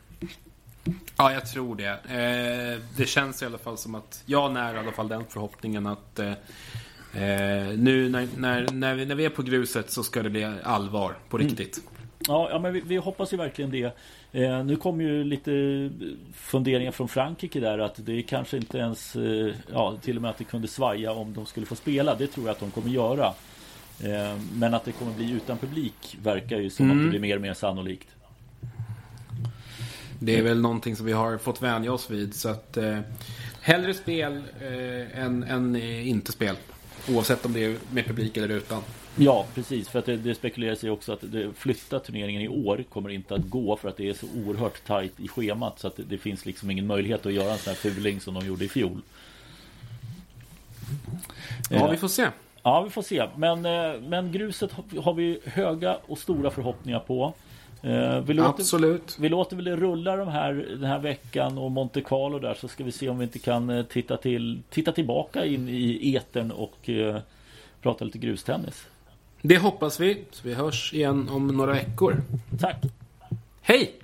Ja, 1.17 1.33
jag 1.33 1.47
tror 1.47 1.77
det. 1.77 1.91
Eh, 1.91 2.83
det 2.97 3.07
känns 3.07 3.43
i 3.43 3.47
alla 3.47 3.59
fall 3.59 3.79
som 3.79 3.95
att 3.95 4.23
jag 4.27 4.53
när 4.53 4.75
i 4.75 4.79
alla 4.79 4.93
fall 4.93 5.09
den 5.09 5.25
förhoppningen 5.29 5.87
att 5.87 6.19
eh, 6.19 6.31
eh, 6.31 7.69
nu 7.77 8.09
när, 8.09 8.29
när, 8.37 8.69
när, 8.73 8.95
vi, 8.95 9.07
när 9.07 9.15
vi 9.15 9.25
är 9.25 9.31
på 9.31 9.43
gruset 9.43 9.91
så 9.91 10.03
ska 10.03 10.23
det 10.23 10.31
bli 10.31 10.45
allvar 10.63 11.19
på 11.29 11.39
riktigt. 11.39 11.83
Ja, 12.29 12.49
ja 12.51 12.59
men 12.59 12.73
vi, 12.73 12.81
vi 12.81 12.97
hoppas 12.97 13.33
ju 13.33 13.37
verkligen 13.37 13.71
det. 13.71 13.97
Eh, 14.33 14.65
nu 14.65 14.77
kom 14.77 15.01
ju 15.01 15.25
lite 15.25 15.51
funderingar 16.35 16.93
från 16.93 17.09
Frankrike 17.09 17.61
där 17.61 17.79
att 17.79 18.07
det 18.07 18.23
kanske 18.23 18.57
inte 18.57 18.79
ens, 18.79 19.17
eh, 19.17 19.55
ja 19.73 19.97
till 20.03 20.17
och 20.17 20.23
med 20.23 20.31
att 20.31 20.39
det 20.39 20.45
kunde 20.45 20.69
svaja 20.69 21.13
om 21.13 21.35
de 21.35 21.47
skulle 21.47 21.67
få 21.67 21.77
spela. 21.77 22.15
Det 22.15 22.27
tror 22.27 22.47
jag 22.47 22.53
att 22.53 22.61
de 22.61 22.71
kommer 22.71 22.91
göra. 22.91 23.27
Eh, 24.01 24.39
men 24.55 24.75
att 24.75 24.85
det 24.85 24.93
kommer 24.93 25.13
bli 25.13 25.31
utan 25.31 25.59
publik 25.59 26.19
verkar 26.23 26.59
ju 26.59 26.71
som 26.71 26.91
att 26.91 27.05
det 27.05 27.09
blir 27.09 27.21
mer 27.21 27.37
och 27.37 27.43
mer 27.43 27.55
sannolikt. 27.55 28.09
Det 30.19 30.39
är 30.39 30.43
väl 30.43 30.61
någonting 30.61 30.97
som 30.97 31.07
vi 31.07 31.13
har 31.13 31.39
fått 31.39 31.63
vänja 31.63 31.93
oss 31.93 32.11
vid. 32.11 32.35
Så 32.35 32.49
att 32.49 32.77
eh, 32.77 32.99
hellre 33.61 33.95
spel 33.95 34.43
eh, 34.61 35.23
än, 35.23 35.43
än 35.43 35.77
inte 35.77 36.33
spel. 36.33 36.57
Oavsett 37.09 37.47
om 37.47 37.53
det 37.53 37.65
är 37.65 37.77
med 37.91 38.07
publik 38.07 38.37
eller 38.37 38.49
utan. 38.49 38.83
Ja, 39.17 39.47
precis. 39.55 39.89
För 39.89 39.99
att 39.99 40.07
det, 40.07 40.17
det 40.17 40.35
spekuleras 40.35 40.85
ju 40.85 40.91
också 40.91 41.13
att 41.13 41.21
det, 41.23 41.53
flytta 41.57 41.99
turneringen 42.01 42.43
i 42.43 42.49
år 42.49 42.85
kommer 42.89 43.11
inte 43.11 43.35
att 43.35 43.49
gå 43.51 43.77
för 43.77 43.89
att 43.89 43.97
det 43.97 44.09
är 44.09 44.15
så 44.15 44.27
oerhört 44.47 44.85
tajt 44.87 45.21
i 45.21 45.29
schemat 45.29 45.79
så 45.79 45.87
att 45.87 45.97
det, 45.97 46.03
det 46.03 46.19
finns 46.19 46.47
liksom 46.47 46.71
ingen 46.71 46.87
möjlighet 46.87 47.27
att 47.27 47.33
göra 47.33 47.53
en 47.53 47.59
sån 47.59 47.71
här 47.71 47.77
fuling 47.77 48.21
som 48.21 48.35
de 48.35 48.47
gjorde 48.47 48.65
i 48.65 48.69
fjol. 48.69 49.01
Ja, 51.71 51.91
vi 51.91 51.97
får 51.97 52.09
se. 52.09 52.27
Ja, 52.63 52.83
vi 52.83 52.91
får 52.91 53.03
se. 53.03 53.27
Men, 53.37 53.67
eh, 53.67 54.01
men 54.01 54.33
gruset 54.33 54.73
har- 54.73 55.03
har 55.03 55.15
vi 55.15 55.41
höga 55.45 55.97
och 56.07 56.19
stora 56.19 56.51
förhoppningar 56.51 56.99
på. 57.01 57.35
Eh, 57.83 58.21
Vi 58.21 58.35
låter, 58.35 58.49
Absolut. 58.51 59.17
vi 59.21 59.29
låter 59.29 59.57
väl 59.57 59.65
det 59.65 59.77
rulla 59.77 60.17
de 60.17 60.29
här, 60.29 60.53
den 60.55 60.85
här 60.85 60.99
veckan 60.99 61.59
och 61.59 61.71
Monte 61.71 62.01
Carlo 62.01 62.39
där 62.39 62.55
så 62.55 62.69
ska 62.69 62.85
vi 62.85 62.93
se 62.93 63.09
om 63.09 63.19
vi 63.19 63.25
inte 63.25 63.39
kan 63.39 63.71
eh, 63.71 63.85
titta, 63.85 64.17
till, 64.17 64.63
titta 64.71 64.93
tillbaka 64.93 65.45
in 65.47 65.69
i 65.69 66.15
etern 66.17 66.51
och 66.51 66.89
eh, 66.89 67.17
prata 67.83 68.05
lite 68.05 68.19
grustennis. 68.19 68.87
Det 69.43 69.59
hoppas 69.59 70.01
vi. 70.01 70.25
Så 70.31 70.49
vi 70.49 70.55
hörs 70.55 70.93
igen 70.95 71.29
om 71.29 71.47
några 71.47 71.73
veckor. 71.73 72.23
Tack! 72.61 72.77
Hej! 73.61 74.02